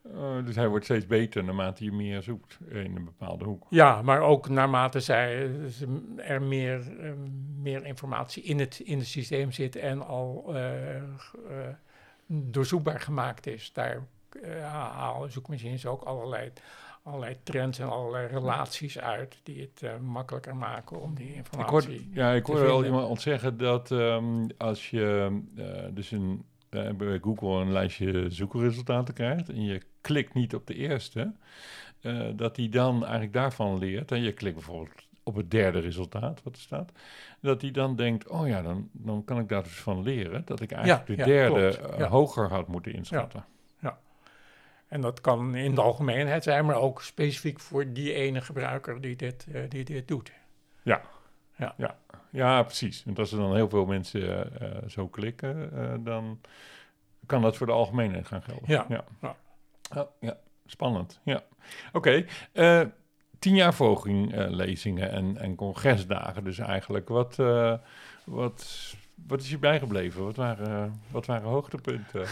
Uh, 0.06 0.44
dus 0.44 0.56
hij 0.56 0.68
wordt 0.68 0.84
steeds 0.84 1.06
beter 1.06 1.44
naarmate 1.44 1.84
je 1.84 1.92
meer 1.92 2.22
zoekt 2.22 2.58
in 2.68 2.96
een 2.96 3.04
bepaalde 3.04 3.44
hoek. 3.44 3.66
Ja, 3.70 4.02
maar 4.02 4.20
ook 4.20 4.48
naarmate 4.48 5.00
zij, 5.00 5.50
er 6.16 6.42
meer, 6.42 6.92
uh, 7.00 7.12
meer 7.56 7.84
informatie 7.84 8.42
in 8.42 8.58
het, 8.58 8.80
in 8.84 8.98
het 8.98 9.06
systeem 9.06 9.52
zit 9.52 9.76
en 9.76 10.06
al 10.06 10.44
uh, 10.48 10.58
doorzoekbaar 12.26 13.00
gemaakt 13.00 13.46
is. 13.46 13.72
Daar 13.72 14.06
halen 14.62 15.32
zoekmachines 15.32 15.86
ook 15.86 16.02
allerlei, 16.02 16.52
allerlei 17.02 17.36
trends 17.42 17.78
en 17.78 17.88
allerlei 17.88 18.26
relaties 18.26 18.98
uit 18.98 19.40
die 19.42 19.60
het 19.60 20.00
makkelijker 20.00 20.56
maken 20.56 21.00
om 21.00 21.14
die 21.14 21.34
informatie 21.34 21.94
ik 21.94 22.00
hoor, 22.00 22.14
Ja, 22.14 22.32
ik 22.32 22.46
hoorde 22.46 22.68
al 22.68 22.84
iemand 22.84 23.08
ontzeggen 23.08 23.56
dat 23.56 23.90
um, 23.90 24.46
als 24.58 24.90
je 24.90 25.40
dus 25.94 26.10
een 26.10 26.44
bij 26.70 27.18
Google 27.22 27.60
een 27.60 27.72
lijstje 27.72 28.30
zoekresultaten 28.30 29.14
krijgt 29.14 29.48
en 29.48 29.64
je 29.64 29.82
klikt 30.00 30.34
niet 30.34 30.54
op 30.54 30.66
de 30.66 30.74
eerste, 30.74 31.32
uh, 32.00 32.28
dat 32.36 32.56
hij 32.56 32.68
dan 32.68 33.02
eigenlijk 33.02 33.32
daarvan 33.32 33.78
leert. 33.78 34.12
En 34.12 34.22
je 34.22 34.32
klikt 34.32 34.54
bijvoorbeeld 34.54 35.08
op 35.22 35.34
het 35.34 35.50
derde 35.50 35.78
resultaat, 35.78 36.42
wat 36.42 36.54
er 36.54 36.60
staat. 36.60 36.92
Dat 37.40 37.62
hij 37.62 37.70
dan 37.70 37.96
denkt, 37.96 38.28
oh 38.28 38.48
ja, 38.48 38.62
dan, 38.62 38.88
dan 38.92 39.24
kan 39.24 39.38
ik 39.38 39.48
daar 39.48 39.62
dus 39.62 39.80
van 39.80 40.02
leren. 40.02 40.42
Dat 40.44 40.60
ik 40.60 40.72
eigenlijk 40.72 41.08
ja, 41.08 41.14
de 41.14 41.20
ja, 41.20 41.26
derde 41.26 41.78
ja. 41.98 42.08
hoger 42.08 42.48
had 42.48 42.68
moeten 42.68 42.92
inschatten. 42.92 43.44
Ja. 43.78 43.98
En 44.88 45.00
dat 45.00 45.20
kan 45.20 45.54
in 45.54 45.74
de 45.74 45.80
algemeenheid 45.80 46.42
zijn, 46.42 46.66
maar 46.66 46.76
ook 46.76 47.02
specifiek 47.02 47.60
voor 47.60 47.92
die 47.92 48.12
ene 48.12 48.40
gebruiker 48.40 49.00
die 49.00 49.16
dit, 49.16 49.46
uh, 49.48 49.62
die 49.68 49.84
dit 49.84 50.08
doet. 50.08 50.32
Ja. 50.82 51.02
Ja. 51.56 51.74
Ja. 51.76 51.96
Ja, 52.30 52.62
precies. 52.62 53.04
Want 53.04 53.18
als 53.18 53.32
er 53.32 53.38
dan 53.38 53.54
heel 53.54 53.68
veel 53.68 53.84
mensen 53.84 54.50
zo 54.90 55.08
klikken, 55.08 55.70
dan 56.04 56.40
kan 57.26 57.42
dat 57.42 57.56
voor 57.56 57.66
de 57.66 57.72
algemeenheid 57.72 58.26
gaan 58.26 58.42
gelden. 58.42 58.64
Ja. 58.66 58.86
ja. 59.20 59.36
Oh, 59.96 60.06
ja, 60.20 60.36
spannend. 60.66 61.20
Ja. 61.24 61.42
Oké. 61.92 61.96
Okay. 61.96 62.26
Uh, 62.82 62.88
tien 63.38 63.54
jaar 63.54 63.74
volginglezingen 63.74 65.08
uh, 65.08 65.16
en, 65.16 65.36
en 65.36 65.54
congresdagen. 65.54 66.44
Dus 66.44 66.58
eigenlijk, 66.58 67.08
wat, 67.08 67.38
uh, 67.38 67.74
wat, 68.24 68.94
wat 69.26 69.40
is 69.40 69.50
je 69.50 69.58
bijgebleven? 69.58 70.24
Wat 70.24 70.36
waren, 70.36 71.00
wat 71.10 71.26
waren 71.26 71.48
hoogtepunten? 71.48 72.26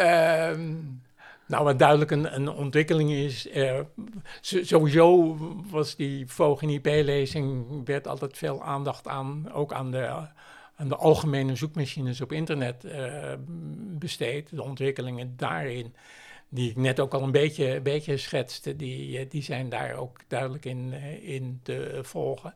um, 0.00 1.02
nou, 1.46 1.64
wat 1.64 1.78
duidelijk 1.78 2.10
een, 2.10 2.34
een 2.34 2.48
ontwikkeling 2.48 3.10
is. 3.10 3.48
sowieso 4.40 5.36
was 5.70 5.96
die 5.96 6.26
Vogin 6.26 6.70
IP-lezing, 6.70 7.66
werd 7.84 8.08
altijd 8.08 8.38
veel 8.38 8.62
aandacht 8.62 9.08
aan, 9.08 9.52
ook 9.52 9.72
aan 9.72 9.90
de 9.90 10.28
aan 10.76 10.88
de 10.88 10.96
algemene 10.96 11.56
zoekmachines 11.56 12.20
op 12.20 12.32
internet 12.32 12.84
uh, 12.84 13.32
besteed. 13.98 14.50
De 14.50 14.62
ontwikkelingen 14.62 15.36
daarin, 15.36 15.94
die 16.48 16.70
ik 16.70 16.76
net 16.76 17.00
ook 17.00 17.14
al 17.14 17.22
een 17.22 17.30
beetje, 17.30 17.80
beetje 17.80 18.16
schetste, 18.16 18.76
die, 18.76 19.18
eh, 19.18 19.30
die 19.30 19.42
zijn 19.42 19.68
daar 19.68 19.94
ook 19.94 20.20
duidelijk 20.28 20.64
in, 20.64 20.92
eh, 20.92 21.28
in 21.34 21.60
te 21.62 21.98
volgen. 22.02 22.54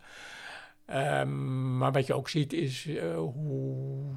Um, 0.87 1.79
maar 1.79 1.93
wat 1.93 2.07
je 2.07 2.15
ook 2.15 2.29
ziet 2.29 2.53
is 2.53 2.89
hoe 3.15 4.15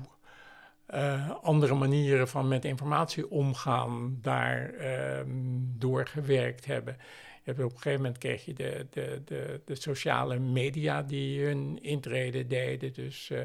uh, 0.94 1.30
andere 1.42 1.74
manieren 1.74 2.28
van 2.28 2.48
met 2.48 2.66
informatie 2.66 3.30
omgaan 3.30 4.18
daar 4.22 4.74
um, 5.20 5.74
doorgewerkt 5.78 6.66
hebben. 6.66 6.98
Op 7.46 7.58
een 7.58 7.70
gegeven 7.72 8.02
moment 8.02 8.18
kreeg 8.18 8.46
je 8.46 8.54
de, 8.54 8.88
de, 8.90 9.22
de, 9.26 9.62
de 9.66 9.76
sociale 9.76 10.40
media 10.40 11.02
die 11.02 11.46
hun 11.46 11.80
intrede 11.82 12.48
deden. 12.48 12.94
Dus 12.94 13.30
uh, 13.30 13.40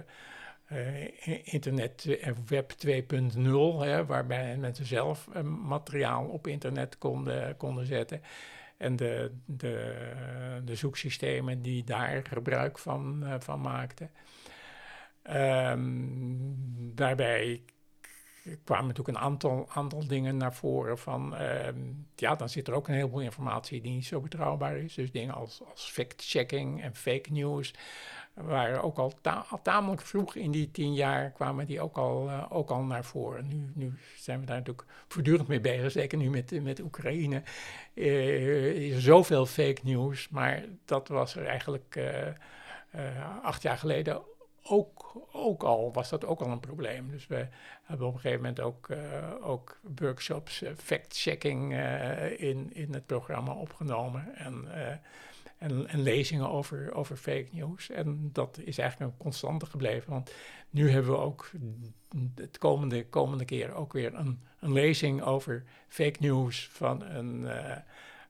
uh, 0.73 1.53
internet 1.53 2.19
en 2.21 2.37
web 2.47 2.73
2.0, 2.87 4.07
waarbij 4.07 4.57
mensen 4.57 4.87
zelf 4.87 5.29
materiaal 5.67 6.25
op 6.25 6.47
internet 6.47 6.99
konden, 6.99 7.57
konden 7.57 7.87
zetten. 7.87 8.21
En 8.77 8.97
de, 8.97 9.31
de, 9.45 9.95
de 10.65 10.75
zoeksystemen 10.75 11.63
die 11.63 11.85
daar 11.85 12.25
gebruik 12.25 12.79
van, 12.79 13.25
van 13.39 13.61
maakten. 13.61 14.11
Um, 15.35 16.57
daarbij 16.95 17.63
kwamen 18.65 18.87
natuurlijk 18.87 19.19
een 19.19 19.25
aantal, 19.69 20.07
dingen 20.07 20.37
naar 20.37 20.55
voren 20.55 20.99
van, 20.99 21.35
ja, 22.17 22.35
dan 22.35 22.49
zit 22.49 22.69
er 22.69 22.75
ook 22.75 22.89
een 22.89 22.95
heleboel 22.95 23.21
informatie 23.21 23.81
die 23.81 23.93
niet 23.93 24.07
zo 24.07 24.21
betrouwbaar 24.21 24.77
is. 24.77 24.95
Dus 24.95 25.13
dingen 25.13 25.35
als, 25.35 25.63
als 25.71 25.91
fact-checking 25.91 26.83
en 26.83 26.95
fake 26.95 27.33
news 27.33 27.75
waren 28.35 28.83
ook 28.83 28.99
al, 28.99 29.13
al, 29.23 29.63
tamelijk 29.63 30.01
vroeg 30.01 30.35
in 30.35 30.51
die 30.51 30.71
tien 30.71 30.95
jaar 30.95 31.31
kwamen 31.31 31.67
die 31.67 31.81
ook 31.81 31.97
al, 31.97 32.29
uh, 32.29 32.45
ook 32.49 32.71
al 32.71 32.83
naar 32.83 33.05
voren. 33.05 33.49
Nu, 33.49 33.73
nu 33.75 33.99
zijn 34.17 34.41
we 34.41 34.47
daar 34.47 34.57
natuurlijk 34.57 34.89
voortdurend 35.09 35.49
mee 35.49 35.61
bezig, 35.61 35.93
zeker 35.93 36.19
nu 36.19 36.31
met, 36.31 36.63
met 36.63 36.81
Oekraïne. 36.81 37.43
Uh, 37.95 38.97
zoveel 38.97 39.47
fake 39.47 39.81
news, 39.83 40.29
maar 40.29 40.65
dat 40.85 41.09
was 41.09 41.37
er 41.37 41.47
eigenlijk 41.47 41.97
uh, 42.95 43.43
acht 43.43 43.63
jaar 43.63 43.79
geleden 43.79 44.23
ook, 44.63 45.27
ook 45.33 45.63
al, 45.63 45.93
was 45.93 46.09
dat 46.09 46.25
ook 46.25 46.41
al 46.41 46.51
een 46.51 46.61
probleem. 46.61 47.11
Dus 47.11 47.27
we 47.27 47.47
hebben 47.83 48.07
op 48.07 48.15
een 48.15 48.21
gegeven 48.21 48.43
moment 48.43 48.61
ook, 48.61 48.89
ook 49.43 49.79
workshops, 49.99 50.63
fact-checking 50.77 51.73
in, 52.37 52.75
in 52.75 52.95
het 52.95 53.07
programma 53.07 53.53
opgenomen. 53.53 54.35
En 54.35 54.69
en, 55.59 55.89
en, 55.89 56.03
lezingen 56.03 56.51
over, 56.51 56.95
over 56.95 57.17
fake 57.17 57.47
news. 57.51 57.91
En 57.91 58.31
dat 58.33 58.59
is 58.65 58.79
eigenlijk 58.79 59.11
een 59.11 59.19
constante 59.19 59.67
gebleven. 59.67 60.11
Want 60.11 60.35
nu 60.71 60.91
hebben 60.91 61.13
we 61.13 61.19
ook 61.19 61.51
het 62.35 62.59
komende, 62.59 63.07
komende 63.07 63.45
keer 63.45 63.75
ook 63.75 63.93
weer 63.93 64.15
een, 64.15 64.41
een 64.61 64.73
lezing 64.73 65.23
over 65.23 65.65
fake 65.89 66.17
news 66.21 66.69
van 66.73 67.03
een 67.03 67.49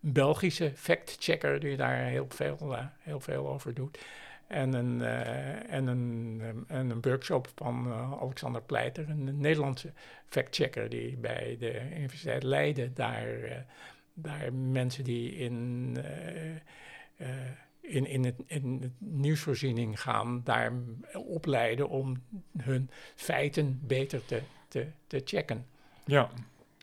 Belgische 0.01 0.73
fact-checker 0.75 1.61
die 1.61 1.77
daar 1.77 1.97
heel 1.97 2.27
veel, 2.29 2.77
heel 2.99 3.21
veel 3.21 3.49
over 3.49 3.75
doet. 3.75 3.99
En 4.49 4.73
een, 4.73 5.01
uh, 5.01 5.73
en 5.73 5.87
een, 5.87 6.43
en 6.69 6.91
een 6.91 7.01
workshop 7.01 7.49
van 7.55 7.93
Alexander 8.21 8.63
Pleiter, 8.63 9.09
een 9.11 9.41
Nederlandse 9.41 9.93
fact-checker 10.27 10.89
die 10.89 11.17
bij 11.17 11.57
de 11.59 11.81
Universiteit 11.97 12.43
Leiden 12.43 12.95
daar, 12.95 13.27
daar 14.15 14.53
mensen 14.53 15.05
die 15.05 15.37
in 15.37 15.97
in, 17.89 18.07
in, 18.07 18.25
het, 18.25 18.35
in 18.47 18.79
het 18.83 18.93
nieuwsvoorziening 18.99 20.01
gaan, 20.01 20.41
daar 20.45 20.73
opleiden 21.13 21.89
om 21.89 22.23
hun 22.59 22.91
feiten 23.15 23.81
beter 23.83 24.25
te, 24.25 24.41
te, 24.69 24.87
te 25.07 25.23
checken. 25.25 25.67
Ja, 26.05 26.31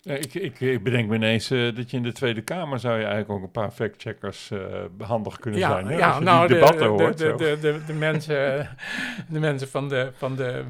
ik, 0.06 0.34
ik, 0.34 0.60
ik, 0.60 0.84
bedenk 0.84 1.10
me 1.10 1.16
ineens 1.16 1.52
uh, 1.52 1.76
dat 1.76 1.92
je 1.92 1.98
in 1.98 2.04
de 2.04 2.12
Tweede 2.12 2.42
Kamer 2.42 2.80
zou 2.80 2.94
je 2.94 3.04
eigenlijk 3.06 3.32
ook 3.32 3.44
een 3.44 3.52
paar 3.52 3.72
factcheckers 3.72 4.50
uh, 4.50 4.60
handig 4.98 5.40
kunnen 5.40 5.60
ja, 5.60 5.70
zijn. 5.70 5.88
Hè? 5.88 5.98
Ja, 5.98 6.08
Als 6.08 6.18
je 6.18 6.24
nou, 6.24 6.48
die 6.48 6.56
debatten 6.56 6.80
de, 6.80 7.04
hoort. 7.04 7.18
de, 7.18 7.36
de, 7.38 7.58
de, 7.62 7.82
de, 7.86 7.94
mensen, 7.94 8.70
de 9.30 9.40
mensen 9.40 9.68
van 9.68 9.90
de, 9.90 10.12
van 10.18 10.36
de 10.36 10.66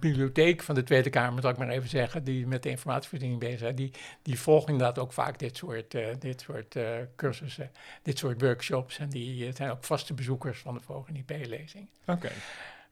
bibliotheek 0.00 0.62
van 0.62 0.74
de 0.74 0.82
Tweede 0.82 1.10
Kamer, 1.10 1.42
zal 1.42 1.50
ik 1.50 1.56
maar 1.56 1.68
even 1.68 1.88
zeggen, 1.88 2.24
die 2.24 2.46
met 2.46 2.62
de 2.62 2.70
informatievoorziening 2.70 3.40
bezig 3.40 3.58
zijn, 3.58 3.74
die, 3.74 3.90
die 4.22 4.40
volgen 4.40 4.72
inderdaad 4.72 4.98
ook 4.98 5.12
vaak 5.12 5.38
dit 5.38 5.56
soort, 5.56 5.94
uh, 5.94 6.06
dit 6.18 6.40
soort 6.40 6.78
cursussen, 7.16 7.70
dit 8.02 8.18
soort 8.18 8.40
workshops. 8.40 8.98
En 8.98 9.08
die 9.08 9.52
zijn 9.54 9.70
ook 9.70 9.84
vaste 9.84 10.14
bezoekers 10.14 10.58
van 10.58 10.74
de 10.74 10.80
volgende 10.80 11.18
IP-lezing. 11.18 11.88
Oké. 12.06 12.12
Okay. 12.12 12.32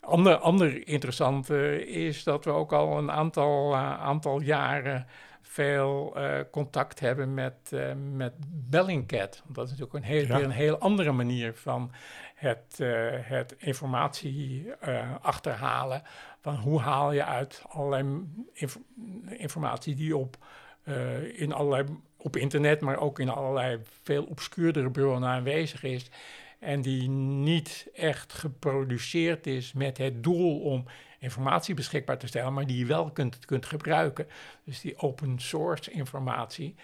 Ander, 0.00 0.36
ander 0.36 0.88
interessant 0.88 1.50
is 1.86 2.22
dat 2.22 2.44
we 2.44 2.50
ook 2.50 2.72
al 2.72 2.98
een 2.98 3.10
aantal, 3.10 3.76
aantal 3.76 4.40
jaren 4.40 5.06
veel 5.48 6.12
uh, 6.16 6.38
contact 6.50 7.00
hebben 7.00 7.34
met, 7.34 7.54
uh, 7.70 7.92
met 8.12 8.32
Bellingcat. 8.48 9.42
Dat 9.46 9.64
is 9.64 9.70
natuurlijk 9.70 10.04
een 10.04 10.10
heel, 10.10 10.26
ja. 10.26 10.40
een 10.40 10.50
heel 10.50 10.78
andere 10.78 11.12
manier 11.12 11.54
van 11.54 11.92
het, 12.34 12.78
uh, 12.80 13.08
het 13.10 13.54
informatie 13.58 14.72
achterhalen. 15.20 16.02
Van 16.40 16.54
hoe 16.54 16.80
haal 16.80 17.12
je 17.12 17.24
uit 17.24 17.62
allerlei 17.68 18.24
inf 18.52 18.78
informatie 19.26 19.94
die 19.94 20.16
op, 20.16 20.36
in 21.34 21.52
allerlei, 21.52 21.84
op 22.16 22.36
internet, 22.36 22.80
maar 22.80 22.98
ook 22.98 23.18
in 23.18 23.28
allerlei 23.28 23.78
veel 24.02 24.24
obscuurdere 24.24 24.90
bronnen 24.90 25.28
aanwezig 25.28 25.82
is. 25.82 26.10
En 26.58 26.82
die 26.82 27.08
niet 27.08 27.88
echt 27.94 28.32
geproduceerd 28.32 29.46
is 29.46 29.72
met 29.72 29.98
het 29.98 30.22
doel 30.22 30.60
om 30.60 30.84
informatie 31.26 31.74
beschikbaar 31.74 32.18
te 32.18 32.26
stellen, 32.26 32.52
maar 32.52 32.66
die 32.66 32.78
je 32.78 32.86
wel 32.86 33.10
kunt, 33.10 33.44
kunt 33.44 33.66
gebruiken. 33.66 34.26
Dus 34.64 34.80
die 34.80 34.98
open 34.98 35.38
source 35.38 35.90
informatie. 35.90 36.74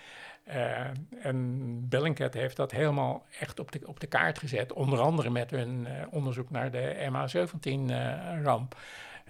Uh, 0.48 0.81
en 1.22 1.88
Bellingcat 1.88 2.35
heeft 2.35 2.57
dat 2.57 2.70
helemaal 2.70 3.26
echt 3.40 3.61
op 3.61 3.72
de, 3.72 3.81
op 3.85 4.00
de 4.00 4.07
kaart 4.07 4.38
gezet. 4.38 4.72
Onder 4.72 5.00
andere 5.00 5.31
met 5.31 5.50
hun 5.50 5.87
uh, 5.88 5.90
onderzoek 6.11 6.50
naar 6.50 6.70
de 6.70 7.11
MH17-ramp. 7.11 8.76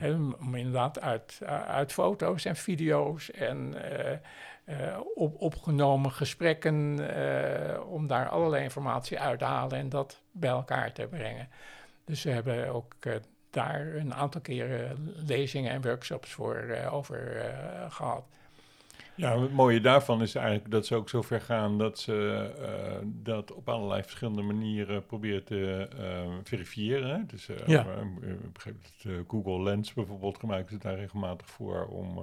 Uh, 0.03 0.15
om 0.41 0.55
inderdaad 0.55 1.01
uit, 1.01 1.41
uit 1.67 1.93
foto's 1.93 2.45
en 2.45 2.57
video's 2.57 3.31
en 3.31 3.75
op, 5.15 5.41
opgenomen 5.41 6.13
gesprekken, 6.13 6.99
om 7.89 8.07
daar 8.07 8.29
allerlei 8.29 8.63
informatie 8.63 9.21
uit 9.21 9.39
te 9.39 9.45
halen 9.45 9.79
en 9.79 9.89
dat 9.89 10.21
bij 10.31 10.51
elkaar 10.51 10.93
te 10.93 11.07
brengen. 11.07 11.49
Dus 12.05 12.21
ze 12.21 12.31
hebben 12.31 12.69
ook 12.69 12.95
daar 13.53 13.95
een 13.95 14.15
aantal 14.15 14.41
keren 14.41 15.15
lezingen 15.27 15.73
en 15.73 15.83
workshops 15.83 16.33
voor 16.33 16.65
uh, 16.69 16.95
over 16.95 17.37
uh, 17.37 17.93
gehad. 17.93 18.25
Ja, 19.15 19.41
het 19.41 19.53
mooie 19.53 19.81
daarvan 19.81 20.23
is 20.23 20.35
eigenlijk 20.35 20.71
dat 20.71 20.87
ze 20.87 20.95
ook 20.95 21.09
zo 21.09 21.23
ver 21.23 21.41
gaan 21.41 21.79
dat 21.79 21.99
ze 21.99 22.51
uh, 22.61 22.99
dat 23.05 23.53
op 23.53 23.69
allerlei 23.69 24.03
verschillende 24.03 24.43
manieren 24.43 25.07
proberen 25.07 25.45
te 25.45 25.89
verifiëren. 26.45 27.27
Dus 27.27 27.49
ja. 27.67 27.87
ik 28.21 28.53
begreep 28.53 28.77
dat 28.83 29.13
Google 29.29 29.63
Lens 29.63 29.93
bijvoorbeeld 29.93 30.39
gebruiken 30.39 30.73
ze 30.73 30.79
daar 30.79 30.97
regelmatig 30.97 31.47
voor 31.47 31.87
om 31.87 32.19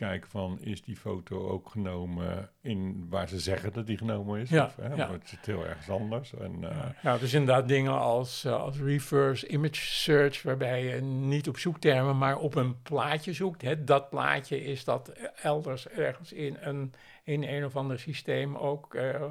kijken 0.00 0.30
van 0.30 0.58
is 0.60 0.82
die 0.82 0.96
foto 0.96 1.48
ook 1.48 1.68
genomen 1.68 2.50
in 2.60 3.06
waar 3.08 3.28
ze 3.28 3.38
zeggen 3.38 3.72
dat 3.72 3.86
die 3.86 3.96
genomen 3.96 4.40
is. 4.40 4.50
Ja, 4.50 4.64
of 4.64 4.76
hè, 4.76 4.94
ja. 4.94 5.12
het 5.12 5.28
zit 5.28 5.46
heel 5.46 5.66
ergens 5.66 5.90
anders. 5.90 6.34
En, 6.34 6.60
ja. 6.60 6.94
ja, 7.02 7.18
dus 7.18 7.34
inderdaad 7.34 7.68
dingen 7.68 7.98
als, 7.98 8.46
als 8.46 8.78
reverse 8.78 9.46
image 9.46 9.80
search, 9.80 10.42
waarbij 10.42 10.84
je 10.84 11.00
niet 11.02 11.48
op 11.48 11.58
zoektermen, 11.58 12.18
maar 12.18 12.38
op 12.38 12.54
een 12.54 12.82
plaatje 12.82 13.32
zoekt. 13.32 13.62
Hè. 13.62 13.84
Dat 13.84 14.10
plaatje 14.10 14.64
is 14.64 14.84
dat 14.84 15.12
elders 15.42 15.88
ergens 15.88 16.32
in 16.32 16.56
een, 16.60 16.94
in 17.24 17.42
een 17.42 17.64
of 17.64 17.76
ander 17.76 17.98
systeem 17.98 18.56
ook, 18.56 18.94
uh, 18.94 19.22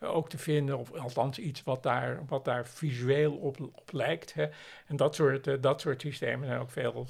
ook 0.00 0.28
te 0.28 0.38
vinden, 0.38 0.78
of 0.78 0.92
althans 0.92 1.38
iets 1.38 1.62
wat 1.62 1.82
daar, 1.82 2.20
wat 2.26 2.44
daar 2.44 2.66
visueel 2.66 3.32
op, 3.32 3.60
op 3.60 3.92
lijkt. 3.92 4.34
Hè. 4.34 4.46
En 4.86 4.96
dat 4.96 5.14
soort, 5.14 5.46
uh, 5.46 5.54
dat 5.60 5.80
soort 5.80 6.00
systemen 6.00 6.46
zijn 6.48 6.60
ook 6.60 6.70
veel, 6.70 7.06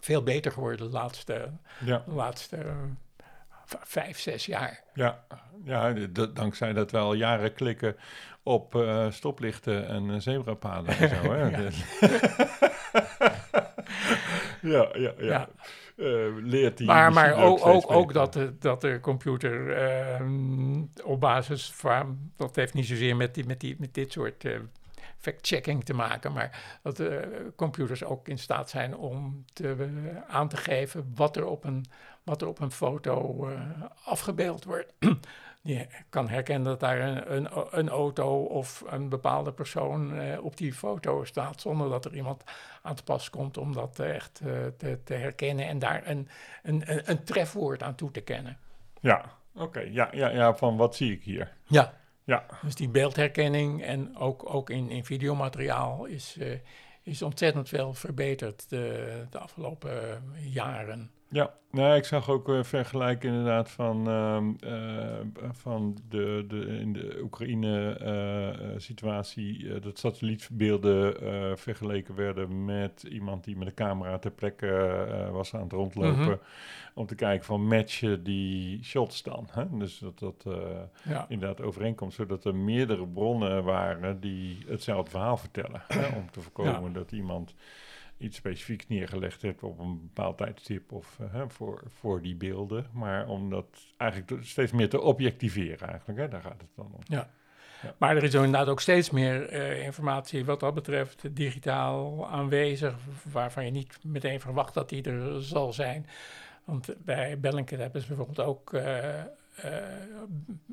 veel 0.00 0.22
beter 0.22 0.52
geworden 0.52 0.86
de 0.86 0.92
laatste, 0.92 1.50
ja. 1.84 2.02
de 2.06 2.14
laatste 2.14 2.56
uh, 2.56 2.72
vijf, 3.82 4.18
zes 4.18 4.46
jaar. 4.46 4.82
Ja, 4.94 5.24
ja 5.64 5.94
dankzij 6.32 6.72
dat 6.72 6.90
we 6.90 6.98
al 6.98 7.14
jaren 7.14 7.52
klikken 7.52 7.96
op 8.42 8.74
uh, 8.74 9.10
stoplichten 9.10 9.88
en 9.88 10.22
zebrapaden 10.22 10.96
en 10.96 11.08
zo. 11.08 11.32
Hè? 11.32 11.48
ja. 14.60 14.70
ja, 14.72 14.88
ja, 14.94 15.12
ja. 15.18 15.26
ja. 15.26 15.48
Uh, 15.96 16.36
leert 16.42 16.78
die 16.78 16.86
maar 16.86 17.12
maar 17.12 17.34
ook, 17.34 17.66
ook, 17.66 17.66
ook, 17.66 17.90
ook 17.90 18.12
dat, 18.12 18.32
de, 18.32 18.58
dat 18.58 18.80
de 18.80 19.00
computer 19.00 19.84
uh, 20.20 20.82
op 21.04 21.20
basis 21.20 21.72
van, 21.74 22.30
dat 22.36 22.56
heeft 22.56 22.74
niet 22.74 22.86
zozeer 22.86 23.16
met, 23.16 23.34
die, 23.34 23.46
met, 23.46 23.60
die, 23.60 23.76
met 23.78 23.94
dit 23.94 24.12
soort 24.12 24.44
fact-checking 25.18 25.84
te 25.84 25.94
maken, 25.94 26.32
maar 26.32 26.78
dat 26.82 26.96
de 26.96 27.52
computers 27.56 28.04
ook 28.04 28.28
in 28.28 28.38
staat 28.38 28.70
zijn 28.70 28.96
om 28.96 29.44
te, 29.52 29.90
aan 30.28 30.48
te 30.48 30.56
geven 30.56 31.12
wat 31.14 31.36
er 31.36 31.46
op 31.46 31.64
een, 31.64 31.86
wat 32.22 32.42
er 32.42 32.48
op 32.48 32.60
een 32.60 32.70
foto 32.72 33.48
afgebeeld 34.04 34.64
wordt. 34.64 34.92
Die 35.66 35.86
kan 36.08 36.28
herkennen 36.28 36.64
dat 36.64 36.80
daar 36.80 37.00
een, 37.00 37.34
een, 37.34 37.48
een 37.70 37.88
auto 37.88 38.42
of 38.44 38.84
een 38.86 39.08
bepaalde 39.08 39.52
persoon 39.52 40.20
uh, 40.20 40.44
op 40.44 40.56
die 40.56 40.72
foto 40.72 41.24
staat, 41.24 41.60
zonder 41.60 41.88
dat 41.88 42.04
er 42.04 42.14
iemand 42.14 42.44
aan 42.82 42.94
te 42.94 43.02
pas 43.02 43.30
komt 43.30 43.56
om 43.56 43.72
dat 43.72 43.98
echt 43.98 44.40
uh, 44.44 44.52
te, 44.76 44.98
te, 45.04 45.14
herkennen 45.14 45.66
en 45.66 45.78
daar 45.78 46.02
een, 46.06 46.28
een, 46.62 47.10
een, 47.10 47.24
trefwoord 47.24 47.82
aan 47.82 47.94
toe 47.94 48.10
te 48.10 48.20
kennen. 48.20 48.58
Ja, 49.00 49.24
oké. 49.54 49.64
Okay. 49.64 49.90
Ja, 49.90 50.08
ja, 50.12 50.28
ja, 50.28 50.54
van 50.54 50.76
wat 50.76 50.96
zie 50.96 51.12
ik 51.12 51.22
hier? 51.22 51.52
Ja. 51.64 51.94
Ja. 52.26 52.46
Dus 52.62 52.74
die 52.74 52.88
beeldherkenning 52.88 53.82
en 53.82 54.16
ook, 54.16 54.54
ook 54.54 54.70
in, 54.70 54.90
in 54.90 55.04
videomateriaal 55.04 56.04
is, 56.04 56.36
uh, 56.38 56.58
is 57.02 57.22
ontzettend 57.22 57.68
veel 57.68 57.94
verbeterd 57.94 58.68
de, 58.68 59.26
de 59.30 59.38
afgelopen 59.38 60.22
jaren. 60.40 61.10
Ja, 61.28 61.54
nou, 61.70 61.96
ik 61.96 62.04
zag 62.04 62.30
ook 62.30 62.48
uh, 62.48 62.62
vergelijken 62.62 63.28
inderdaad 63.28 63.70
van, 63.70 64.08
uh, 64.08 64.42
uh, 64.72 65.18
van 65.52 65.96
de, 66.08 66.44
de, 66.48 66.78
in 66.80 66.92
de 66.92 67.18
Oekraïne-situatie 67.22 69.80
dat 69.80 69.98
satellietbeelden 69.98 71.14
vergeleken 71.58 72.14
werden 72.14 72.64
met 72.64 73.02
iemand 73.02 73.44
die 73.44 73.56
met 73.56 73.66
een 73.66 73.74
camera 73.74 74.18
ter 74.18 74.30
plekke 74.30 75.28
was 75.32 75.54
aan 75.54 75.62
het 75.62 75.72
rondlopen. 75.72 76.20
Mm 76.20 76.26
-hmm. 76.26 76.38
Om 76.94 77.06
te 77.06 77.14
kijken 77.14 77.46
van 77.46 77.66
matchen 77.66 78.24
die 78.24 78.84
shots 78.84 79.22
dan. 79.22 79.48
Hè? 79.50 79.64
Dus 79.78 79.98
dat 79.98 80.18
dat 80.18 80.44
ja. 81.04 81.26
inderdaad 81.28 81.62
overeenkomt, 81.62 82.14
zodat 82.14 82.44
er 82.44 82.54
meerdere 82.54 83.06
bronnen 83.06 83.64
waren 83.64 84.20
die 84.20 84.58
hetzelfde 84.66 85.10
verhaal 85.10 85.36
vertellen. 85.36 85.82
Hè? 85.88 86.16
Om 86.16 86.30
te 86.30 86.40
voorkomen 86.40 86.82
ja. 86.82 86.98
dat 86.98 87.12
iemand 87.12 87.54
iets 88.18 88.36
specifieks 88.36 88.88
neergelegd 88.88 89.42
hebt 89.42 89.62
op 89.62 89.78
een 89.78 90.00
bepaald 90.02 90.38
tijdstip 90.38 90.92
of 90.92 91.18
uh, 91.20 91.42
voor, 91.48 91.82
voor 91.88 92.22
die 92.22 92.34
beelden. 92.34 92.86
Maar 92.92 93.28
om 93.28 93.50
dat 93.50 93.66
eigenlijk 93.96 94.44
steeds 94.44 94.72
meer 94.72 94.88
te 94.88 95.00
objectiveren 95.00 95.88
eigenlijk, 95.88 96.18
hè, 96.18 96.28
daar 96.28 96.42
gaat 96.42 96.60
het 96.60 96.70
dan 96.74 96.90
om. 96.92 97.00
Ja. 97.04 97.30
ja. 97.82 97.94
Maar 97.98 98.16
er 98.16 98.22
is 98.22 98.34
inderdaad 98.34 98.68
ook 98.68 98.80
steeds 98.80 99.10
meer 99.10 99.52
uh, 99.52 99.84
informatie 99.84 100.44
wat 100.44 100.60
dat 100.60 100.74
betreft 100.74 101.36
digitaal 101.36 102.28
aanwezig, 102.28 102.94
waarvan 103.32 103.64
je 103.64 103.70
niet 103.70 103.98
meteen 104.02 104.40
verwacht 104.40 104.74
dat 104.74 104.88
die 104.88 105.02
er 105.02 105.42
zal 105.42 105.72
zijn. 105.72 106.06
Want 106.64 106.94
bij 107.04 107.40
Bellingcat 107.40 107.78
hebben 107.78 108.00
ze 108.00 108.06
bijvoorbeeld 108.06 108.40
ook 108.40 108.72
uh, 108.72 109.24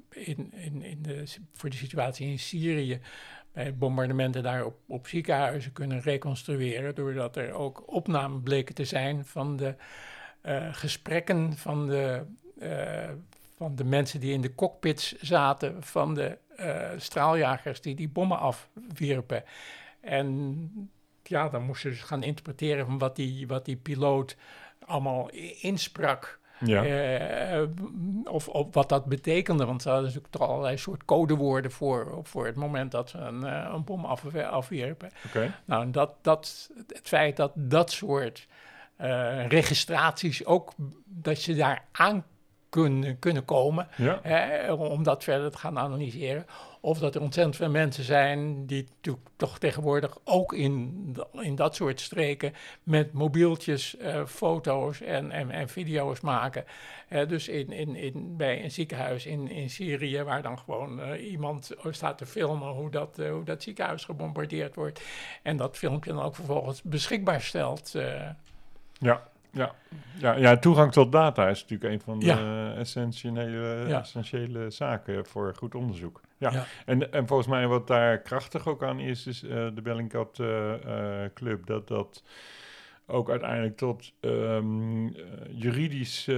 in, 0.09 0.53
in, 0.53 0.81
in 0.81 1.01
de, 1.01 1.23
voor 1.53 1.69
de 1.69 1.75
situatie 1.75 2.27
in 2.27 2.39
Syrië 2.39 2.99
bij 3.53 3.75
bombardementen 3.75 4.43
daar 4.43 4.65
op, 4.65 4.75
op 4.87 5.07
ziekenhuizen 5.07 5.71
kunnen 5.71 6.01
reconstrueren, 6.01 6.95
doordat 6.95 7.35
er 7.35 7.51
ook 7.51 7.93
opnamen 7.93 8.43
bleken 8.43 8.75
te 8.75 8.85
zijn 8.85 9.25
van 9.25 9.55
de 9.57 9.75
uh, 10.45 10.67
gesprekken 10.71 11.57
van 11.57 11.87
de, 11.87 12.25
uh, 12.61 13.09
van 13.57 13.75
de 13.75 13.83
mensen 13.83 14.19
die 14.19 14.33
in 14.33 14.41
de 14.41 14.55
cockpits 14.55 15.15
zaten 15.21 15.83
van 15.83 16.13
de 16.13 16.37
straaljagers 16.97 17.81
die 17.81 17.95
die 17.95 18.09
bommen 18.09 18.39
afwierpen. 18.39 19.43
En 20.01 20.69
ja, 21.23 21.49
dan 21.49 21.63
moesten 21.63 21.89
ze 21.91 21.97
dus 21.97 22.05
gaan 22.07 22.23
interpreteren 22.23 22.85
van 22.85 22.97
wat 22.97 23.15
die, 23.15 23.47
wat 23.47 23.65
die 23.65 23.75
piloot 23.75 24.35
allemaal 24.85 25.29
insprak. 25.61 26.39
Ja. 26.65 26.85
Uh, 26.85 27.67
of, 28.23 28.47
of, 28.47 28.67
wat 28.71 28.89
dat 28.89 29.05
betekende, 29.05 29.65
want 29.65 29.81
ze 29.81 29.87
hadden 29.87 30.07
natuurlijk 30.07 30.33
toch 30.33 30.49
allerlei 30.49 30.77
soort 30.77 31.05
codewoorden 31.05 31.71
voor, 31.71 32.19
voor 32.23 32.45
het 32.45 32.55
moment 32.55 32.91
dat 32.91 33.09
ze 33.09 33.17
een, 33.17 33.43
uh, 33.43 33.69
een 33.73 33.83
bom 33.83 34.05
af, 34.05 34.35
afwierpen. 34.35 35.09
Okay. 35.27 35.51
Nou, 35.65 35.91
dat, 35.91 36.11
dat, 36.21 36.69
het 36.87 37.07
feit 37.07 37.37
dat 37.37 37.51
dat 37.55 37.91
soort 37.91 38.47
uh, 39.01 39.47
registraties 39.47 40.45
ook, 40.45 40.71
dat 41.05 41.43
je 41.43 41.55
daar 41.55 41.85
aan 41.91 42.23
kunnen, 42.69 43.19
kunnen 43.19 43.45
komen, 43.45 43.87
om 44.77 45.03
dat 45.03 45.23
verder 45.23 45.51
te 45.51 45.57
gaan 45.57 45.79
analyseren. 45.79 46.45
Of 46.85 46.99
dat 46.99 47.15
er 47.15 47.21
ontzettend 47.21 47.55
veel 47.55 47.69
mensen 47.69 48.03
zijn 48.03 48.65
die 48.65 48.87
toch 49.35 49.59
tegenwoordig 49.59 50.17
ook 50.23 50.53
in, 50.53 51.15
in 51.31 51.55
dat 51.55 51.75
soort 51.75 51.99
streken 51.99 52.53
met 52.83 53.13
mobieltjes 53.13 53.95
uh, 53.99 54.25
foto's 54.25 55.01
en, 55.01 55.31
en, 55.31 55.69
video's 55.69 56.21
maken. 56.21 56.63
Uh, 57.09 57.27
dus 57.27 57.47
in, 57.47 57.71
in, 57.71 57.95
in, 57.95 58.37
bij 58.37 58.63
een 58.63 58.71
ziekenhuis 58.71 59.25
in, 59.25 59.49
in 59.49 59.69
Syrië, 59.69 60.23
waar 60.23 60.41
dan 60.41 60.59
gewoon 60.59 60.99
uh, 60.99 61.31
iemand 61.31 61.71
staat 61.89 62.17
te 62.17 62.25
filmen 62.25 62.69
hoe 62.69 62.91
dat, 62.91 63.17
hoe 63.17 63.43
dat 63.43 63.63
ziekenhuis 63.63 64.05
gebombardeerd 64.05 64.75
wordt. 64.75 65.01
En 65.43 65.57
dat 65.57 65.77
filmpje 65.77 66.13
dan 66.13 66.23
ook 66.23 66.35
vervolgens 66.35 66.81
beschikbaar 66.81 67.41
stelt. 67.41 67.91
ja. 68.99 69.31
Ja. 69.53 69.75
Ja, 70.17 70.35
ja, 70.35 70.57
toegang 70.57 70.91
tot 70.91 71.11
data 71.11 71.49
is 71.49 71.61
natuurlijk 71.61 71.93
een 71.93 72.01
van 72.01 72.19
de 72.19 72.73
essentiële, 72.77 73.85
essentiële 73.93 74.69
zaken 74.69 75.25
voor 75.25 75.55
goed 75.55 75.75
onderzoek. 75.75 76.21
Ja, 76.37 76.65
En, 76.85 77.11
en 77.11 77.27
volgens 77.27 77.47
mij 77.47 77.67
wat 77.67 77.87
daar 77.87 78.21
krachtig 78.21 78.67
ook 78.67 78.83
aan 78.83 78.99
is, 78.99 79.27
is 79.27 79.43
uh, 79.43 79.49
de 79.49 79.81
Bellingcat 79.81 80.37
uh, 80.39 80.73
Club, 81.33 81.65
dat 81.65 81.87
dat 81.87 82.23
ook 83.05 83.29
uiteindelijk 83.29 83.77
tot 83.77 84.13
um, 84.21 85.15
juridisch 85.49 86.29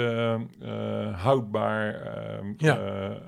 houdbaar 1.12 2.08
um, 2.40 2.54
ja. 2.58 2.78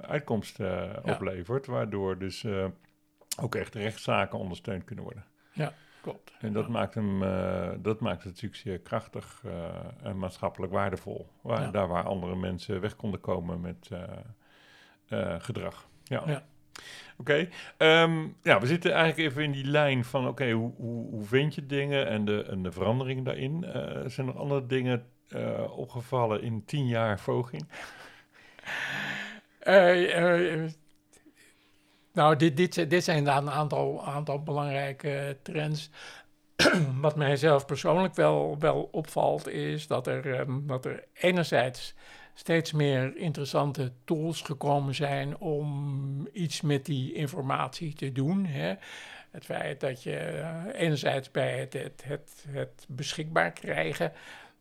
uitkomst 0.01 0.59
oplevert, 1.03 1.65
waardoor 1.65 2.17
dus 2.17 2.45
ook 3.41 3.55
echt 3.55 3.75
rechtszaken 3.75 4.39
ondersteund 4.39 4.83
kunnen 4.83 5.03
worden. 5.03 5.25
Ja. 5.53 5.73
Klopt. 6.11 6.33
En 6.39 6.53
dat, 6.53 6.67
maakt 6.67 6.93
hem, 6.93 7.19
dat 7.81 7.99
maakt 7.99 8.23
het 8.23 8.25
natuurlijk 8.25 8.61
zeer 8.61 8.79
krachtig 8.79 9.43
en 10.03 10.17
maatschappelijk 10.17 10.71
waardevol. 10.73 11.29
Waar, 11.41 11.71
Daar 11.71 11.87
waar 11.87 12.03
andere 12.03 12.35
mensen 12.35 12.81
weg 12.81 12.95
konden 12.95 13.19
komen 13.19 13.61
met 13.61 13.89
gedrag. 15.39 15.87
Ja. 16.03 16.23
ja. 16.25 16.43
Oké, 17.17 17.49
ehm, 17.77 18.27
ja, 18.43 18.59
we 18.59 18.67
zitten 18.67 18.91
eigenlijk 18.91 19.29
even 19.29 19.43
in 19.43 19.51
die 19.51 19.65
lijn 19.65 20.05
van, 20.05 20.27
oké, 20.27 20.51
hoe, 20.51 20.73
hoe, 20.75 21.09
hoe, 21.09 21.23
vind 21.23 21.55
je 21.55 21.65
dingen 21.65 22.07
en 22.07 22.25
de, 22.25 22.43
en 22.43 22.63
de 22.63 22.71
veranderingen 22.71 23.23
daarin? 23.23 23.65
Zijn 24.05 24.27
er 24.27 24.37
andere 24.37 24.65
dingen 24.65 25.05
opgevallen 25.69 26.41
in 26.41 26.65
tien 26.65 26.87
jaar 26.87 27.19
voging? 27.19 27.67
Nou, 32.17 32.35
dit, 32.35 32.89
dit, 32.89 33.03
zijn 33.03 33.17
inderdaad 33.17 33.41
een 33.41 33.51
aantal, 33.51 34.05
aantal 34.05 34.43
belangrijke 34.43 35.37
trends. 35.41 35.89
Wat 37.01 37.15
mij 37.15 37.35
zelf 37.35 37.65
persoonlijk 37.65 38.15
wel, 38.15 38.55
wel 38.59 38.89
opvalt, 38.91 39.47
is 39.47 39.87
dat 39.87 40.07
er, 40.07 40.39
um, 40.39 40.67
dat 40.67 40.85
er 40.85 41.03
enerzijds 41.13 41.93
steeds 42.33 42.71
meer 42.71 43.17
interessante 43.17 43.91
tools 44.05 44.41
gekomen 44.41 44.95
zijn 44.95 45.37
om 45.37 46.27
iets 46.31 46.61
met 46.61 46.85
die 46.85 47.13
informatie 47.13 47.93
te 47.93 48.11
doen. 48.11 48.45
Hè. 48.45 48.73
Het 49.31 49.45
feit 49.45 49.79
dat 49.79 50.03
je 50.03 50.31
uh, 50.33 50.81
enerzijds 50.81 51.31
bij 51.31 51.59
het, 51.59 51.73
het, 51.73 52.03
het, 52.05 52.45
het, 52.49 52.85
beschikbaar 52.87 53.51
krijgen 53.51 54.11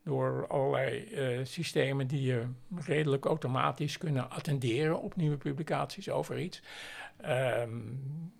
door 0.07 0.47
allerlei 0.49 1.09
uh, 1.11 1.45
systemen 1.45 2.07
die 2.07 2.23
je 2.23 2.47
redelijk 2.77 3.25
automatisch 3.25 3.99
kunnen 3.99 4.31
attenderen 4.31 5.01
op 5.01 5.16
nieuwe 5.16 5.37
publicaties 5.37 6.11
over 6.11 6.38
iets. 6.38 6.62
Um, 7.29 8.33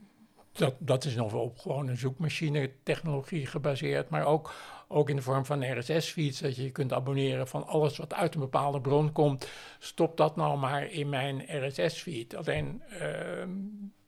dat, 0.53 0.75
dat 0.79 1.05
is 1.05 1.15
nog 1.15 1.33
wel 1.33 1.41
op 1.41 1.59
gewoon 1.59 1.89
een 1.89 1.97
zoekmachine 1.97 2.71
technologie 2.83 3.47
gebaseerd, 3.47 4.09
maar 4.09 4.25
ook 4.25 4.53
ook 4.89 5.11
in 5.11 5.17
de 5.17 5.23
vorm 5.23 5.45
van 5.45 5.79
RSS-feeds, 5.79 6.41
dat 6.41 6.57
je 6.57 6.63
je 6.63 6.71
kunt 6.71 6.93
abonneren 6.93 7.49
van 7.49 7.67
alles 7.67 7.97
wat 7.97 8.15
uit 8.15 8.35
een 8.35 8.41
bepaalde 8.41 8.81
bron 8.81 9.13
komt. 9.13 9.49
Stop 9.79 10.17
dat 10.17 10.37
nou 10.37 10.59
maar 10.59 10.91
in 10.91 11.09
mijn 11.09 11.45
RSS-feed. 11.67 12.35
Alleen, 12.35 12.83
uh, 12.93 13.47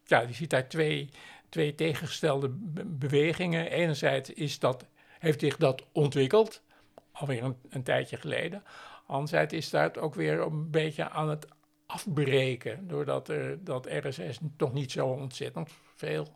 ja, 0.05 0.21
je 0.21 0.33
ziet 0.33 0.51
daar 0.51 0.68
twee, 0.68 1.09
twee 1.49 1.75
tegengestelde 1.75 2.49
bewegingen. 2.87 3.71
Enerzijds 3.71 4.31
is 4.31 4.59
dat, 4.59 4.87
heeft 5.18 5.40
zich 5.40 5.57
dat 5.57 5.85
ontwikkeld, 5.92 6.62
alweer 7.18 7.42
een, 7.44 7.57
een 7.68 7.83
tijdje 7.83 8.16
geleden. 8.16 8.62
Anderzijds 9.07 9.54
is 9.54 9.70
dat 9.70 9.98
ook 9.98 10.14
weer 10.14 10.40
een 10.40 10.70
beetje 10.70 11.09
aan 11.09 11.28
het 11.28 11.46
afbreken, 11.87 12.88
doordat 12.88 13.28
er, 13.28 13.64
dat 13.64 13.87
RSS 13.87 14.38
toch 14.57 14.72
niet 14.72 14.92
zo 14.92 15.07
ontzettend 15.07 15.70
veel 15.94 16.28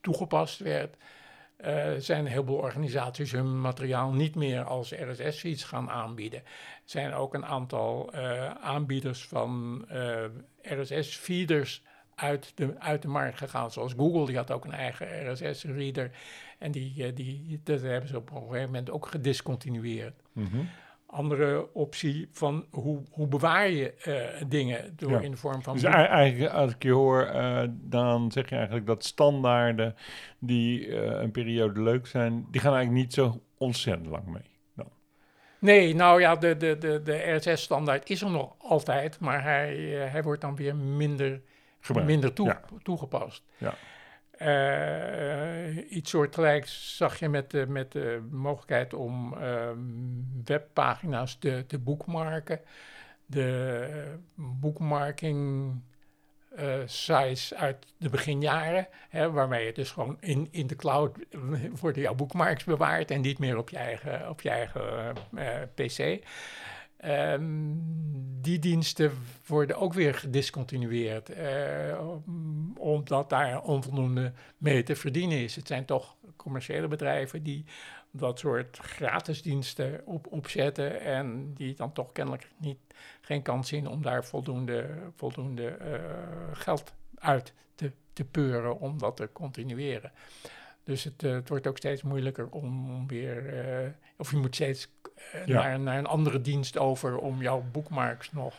toegepast 0.00 0.58
werd 0.58 0.96
uh, 1.66 1.92
zijn 1.98 2.20
een 2.24 2.30
heleboel 2.30 2.56
organisaties 2.56 3.32
hun 3.32 3.60
materiaal 3.60 4.12
niet 4.12 4.34
meer 4.34 4.64
als 4.64 4.92
RSS-feeds 4.92 5.64
gaan 5.64 5.90
aanbieden. 5.90 6.38
Er 6.40 6.46
zijn 6.84 7.12
ook 7.12 7.34
een 7.34 7.46
aantal 7.46 8.10
uh, 8.14 8.50
aanbieders 8.50 9.26
van 9.26 9.84
eh, 9.88 10.24
RSS-feeders 10.62 11.82
uit 12.14 12.52
de, 12.54 12.74
uit 12.78 13.02
de 13.02 13.08
markt 13.08 13.38
gegaan. 13.38 13.70
Zoals 13.70 13.92
Google, 13.96 14.26
die 14.26 14.36
had 14.36 14.50
ook 14.50 14.64
een 14.64 14.72
eigen 14.72 15.32
RSS-reader. 15.32 16.10
En 16.60 16.70
die, 16.70 17.12
die, 17.12 17.60
dat 17.64 17.80
hebben 17.80 18.08
ze 18.08 18.16
op 18.16 18.30
een 18.30 18.36
gegeven 18.36 18.64
moment 18.64 18.90
ook 18.90 19.06
gediscontinueerd. 19.06 20.22
Mm 20.32 20.44
-hmm 20.44 20.68
andere 21.10 21.74
optie 21.74 22.28
van 22.32 22.66
hoe, 22.70 23.02
hoe 23.10 23.26
bewaar 23.26 23.70
je 23.70 23.94
uh, 24.06 24.48
dingen 24.48 24.92
door 24.96 25.22
in 25.22 25.30
de 25.30 25.36
vorm 25.36 25.62
van... 25.62 25.74
Dus 25.74 25.82
eigenlijk, 25.82 26.52
als 26.52 26.72
ik 26.72 26.82
je 26.82 26.92
hoor, 26.92 27.30
uh, 27.34 27.62
dan 27.70 28.32
zeg 28.32 28.48
je 28.48 28.54
eigenlijk 28.54 28.86
dat 28.86 29.04
standaarden 29.04 29.96
die 30.38 30.86
uh, 30.86 31.20
een 31.20 31.30
periode 31.30 31.82
leuk 31.82 32.06
zijn, 32.06 32.46
die 32.50 32.60
gaan 32.60 32.74
eigenlijk 32.74 33.04
niet 33.04 33.14
zo 33.14 33.42
ontzettend 33.58 34.06
lang 34.06 34.26
mee. 34.26 34.48
Nee, 35.58 35.94
nou 35.94 36.20
ja, 36.20 36.36
de, 36.36 36.56
de, 36.56 36.78
de, 36.78 37.02
de 37.02 37.32
RSS-standaard 37.32 38.10
is 38.10 38.22
er 38.22 38.30
nog 38.30 38.54
altijd, 38.58 39.20
maar 39.20 39.42
hij, 39.42 39.76
hij 40.10 40.22
wordt 40.22 40.40
dan 40.40 40.56
weer 40.56 40.76
minder, 40.76 41.40
minder 42.04 42.32
toe, 42.32 42.46
ja. 42.46 42.60
toegepast. 42.82 43.42
Ja. 43.58 43.74
Uh, 44.42 45.92
iets 45.92 46.10
soortgelijks 46.10 46.96
zag 46.96 47.18
je 47.18 47.28
met 47.28 47.50
de, 47.50 47.66
met 47.68 47.96
mogelijkheid 48.30 48.94
om 48.94 49.34
uh, 49.34 49.68
webpagina's 50.44 51.38
te, 51.38 51.64
te 51.66 51.78
boekmarken. 51.78 52.60
De 53.26 54.18
boekmarking 54.34 55.72
uh, 56.58 56.74
sites 56.84 57.54
uit 57.54 57.86
de 57.96 58.08
beginjaren, 58.08 58.88
hè, 59.08 59.30
waarmee 59.30 59.66
je 59.66 59.72
dus 59.72 59.90
gewoon 59.90 60.16
in, 60.20 60.48
in 60.50 60.66
de 60.66 60.76
cloud 60.76 61.18
worden 61.80 62.02
jouw 62.02 62.14
boekmarks 62.14 62.64
bewaard 62.64 63.10
en 63.10 63.20
niet 63.20 63.38
meer 63.38 63.56
op 63.56 63.68
je 63.68 63.76
eigen, 63.76 64.28
op 64.28 64.40
je 64.40 64.50
eigen 64.50 65.14
PC. 65.74 66.24
Um, 67.04 67.82
die 68.40 68.58
diensten 68.58 69.12
worden 69.46 69.76
ook 69.76 69.92
weer 69.92 70.14
gediscontinueerd, 70.14 71.30
uh, 71.30 72.00
omdat 72.78 73.28
daar 73.28 73.62
onvoldoende 73.62 74.32
mee 74.58 74.82
te 74.82 74.96
verdienen 74.96 75.38
is. 75.38 75.56
Het 75.56 75.66
zijn 75.66 75.84
toch 75.84 76.16
commerciële 76.36 76.88
bedrijven 76.88 77.42
die 77.42 77.64
dat 78.10 78.38
soort 78.38 78.78
gratis 78.78 79.42
diensten 79.42 80.00
op, 80.04 80.26
opzetten 80.26 81.00
en 81.00 81.54
die 81.54 81.74
dan 81.74 81.92
toch 81.92 82.12
kennelijk 82.12 82.48
niet, 82.56 82.78
geen 83.20 83.42
kans 83.42 83.68
zien 83.68 83.88
om 83.88 84.02
daar 84.02 84.24
voldoende, 84.24 84.86
voldoende 85.16 85.78
uh, 85.80 86.56
geld 86.56 86.92
uit 87.14 87.52
te, 87.74 87.92
peuren 88.30 88.80
om 88.80 88.98
dat 88.98 89.16
te 89.16 89.28
continueren. 89.32 90.12
Dus 90.84 91.04
het, 91.04 91.22
uh, 91.22 91.32
het 91.32 91.48
wordt 91.48 91.66
ook 91.66 91.76
steeds 91.76 92.02
moeilijker 92.02 92.48
om, 92.48 92.94
om 92.94 93.06
weer, 93.06 93.54
of 94.20 94.30
je 94.30 94.36
moet 94.36 94.54
steeds 94.54 94.88
naar, 95.46 95.80
naar, 95.80 95.98
een 95.98 96.06
andere 96.06 96.40
dienst 96.40 96.78
over 96.78 97.18
om 97.18 97.42
jouw 97.42 97.64
bookmarks 97.72 98.32
nog 98.32 98.54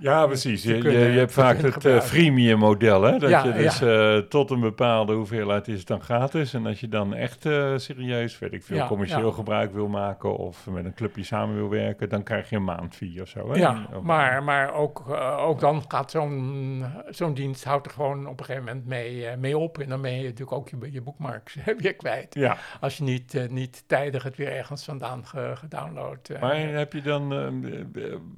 ja, 0.00 0.26
precies. 0.26 0.62
Je, 0.62 0.82
je, 0.82 1.18
hebt 1.18 1.32
vaak 1.32 1.58
het 1.58 1.84
uh, 1.84 2.00
freemium 2.00 2.58
model, 2.58 3.02
hè? 3.02 3.18
Dat 3.18 3.42
je 3.44 3.52
dus 3.52 3.82
uh, 3.82 4.16
tot 4.18 4.50
een 4.50 4.60
bepaalde 4.60 5.12
hoeveelheid 5.12 5.68
is 5.68 5.78
het 5.78 5.86
dan 5.86 6.02
gratis. 6.02 6.54
En 6.54 6.66
als 6.66 6.80
je 6.80 6.88
dan 6.88 7.14
echt 7.14 7.44
uh, 7.44 7.72
serieus, 7.76 8.38
weet 8.38 8.52
ik 8.52 8.62
veel, 8.62 8.86
commercieel 8.86 9.32
gebruik 9.32 9.72
wil 9.72 9.88
maken 9.88 10.36
of 10.36 10.66
met 10.66 10.84
een 10.84 10.94
clubje 10.94 11.22
samen 11.22 11.54
wil 11.54 11.68
werken, 11.68 12.08
dan 12.08 12.22
krijg 12.22 12.50
je 12.50 12.56
een 12.56 12.64
maandfee 12.64 13.22
of 13.22 13.28
zo. 13.28 13.52
Hè? 13.52 13.58
Ja, 13.58 13.86
maar, 14.02 14.42
maar 14.42 14.74
ook, 14.74 15.10
ook 15.38 15.60
dan 15.60 15.84
gaat 15.88 16.10
zo'n 16.10 16.84
zo'n 17.08 17.34
dienst 17.34 17.64
houdt 17.64 17.86
er 17.86 17.92
gewoon 17.92 18.26
op 18.26 18.38
een 18.38 18.44
gegeven 18.44 18.66
moment 18.66 18.86
mee, 18.86 19.36
mee 19.36 19.58
op. 19.58 19.78
En 19.78 19.88
dan 19.88 20.00
ben 20.00 20.16
je 20.16 20.22
natuurlijk 20.22 20.52
ook 20.52 20.68
je, 20.68 20.92
je 20.92 21.02
bookmarks 21.02 21.56
weer 21.78 21.94
kwijt. 21.94 22.34
Ja. 22.34 22.56
Als 22.80 22.96
je 22.96 23.02
niet, 23.02 23.50
niet 23.50 23.84
tijdig 23.86 24.22
het 24.22 24.36
weer 24.36 24.52
ergens 24.52 24.84
vandaan 24.84 25.26
ge, 25.26 25.52
gedownload. 25.54 26.30
maar 26.40 26.58
heb 26.58 26.92
je 26.92 27.02
dan, 27.02 27.28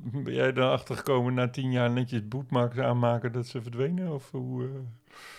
ben 0.04 0.34
jij 0.34 0.52
dan 0.52 0.70
achtergekomen 0.70 1.34
na 1.34 1.50
tien 1.52 1.72
jaar 1.72 1.90
netjes 1.90 2.28
bootmarks 2.28 2.78
aanmaken 2.78 3.32
dat 3.32 3.46
ze 3.46 3.62
verdwenen? 3.62 4.12
Of 4.12 4.30
hoe, 4.30 4.68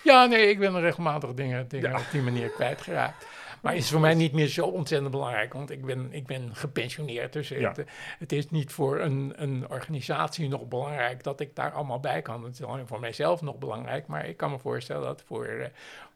Ja, 0.02 0.26
nee, 0.26 0.48
ik 0.48 0.58
ben 0.58 0.80
regelmatig 0.80 1.34
dingen, 1.34 1.68
dingen 1.68 1.94
op 1.96 2.06
die 2.12 2.22
manier 2.22 2.48
kwijtgeraakt. 2.48 3.26
Maar 3.64 3.76
is 3.76 3.90
voor 3.90 4.00
mij 4.00 4.14
niet 4.14 4.32
meer 4.32 4.46
zo 4.46 4.66
ontzettend 4.66 5.10
belangrijk, 5.10 5.52
want 5.52 5.70
ik 5.70 5.84
ben, 5.84 6.12
ik 6.12 6.26
ben 6.26 6.56
gepensioneerd. 6.56 7.32
Dus 7.32 7.48
het, 7.48 7.84
het, 8.18 8.32
is 8.32 8.50
niet 8.50 8.72
voor 8.72 9.00
een, 9.00 9.32
een 9.36 9.68
organisatie 9.68 10.48
nog 10.48 10.68
belangrijk 10.68 11.22
dat 11.22 11.40
ik 11.40 11.56
daar 11.56 11.72
allemaal 11.72 12.00
bij 12.00 12.22
kan. 12.22 12.44
Het 12.44 12.54
is 12.54 12.62
alleen 12.62 12.86
voor 12.86 13.00
mijzelf 13.00 13.42
nog 13.42 13.58
belangrijk, 13.58 14.06
maar 14.06 14.26
ik 14.26 14.36
kan 14.36 14.50
me 14.50 14.58
voorstellen 14.58 15.02
dat 15.02 15.22
voor, 15.26 15.46
uh, 15.46 15.66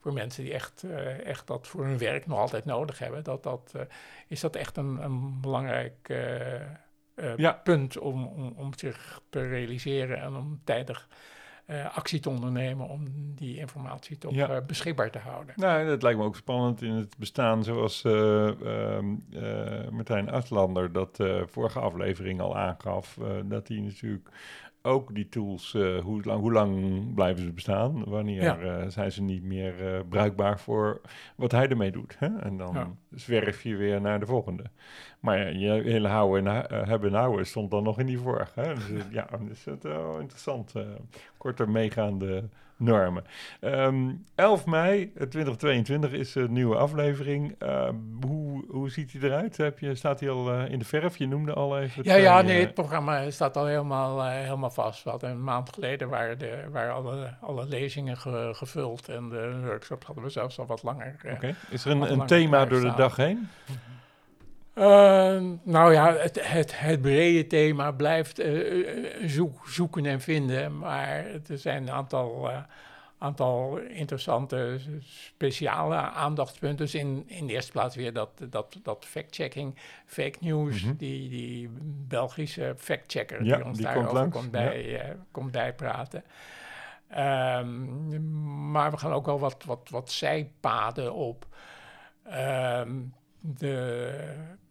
voor 0.01 0.13
mensen 0.13 0.45
die 0.45 0.53
echt, 0.53 0.83
uh, 0.85 1.27
echt 1.27 1.47
dat 1.47 1.67
voor 1.67 1.85
hun 1.85 1.99
werk 1.99 2.27
nog 2.27 2.39
altijd 2.39 2.65
nodig 2.65 2.99
hebben, 2.99 3.25
dat 3.25 3.43
dat, 3.43 3.73
uh, 3.77 3.83
is 4.27 4.41
dat 4.41 4.57
echt 4.57 4.77
een, 4.77 5.03
een 5.03 5.41
belangrijk 5.41 6.09
ja. 7.37 7.53
punt 7.53 7.99
om, 7.99 8.27
om, 8.27 8.53
om 8.57 8.71
zich 8.77 9.21
te 9.31 9.49
realiseren 9.49 10.21
en 10.21 10.37
om 10.37 10.61
tijdig 10.65 11.09
uh, 11.71 11.97
actie 11.97 12.21
te 12.21 12.29
ondernemen 12.31 12.89
om 12.89 13.05
die 13.35 13.59
informatie 13.59 14.19
toch 14.19 14.35
ja. 14.35 14.51
uh, 14.51 14.67
beschikbaar 14.67 15.11
te 15.11 15.19
houden. 15.19 15.55
Nou, 15.57 15.87
dat 15.87 16.03
lijkt 16.03 16.19
me 16.19 16.25
ook 16.25 16.37
spannend 16.37 16.83
in 16.83 16.93
het 16.93 17.17
bestaan 17.19 17.65
zoals 17.65 18.05
uh, 18.05 18.51
Martijn 19.91 20.31
Uitlander 20.31 20.93
dat 20.93 21.19
vorige 21.47 21.79
aflevering 21.81 22.41
al 22.41 22.57
aangaf, 22.57 23.19
dat 23.45 23.69
hij 23.69 23.79
natuurlijk 23.79 24.29
ook 24.83 25.15
die 25.15 25.29
tools, 25.29 25.75
uh, 25.75 25.99
hoe, 25.99 26.23
lang, 26.23 26.41
hoe 26.41 26.53
lang 26.53 27.15
blijven 27.15 27.43
ze 27.43 27.53
bestaan? 27.53 28.05
Wanneer 28.05 28.43
ja. 28.43 28.59
uh, 28.59 28.89
zijn 28.89 29.13
ze 29.13 29.23
niet 29.23 29.43
meer 29.43 29.95
uh, 29.95 30.01
bruikbaar 30.09 30.61
voor 30.61 31.01
wat 31.37 31.53
hij 31.53 31.69
ermee 31.69 31.91
doet? 31.91 32.17
Hè? 32.19 32.39
En 32.39 32.57
dan 32.57 32.75
ja. 32.75 32.91
zwerf 33.15 33.63
je 33.63 33.77
weer 33.77 34.01
naar 34.01 34.21
de 34.21 34.27
volgende. 34.27 34.65
Maar 35.21 35.39
ja, 35.39 35.75
je 35.75 35.83
hele 35.83 36.09
houden 36.09 36.47
en 36.47 36.89
hebben 36.89 37.11
en 37.11 37.19
houden 37.19 37.47
stond 37.47 37.71
dan 37.71 37.83
nog 37.83 37.99
in 37.99 38.07
die 38.07 38.19
vorige. 38.19 38.61
Hè? 38.61 38.75
Dus, 38.75 39.05
ja, 39.11 39.29
dus 39.49 39.65
dat 39.65 39.85
is 39.85 39.91
wel 39.91 40.19
interessant. 40.19 40.73
korter 41.37 41.71
meegaande 41.71 42.49
normen. 42.79 43.25
Um, 43.61 44.25
11 44.35 44.67
mei 44.67 45.13
2022 45.13 46.13
is 46.13 46.35
een 46.35 46.53
nieuwe 46.53 46.77
aflevering. 46.77 47.55
Uh, 47.63 47.89
hoe, 48.59 48.77
hoe 48.77 48.91
ziet 48.91 49.13
hij 49.13 49.21
eruit? 49.21 49.57
Heb 49.57 49.79
je, 49.79 49.95
staat 49.95 50.21
hij 50.21 50.31
al 50.31 50.55
uh, 50.55 50.71
in 50.71 50.79
de 50.79 50.85
verf? 50.85 51.17
Je 51.17 51.27
noemde 51.27 51.53
al 51.53 51.79
even. 51.79 52.05
Ja, 52.05 52.15
ja, 52.15 52.43
nee, 52.43 52.61
het 52.61 52.75
programma 52.75 53.31
staat 53.31 53.57
al 53.57 53.67
helemaal, 53.67 54.19
uh, 54.19 54.31
helemaal 54.33 54.71
vast. 54.71 55.05
We 55.05 55.11
hadden 55.11 55.31
een 55.31 55.45
maand 55.45 55.73
geleden 55.75 56.09
waren, 56.09 56.39
de, 56.39 56.65
waren 56.71 56.95
alle, 56.95 57.35
alle 57.41 57.67
lezingen 57.67 58.17
ge, 58.17 58.51
gevuld 58.53 59.09
en 59.09 59.29
de 59.29 59.61
workshops 59.65 60.07
hadden 60.07 60.25
we 60.25 60.31
zelfs 60.31 60.59
al 60.59 60.67
wat 60.67 60.83
langer. 60.83 61.15
Okay. 61.35 61.55
Is 61.71 61.85
er 61.85 61.91
een, 61.91 62.13
een 62.13 62.27
thema 62.27 62.67
door 62.67 62.81
de 62.81 62.95
dag 62.95 63.17
heen? 63.17 63.49
Uh, 64.79 65.41
nou 65.63 65.93
ja, 65.93 66.17
het, 66.17 66.39
het, 66.43 66.81
het, 66.81 67.01
brede 67.01 67.47
thema 67.47 67.91
blijft 67.91 68.41
uh, 68.41 68.97
zoek, 69.27 69.69
zoeken 69.69 70.07
en 70.07 70.21
vinden. 70.21 70.79
Maar 70.79 71.25
er 71.49 71.59
zijn 71.59 71.83
een 71.83 71.91
aantal, 71.91 72.51
uh, 72.51 72.57
aantal 73.19 73.79
interessante 73.79 74.79
speciale 75.01 75.97
aandachtspunten. 75.97 76.85
Dus 76.85 76.95
in, 76.95 77.25
in 77.27 77.47
de 77.47 77.53
eerste 77.53 77.73
plaats 77.73 77.97
weer 77.97 78.13
dat, 78.13 78.31
dat, 78.51 78.79
dat 78.83 79.05
fact-checking, 79.05 79.75
fake 80.07 80.39
news. 80.41 80.83
Mm 80.83 80.89
-hmm. 80.89 80.97
die, 80.97 81.29
die 81.29 81.71
Belgische 82.09 82.75
fact-checker 82.77 83.45
ja, 83.45 83.57
die 83.57 83.65
ons 83.65 83.77
die 83.77 83.87
daarover 83.87 84.19
komt, 84.19 84.33
komt, 84.33 84.51
bij, 84.51 84.89
ja. 84.89 85.17
komt 85.31 85.51
bijpraten. 85.51 86.25
Um, 87.19 88.71
maar 88.71 88.91
we 88.91 88.97
gaan 88.97 89.13
ook 89.13 89.27
wel 89.27 89.39
wat, 89.39 89.65
wat, 89.65 89.89
wat 89.91 90.11
zijpaden 90.11 91.15
op. 91.15 91.47
Um, 92.33 93.15
de, 93.41 94.13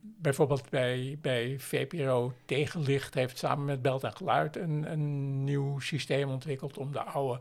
bijvoorbeeld 0.01 0.69
bij, 0.69 1.17
bij 1.21 1.55
VPRO 1.59 2.33
Tegenlicht 2.45 3.13
heeft 3.13 3.37
samen 3.37 3.65
met 3.65 3.81
Belt 3.81 4.03
en 4.03 4.13
Geluid 4.13 4.55
een, 4.55 4.91
een 4.91 5.43
nieuw 5.43 5.79
systeem 5.79 6.29
ontwikkeld 6.29 6.77
om 6.77 6.91
de 6.91 7.03
oude 7.03 7.39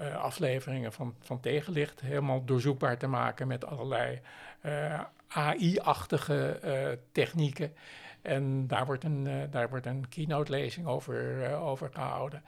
uh, 0.00 0.16
afleveringen 0.16 0.92
van, 0.92 1.14
van 1.20 1.40
Tegenlicht 1.40 2.00
helemaal 2.00 2.44
doorzoekbaar 2.44 2.98
te 2.98 3.06
maken 3.06 3.46
met 3.46 3.64
allerlei 3.64 4.20
uh, 4.64 5.00
AI-achtige 5.28 6.60
uh, 6.64 6.98
technieken. 7.12 7.74
En 8.22 8.66
daar 8.66 8.86
wordt 8.86 9.04
een, 9.04 9.48
daar 9.50 9.68
wordt 9.68 9.86
een 9.86 10.08
keynote-lezing 10.08 10.86
over, 10.86 11.50
over 11.54 11.90
gehouden. 11.92 12.42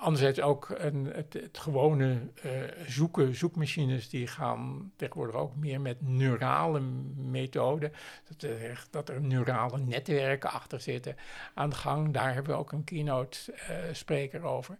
Anderzijds 0.00 0.40
ook 0.40 0.68
een, 0.68 1.12
het, 1.14 1.58
gewone 1.58 2.18
zoeken, 2.86 3.34
zoekmachines 3.34 4.08
die 4.08 4.26
gaan 4.26 4.92
tegenwoordig 4.96 5.34
ook 5.34 5.56
meer 5.56 5.80
met 5.80 5.96
neurale 6.00 6.80
methoden. 7.16 7.92
Dat 8.28 8.50
dat 8.90 9.08
er 9.08 9.20
neurale 9.20 9.78
netwerken 9.78 10.50
achter 10.50 10.80
zitten 10.80 11.16
aan 11.54 11.70
de 11.70 11.76
gang. 11.76 12.12
Daar 12.12 12.34
hebben 12.34 12.52
we 12.52 12.58
ook 12.58 12.72
een 12.72 12.84
keynote 12.84 13.38
uh, 13.48 13.76
spreker 13.92 14.42
over. 14.42 14.78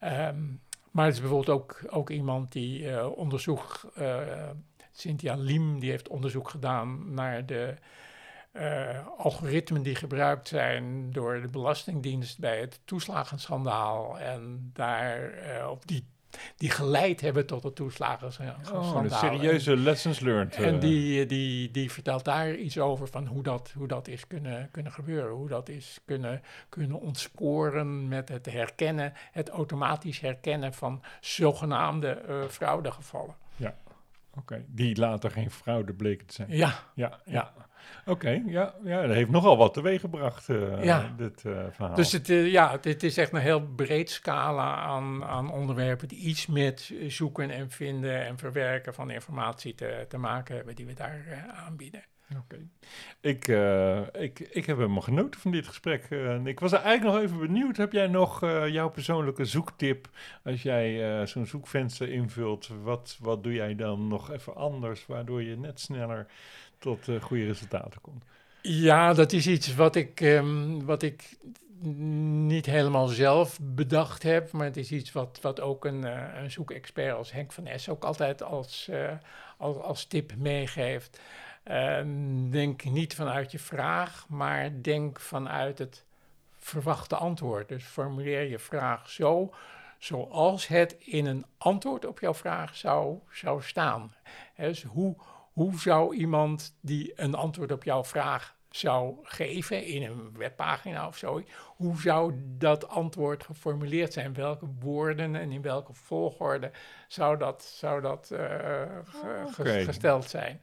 Um, 0.00 0.60
maar 0.94 1.04
het 1.04 1.14
is 1.14 1.20
bijvoorbeeld 1.20 1.58
ook, 1.60 1.80
ook 1.88 2.10
iemand 2.10 2.52
die 2.52 3.04
onderzoek, 3.14 3.80
Cynthia 4.92 5.34
Lim, 5.34 5.80
die 5.80 5.90
heeft 5.90 6.08
onderzoek 6.08 6.48
gedaan 6.48 7.14
naar 7.14 7.46
de 7.46 7.74
uh, 8.52 9.06
algoritmen 9.16 9.82
die 9.82 9.94
gebruikt 9.94 10.48
zijn 10.48 11.12
door 11.12 11.40
de 11.40 11.48
Belastingdienst 11.48 12.38
bij 12.38 12.60
het 12.60 12.80
toeslagenschandaal. 12.84 14.18
En 14.18 14.70
daar 14.72 15.34
uh, 15.58 15.70
op 15.70 15.86
die 15.86 16.06
die 16.56 16.70
geleid 16.70 17.20
hebben 17.20 17.46
tot 17.46 17.62
het 17.62 17.74
toeslagenschandaal. 17.74 18.56
Oh, 18.72 19.02
de 19.02 19.10
serieuze 19.10 19.72
en, 19.72 19.82
lessons 19.82 20.20
learned. 20.20 20.54
En 20.54 20.78
die, 20.78 21.26
die, 21.26 21.70
die 21.70 21.90
vertelt 21.92 22.24
daar 22.24 22.54
iets 22.54 22.78
over 22.78 23.08
van 23.08 23.26
hoe 23.26 23.42
dat, 23.42 23.72
hoe 23.76 23.88
dat 23.88 24.08
is 24.08 24.26
kunnen, 24.26 24.68
kunnen 24.70 24.92
gebeuren. 24.92 25.34
Hoe 25.34 25.48
dat 25.48 25.68
is 25.68 26.00
kunnen, 26.04 26.42
kunnen 26.68 27.00
ontsporen 27.00 28.08
met 28.08 28.28
het 28.28 28.46
herkennen, 28.46 29.12
het 29.32 29.48
automatisch 29.48 30.20
herkennen 30.20 30.74
van 30.74 31.02
zogenaamde 31.20 32.22
uh, 32.28 32.44
fraudegevallen. 32.48 33.34
Ja, 33.56 33.74
oké. 34.30 34.38
Okay. 34.38 34.64
Die 34.68 34.98
later 34.98 35.30
geen 35.30 35.50
fraude 35.50 35.92
bleken 35.92 36.26
te 36.26 36.34
zijn. 36.34 36.48
Ja, 36.50 36.74
ja, 36.94 37.20
ja. 37.24 37.32
ja. 37.32 37.52
Oké, 38.06 38.10
okay, 38.10 38.42
ja, 38.46 38.74
ja, 38.84 39.06
dat 39.06 39.16
heeft 39.16 39.30
nogal 39.30 39.56
wat 39.56 39.74
teweeggebracht, 39.74 40.48
uh, 40.48 40.84
ja. 40.84 41.14
dit 41.16 41.42
uh, 41.46 41.58
verhaal. 41.70 41.94
Dus 41.94 42.12
het, 42.12 42.28
uh, 42.28 42.50
ja, 42.50 42.70
het, 42.70 42.84
het, 42.84 43.02
is 43.02 43.16
echt 43.16 43.32
een 43.32 43.40
heel 43.40 43.60
breed 43.60 44.10
scala 44.10 44.74
aan, 44.74 45.24
aan 45.24 45.50
onderwerpen 45.50 46.08
die 46.08 46.18
iets 46.18 46.46
met 46.46 46.92
zoeken 47.08 47.50
en 47.50 47.70
vinden 47.70 48.26
en 48.26 48.38
verwerken 48.38 48.94
van 48.94 49.10
informatie 49.10 49.74
te, 49.74 50.04
te 50.08 50.18
maken 50.18 50.56
hebben, 50.56 50.74
die 50.74 50.86
we 50.86 50.94
daar 50.94 51.46
aanbieden. 51.66 52.02
Oké. 52.30 52.40
Okay. 52.40 52.68
Ik, 53.20 53.48
ik, 54.22 54.38
ik 54.38 54.66
heb 54.66 54.76
helemaal 54.76 55.02
genoten 55.02 55.40
van 55.40 55.50
dit 55.50 55.66
gesprek. 55.66 56.04
ik 56.44 56.60
was 56.60 56.72
er 56.72 56.80
eigenlijk 56.80 57.16
nog 57.16 57.24
even 57.24 57.46
benieuwd. 57.46 57.76
Heb 57.76 57.92
jij 57.92 58.06
nog 58.06 58.40
jouw 58.70 58.88
persoonlijke 58.88 59.44
zoektip? 59.44 60.08
Als 60.44 60.62
jij 60.62 61.26
zo'n 61.26 61.46
zoekvenster 61.46 62.08
invult, 62.12 62.70
wat, 62.82 63.18
wat 63.20 63.42
doe 63.42 63.52
jij 63.52 63.74
dan 63.74 64.08
nog 64.08 64.30
even 64.30 64.56
anders, 64.56 65.06
waardoor 65.06 65.42
je 65.42 65.56
net 65.56 65.80
sneller 65.80 66.26
tot 66.84 67.08
uh, 67.08 67.22
goede 67.22 67.44
resultaten 67.44 68.00
komt. 68.00 68.24
Ja, 68.62 69.12
dat 69.12 69.32
is 69.32 69.46
iets 69.46 69.74
wat 69.74 69.96
ik, 69.96 70.20
um, 70.20 70.84
wat 70.84 71.02
ik 71.02 71.36
niet 72.48 72.66
helemaal 72.66 73.06
zelf 73.06 73.58
bedacht 73.62 74.22
heb, 74.22 74.52
maar 74.52 74.66
het 74.66 74.76
is 74.76 74.92
iets 74.92 75.12
wat, 75.12 75.38
wat 75.42 75.60
ook 75.60 75.84
een, 75.84 76.04
uh, 76.04 76.22
een 76.42 76.50
zoekexpert 76.50 77.16
als 77.16 77.32
Henk 77.32 77.52
van 77.52 77.66
Es 77.66 77.88
ook 77.88 78.04
altijd 78.04 78.42
als, 78.42 78.88
uh, 78.90 79.10
als, 79.56 79.76
als 79.76 80.04
tip 80.04 80.36
meegeeft. 80.36 81.20
Ehm, 81.62 82.50
denk 82.50 82.84
niet 82.84 83.14
vanuit 83.14 83.52
je 83.52 83.58
vraag, 83.58 84.26
maar 84.28 84.82
denk 84.82 85.20
vanuit 85.20 85.78
het 85.78 86.04
verwachte 86.58 87.16
antwoord. 87.16 87.68
Dus 87.68 87.84
formuleer 87.84 88.42
je 88.50 88.58
vraag 88.58 89.10
zo 89.10 89.54
zoals 89.98 90.66
het 90.66 90.96
in 90.98 91.26
een 91.26 91.44
antwoord 91.58 92.06
op 92.06 92.20
jouw 92.20 92.34
vraag 92.34 92.76
zou, 92.76 93.18
zou 93.30 93.62
staan. 93.62 94.14
Dus 94.56 94.82
hoe, 94.82 95.16
hoe 95.54 95.80
zou 95.80 96.14
iemand 96.16 96.76
die 96.80 97.12
een 97.16 97.34
antwoord 97.34 97.72
op 97.72 97.84
jouw 97.84 98.04
vraag 98.04 98.56
zou 98.70 99.16
geven 99.22 99.84
in 99.86 100.02
een 100.02 100.36
webpagina 100.36 101.06
of 101.06 101.16
zo, 101.16 101.42
hoe 101.76 102.00
zou 102.00 102.34
dat 102.58 102.88
antwoord 102.88 103.44
geformuleerd 103.44 104.12
zijn? 104.12 104.34
Welke 104.34 104.66
woorden 104.80 105.36
en 105.36 105.52
in 105.52 105.62
welke 105.62 105.92
volgorde 105.92 106.70
zou 107.08 107.38
dat, 107.38 107.62
zou 107.62 108.00
dat 108.00 108.30
uh, 108.32 108.40
okay. 109.58 109.84
gesteld 109.84 110.30
zijn? 110.30 110.60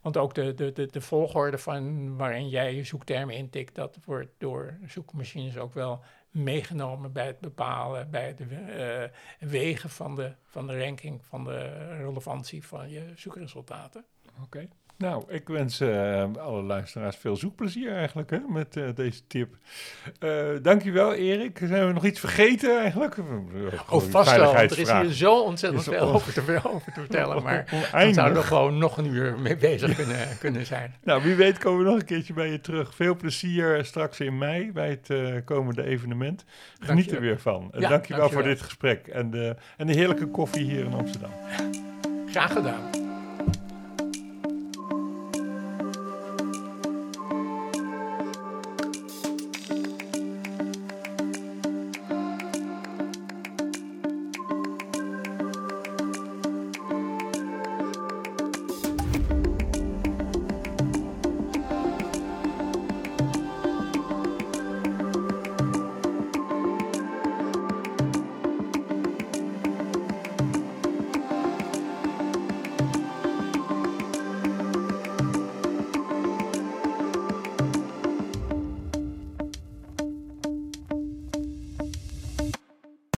Want 0.00 0.16
ook 0.16 0.34
de, 0.34 0.54
de, 0.54 0.72
de, 0.72 0.86
de, 0.86 1.00
volgorde 1.00 1.58
van 1.58 2.16
waarin 2.16 2.48
jij 2.48 2.74
je 2.74 2.84
zoektermen 2.84 3.34
intikt, 3.34 3.74
dat 3.74 3.98
wordt 4.04 4.30
door 4.38 4.78
zoekmachines 4.86 5.56
ook 5.56 5.74
wel 5.74 6.02
meegenomen 6.30 7.12
bij 7.12 7.26
het 7.26 7.40
bepalen, 7.40 8.10
bij 8.10 8.26
het 8.26 8.40
uh, 8.40 9.48
wegen 9.50 9.90
van 9.90 10.14
de, 10.14 10.32
van 10.44 10.66
de 10.66 10.84
ranking, 10.84 11.24
van 11.24 11.44
de 11.44 11.86
relevantie 11.96 12.66
van 12.66 12.90
je 12.90 13.12
zoekresultaten. 13.16 14.04
Oké, 14.36 14.44
okay. 14.44 14.68
Nou, 14.98 15.24
ik 15.28 15.48
wens 15.48 15.80
uh, 15.80 16.24
alle 16.38 16.62
luisteraars 16.62 17.16
veel 17.16 17.36
zoekplezier 17.36 17.92
eigenlijk 17.92 18.30
hè, 18.30 18.38
met 18.48 18.76
uh, 18.76 18.88
deze 18.94 19.26
tip. 19.26 19.56
Uh, 20.20 20.46
dankjewel 20.62 21.14
Erik. 21.14 21.60
Zijn 21.64 21.86
we 21.86 21.92
nog 21.92 22.04
iets 22.04 22.20
vergeten 22.20 22.78
eigenlijk? 22.78 23.16
Oh, 23.88 24.02
vast 24.02 24.36
wel, 24.36 24.56
er 24.56 24.78
is 24.78 24.92
hier 24.92 25.12
zo 25.12 25.42
ontzettend 25.42 25.84
veel 25.84 26.00
over 26.00 26.32
te, 26.32 26.60
over 26.64 26.92
te 26.92 27.00
vertellen. 27.00 27.42
Maar 27.42 27.88
dan 27.92 28.14
zouden 28.14 28.38
we 28.38 28.46
gewoon 28.46 28.78
nog 28.78 28.96
een 28.98 29.06
uur 29.06 29.38
mee 29.40 29.56
bezig 29.56 29.94
kunnen, 29.94 30.28
kunnen 30.40 30.66
zijn. 30.66 30.94
Nou, 31.02 31.22
wie 31.22 31.34
weet 31.34 31.58
komen 31.58 31.84
we 31.84 31.90
nog 31.90 32.00
een 32.00 32.06
keertje 32.06 32.32
bij 32.32 32.50
je 32.50 32.60
terug. 32.60 32.94
Veel 32.94 33.16
plezier 33.16 33.84
straks 33.84 34.20
in 34.20 34.38
mei 34.38 34.72
bij 34.72 35.00
het 35.00 35.44
komende 35.44 35.82
evenement. 35.82 36.44
Geniet 36.78 37.12
er 37.12 37.20
weer 37.20 37.40
van. 37.40 37.60
Ja, 37.60 37.60
dankjewel, 37.60 37.88
dankjewel 37.88 38.30
voor 38.30 38.42
dit 38.42 38.62
gesprek 38.62 39.06
en 39.06 39.30
de, 39.30 39.56
en 39.76 39.86
de 39.86 39.92
heerlijke 39.92 40.26
koffie 40.26 40.64
hier 40.64 40.84
in 40.84 40.94
Amsterdam. 40.94 41.30
Graag 42.26 42.52
gedaan. 42.52 43.03